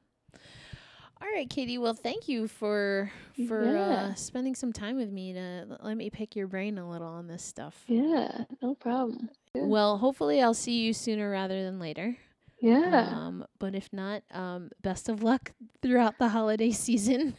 All 1.22 1.28
right, 1.32 1.49
Katie. 1.49 1.78
Well, 1.78 1.95
thank 1.95 2.28
you 2.28 2.49
for 2.49 3.11
for 3.47 3.64
yeah. 3.64 3.80
uh, 3.80 4.14
spending 4.14 4.55
some 4.55 4.72
time 4.72 4.97
with 4.97 5.11
me 5.11 5.32
to 5.32 5.78
let 5.82 5.97
me 5.97 6.11
pick 6.11 6.37
your 6.37 6.47
brain 6.47 6.76
a 6.76 6.89
little 6.89 7.09
on 7.09 7.28
this 7.28 7.43
stuff. 7.43 7.82
Yeah, 7.87 8.45
no 8.61 8.74
problem. 8.74 9.30
Yeah. 9.55 9.64
Well, 9.64 9.97
hopefully 9.99 10.43
I'll 10.43 10.55
see 10.55 10.82
you 10.82 10.93
sooner 10.93 11.30
rather 11.30 11.62
than 11.64 11.78
later. 11.78 12.16
Yeah. 12.61 13.11
Um, 13.12 13.47
but 13.59 13.74
if 13.74 13.93
not, 13.93 14.22
um, 14.32 14.70
best 14.82 15.09
of 15.09 15.22
luck 15.22 15.53
throughout 15.82 16.18
the 16.18 16.28
holiday 16.28 16.70
season. 16.72 17.37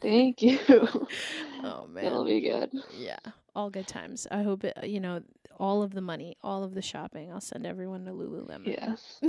Thank 0.00 0.42
you. 0.42 0.58
oh 1.62 1.86
man, 1.88 2.04
it'll 2.04 2.24
be 2.24 2.40
good. 2.40 2.72
Yeah, 2.96 3.18
all 3.54 3.70
good 3.70 3.86
times. 3.86 4.26
I 4.30 4.42
hope 4.42 4.64
it. 4.64 4.76
You 4.84 5.00
know, 5.00 5.22
all 5.58 5.82
of 5.82 5.92
the 5.92 6.00
money, 6.00 6.36
all 6.42 6.64
of 6.64 6.74
the 6.74 6.82
shopping. 6.82 7.30
I'll 7.32 7.40
send 7.40 7.66
everyone 7.66 8.04
to 8.06 8.12
Lululemon. 8.12 8.66
Yes. 8.66 9.20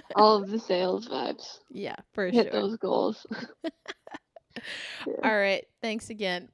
all 0.16 0.42
of 0.42 0.50
the 0.50 0.58
sales 0.58 1.08
vibes. 1.08 1.58
Yeah, 1.70 1.96
for 2.12 2.26
Hit 2.28 2.52
sure. 2.52 2.62
those 2.62 2.76
goals. 2.76 3.26
yeah. 3.64 5.14
All 5.22 5.36
right. 5.36 5.64
Thanks 5.80 6.10
again. 6.10 6.48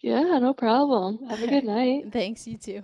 Yeah, 0.00 0.38
no 0.38 0.52
problem. 0.52 1.18
Have 1.28 1.42
a 1.42 1.46
good 1.46 1.64
night. 1.64 2.12
Thanks, 2.12 2.46
you 2.46 2.58
too. 2.58 2.82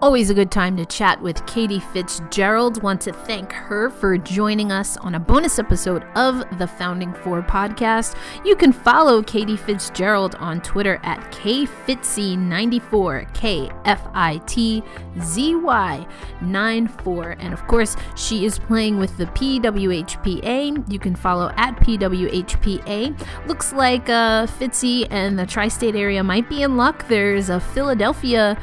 Always 0.00 0.30
a 0.30 0.34
good 0.34 0.52
time 0.52 0.76
to 0.76 0.86
chat 0.86 1.20
with 1.20 1.44
Katie 1.46 1.80
Fitzgerald. 1.80 2.80
Want 2.84 3.00
to 3.00 3.12
thank 3.12 3.50
her 3.50 3.90
for 3.90 4.16
joining 4.16 4.70
us 4.70 4.96
on 4.98 5.16
a 5.16 5.18
bonus 5.18 5.58
episode 5.58 6.04
of 6.14 6.44
the 6.60 6.68
Founding 6.68 7.12
Four 7.14 7.42
podcast. 7.42 8.14
You 8.44 8.54
can 8.54 8.72
follow 8.72 9.24
Katie 9.24 9.56
Fitzgerald 9.56 10.36
on 10.36 10.60
Twitter 10.60 11.00
at 11.02 11.18
KFitzy94, 11.32 13.34
K 13.34 13.72
F 13.86 14.06
I 14.14 14.36
T 14.46 14.84
Z 15.20 15.56
Y 15.56 16.06
94. 16.42 17.30
And 17.40 17.52
of 17.52 17.66
course, 17.66 17.96
she 18.14 18.44
is 18.44 18.56
playing 18.56 19.00
with 19.00 19.16
the 19.16 19.26
PWHPA. 19.26 20.92
You 20.92 20.98
can 21.00 21.16
follow 21.16 21.52
at 21.56 21.74
PWHPA. 21.74 23.48
Looks 23.48 23.72
like 23.72 24.08
uh, 24.08 24.46
Fitzy 24.46 25.08
and 25.10 25.36
the 25.36 25.44
tri 25.44 25.66
state 25.66 25.96
area 25.96 26.22
might 26.22 26.48
be 26.48 26.62
in 26.62 26.76
luck. 26.76 27.08
There's 27.08 27.48
a 27.48 27.58
Philadelphia 27.58 28.56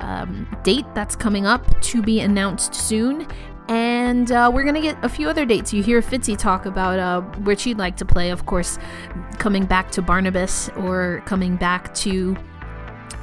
um, 0.00 0.46
date 0.62 0.86
that's 0.94 1.16
coming 1.16 1.46
up 1.46 1.80
to 1.82 2.02
be 2.02 2.20
announced 2.20 2.74
soon. 2.74 3.26
And 3.68 4.30
uh, 4.32 4.50
we're 4.52 4.64
going 4.64 4.74
to 4.74 4.80
get 4.80 5.02
a 5.04 5.08
few 5.08 5.28
other 5.28 5.46
dates. 5.46 5.72
You 5.72 5.82
hear 5.82 6.00
Fitzy 6.02 6.36
talk 6.36 6.66
about 6.66 6.98
uh, 6.98 7.20
where 7.40 7.56
she'd 7.56 7.78
like 7.78 7.96
to 7.98 8.04
play, 8.04 8.30
of 8.30 8.44
course, 8.44 8.78
coming 9.38 9.64
back 9.64 9.90
to 9.92 10.02
Barnabas 10.02 10.68
or 10.70 11.22
coming 11.26 11.56
back 11.56 11.94
to 11.94 12.36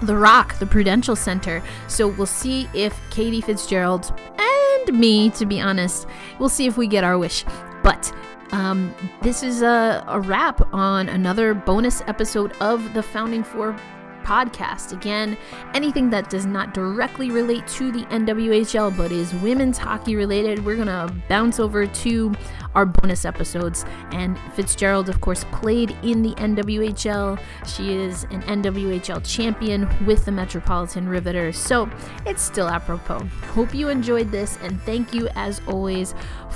the 0.01 0.15
Rock, 0.15 0.57
the 0.59 0.65
Prudential 0.65 1.15
Center. 1.15 1.61
So 1.87 2.07
we'll 2.07 2.25
see 2.25 2.69
if 2.73 2.99
Katie 3.09 3.41
Fitzgerald 3.41 4.13
and 4.39 4.97
me, 4.97 5.29
to 5.31 5.45
be 5.45 5.59
honest. 5.59 6.07
We'll 6.39 6.49
see 6.49 6.65
if 6.65 6.77
we 6.77 6.87
get 6.87 7.03
our 7.03 7.17
wish. 7.17 7.43
But 7.83 8.11
um, 8.51 8.93
this 9.21 9.43
is 9.43 9.61
a, 9.61 10.03
a 10.07 10.19
wrap 10.21 10.73
on 10.73 11.09
another 11.09 11.53
bonus 11.53 12.01
episode 12.07 12.53
of 12.61 12.93
the 12.93 13.03
Founding 13.03 13.43
Four 13.43 13.75
podcast. 14.29 14.93
Again, 14.93 15.35
anything 15.73 16.11
that 16.11 16.29
does 16.29 16.45
not 16.45 16.75
directly 16.75 17.31
relate 17.31 17.65
to 17.69 17.91
the 17.91 18.03
NWHL 18.05 18.95
but 18.95 19.11
is 19.11 19.33
women's 19.33 19.79
hockey 19.79 20.15
related, 20.15 20.63
we're 20.63 20.75
going 20.75 20.87
to 20.87 21.11
bounce 21.27 21.59
over 21.59 21.87
to 21.87 22.35
our 22.75 22.85
bonus 22.85 23.25
episodes. 23.25 23.85
And 24.11 24.37
Fitzgerald, 24.53 25.09
of 25.09 25.19
course, 25.19 25.45
played 25.45 25.97
in 26.03 26.21
the 26.21 26.35
NWHL. 26.35 27.41
She 27.65 27.95
is 27.95 28.25
an 28.25 28.43
NWHL 28.43 29.25
champion 29.27 29.89
with 30.05 30.25
the 30.25 30.31
Metropolitan 30.31 31.09
Riveters. 31.09 31.57
So 31.57 31.89
it's 32.27 32.43
still 32.43 32.67
apropos. 32.67 33.25
Hope 33.53 33.73
you 33.73 33.89
enjoyed 33.89 34.29
this, 34.29 34.59
and 34.61 34.79
thank 34.83 35.11
you, 35.11 35.27
as 35.35 35.59
always, 35.67 36.13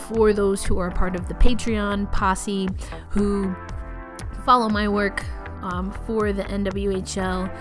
for 0.08 0.32
those 0.32 0.64
who 0.64 0.78
are 0.78 0.92
part 0.92 1.16
of 1.16 1.28
the 1.28 1.34
Patreon 1.34 2.12
posse 2.12 2.70
who 3.10 3.56
follow 4.46 4.70
my 4.70 4.88
work 4.88 5.26
um, 5.64 5.92
for 6.06 6.34
the 6.34 6.44
NWHL. 6.44 7.52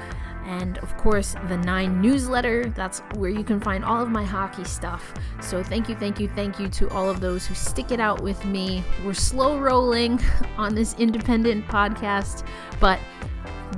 And 0.44 0.78
of 0.78 0.96
course, 0.96 1.36
the 1.48 1.56
Nine 1.56 2.00
newsletter. 2.00 2.68
That's 2.70 2.98
where 3.14 3.30
you 3.30 3.44
can 3.44 3.60
find 3.60 3.84
all 3.84 4.02
of 4.02 4.10
my 4.10 4.24
hockey 4.24 4.64
stuff. 4.64 5.14
So, 5.40 5.62
thank 5.62 5.88
you, 5.88 5.94
thank 5.94 6.18
you, 6.18 6.28
thank 6.28 6.58
you 6.58 6.68
to 6.68 6.90
all 6.90 7.08
of 7.08 7.20
those 7.20 7.46
who 7.46 7.54
stick 7.54 7.92
it 7.92 8.00
out 8.00 8.20
with 8.20 8.44
me. 8.44 8.82
We're 9.04 9.14
slow 9.14 9.58
rolling 9.60 10.20
on 10.56 10.74
this 10.74 10.94
independent 10.98 11.66
podcast, 11.68 12.44
but 12.80 12.98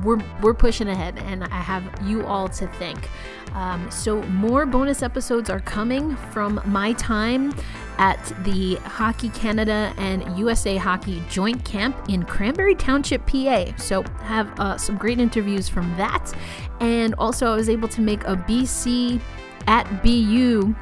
we're, 0.03 0.23
we're 0.41 0.55
pushing 0.55 0.89
ahead, 0.89 1.19
and 1.19 1.45
I 1.45 1.61
have 1.61 1.85
you 2.05 2.25
all 2.27 2.49
to 2.49 2.67
thank. 2.67 3.09
Um, 3.55 3.91
so, 3.91 4.23
more 4.23 4.67
bonus 4.67 5.03
episodes 5.03 5.49
are 5.49 5.61
coming 5.61 6.17
from 6.17 6.61
my 6.65 6.93
time 6.95 7.55
at 7.99 8.21
the 8.43 8.75
Hockey 8.77 9.29
Canada 9.29 9.95
and 9.97 10.37
USA 10.37 10.77
Hockey 10.77 11.23
Joint 11.29 11.65
Camp 11.65 11.97
in 12.09 12.25
Cranberry 12.25 12.75
Township, 12.75 13.25
PA. 13.27 13.77
So, 13.77 14.03
have 14.23 14.59
uh, 14.59 14.77
some 14.77 14.97
great 14.97 15.21
interviews 15.21 15.69
from 15.69 15.95
that. 15.97 16.33
And 16.81 17.15
also, 17.15 17.53
I 17.53 17.55
was 17.55 17.69
able 17.69 17.89
to 17.89 18.01
make 18.01 18.25
a 18.25 18.37
BC 18.37 19.21
at 19.67 20.03
BU. 20.03 20.75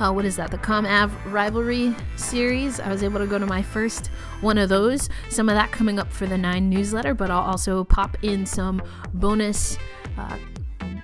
Uh, 0.00 0.12
what 0.12 0.24
is 0.24 0.36
that? 0.36 0.50
The 0.50 0.58
ComAv 0.58 1.10
rivalry 1.32 1.94
series. 2.16 2.78
I 2.78 2.88
was 2.88 3.02
able 3.02 3.18
to 3.18 3.26
go 3.26 3.38
to 3.38 3.46
my 3.46 3.62
first 3.62 4.08
one 4.40 4.56
of 4.56 4.68
those. 4.68 5.08
Some 5.28 5.48
of 5.48 5.56
that 5.56 5.72
coming 5.72 5.98
up 5.98 6.12
for 6.12 6.26
the 6.26 6.38
Nine 6.38 6.70
newsletter, 6.70 7.14
but 7.14 7.30
I'll 7.30 7.42
also 7.42 7.84
pop 7.84 8.16
in 8.22 8.46
some 8.46 8.80
bonus 9.14 9.76
uh, 10.16 10.36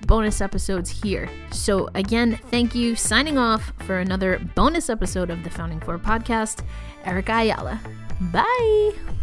bonus 0.07 0.39
episodes 0.39 0.89
here. 0.89 1.29
So, 1.51 1.89
again, 1.95 2.39
thank 2.51 2.75
you. 2.75 2.95
Signing 2.95 3.37
off 3.37 3.73
for 3.85 3.99
another 3.99 4.39
bonus 4.55 4.89
episode 4.89 5.29
of 5.29 5.43
the 5.43 5.49
Founding 5.49 5.79
Four 5.79 5.97
podcast, 5.97 6.63
Erica 7.05 7.33
Ayala. 7.33 7.81
Bye. 8.31 9.14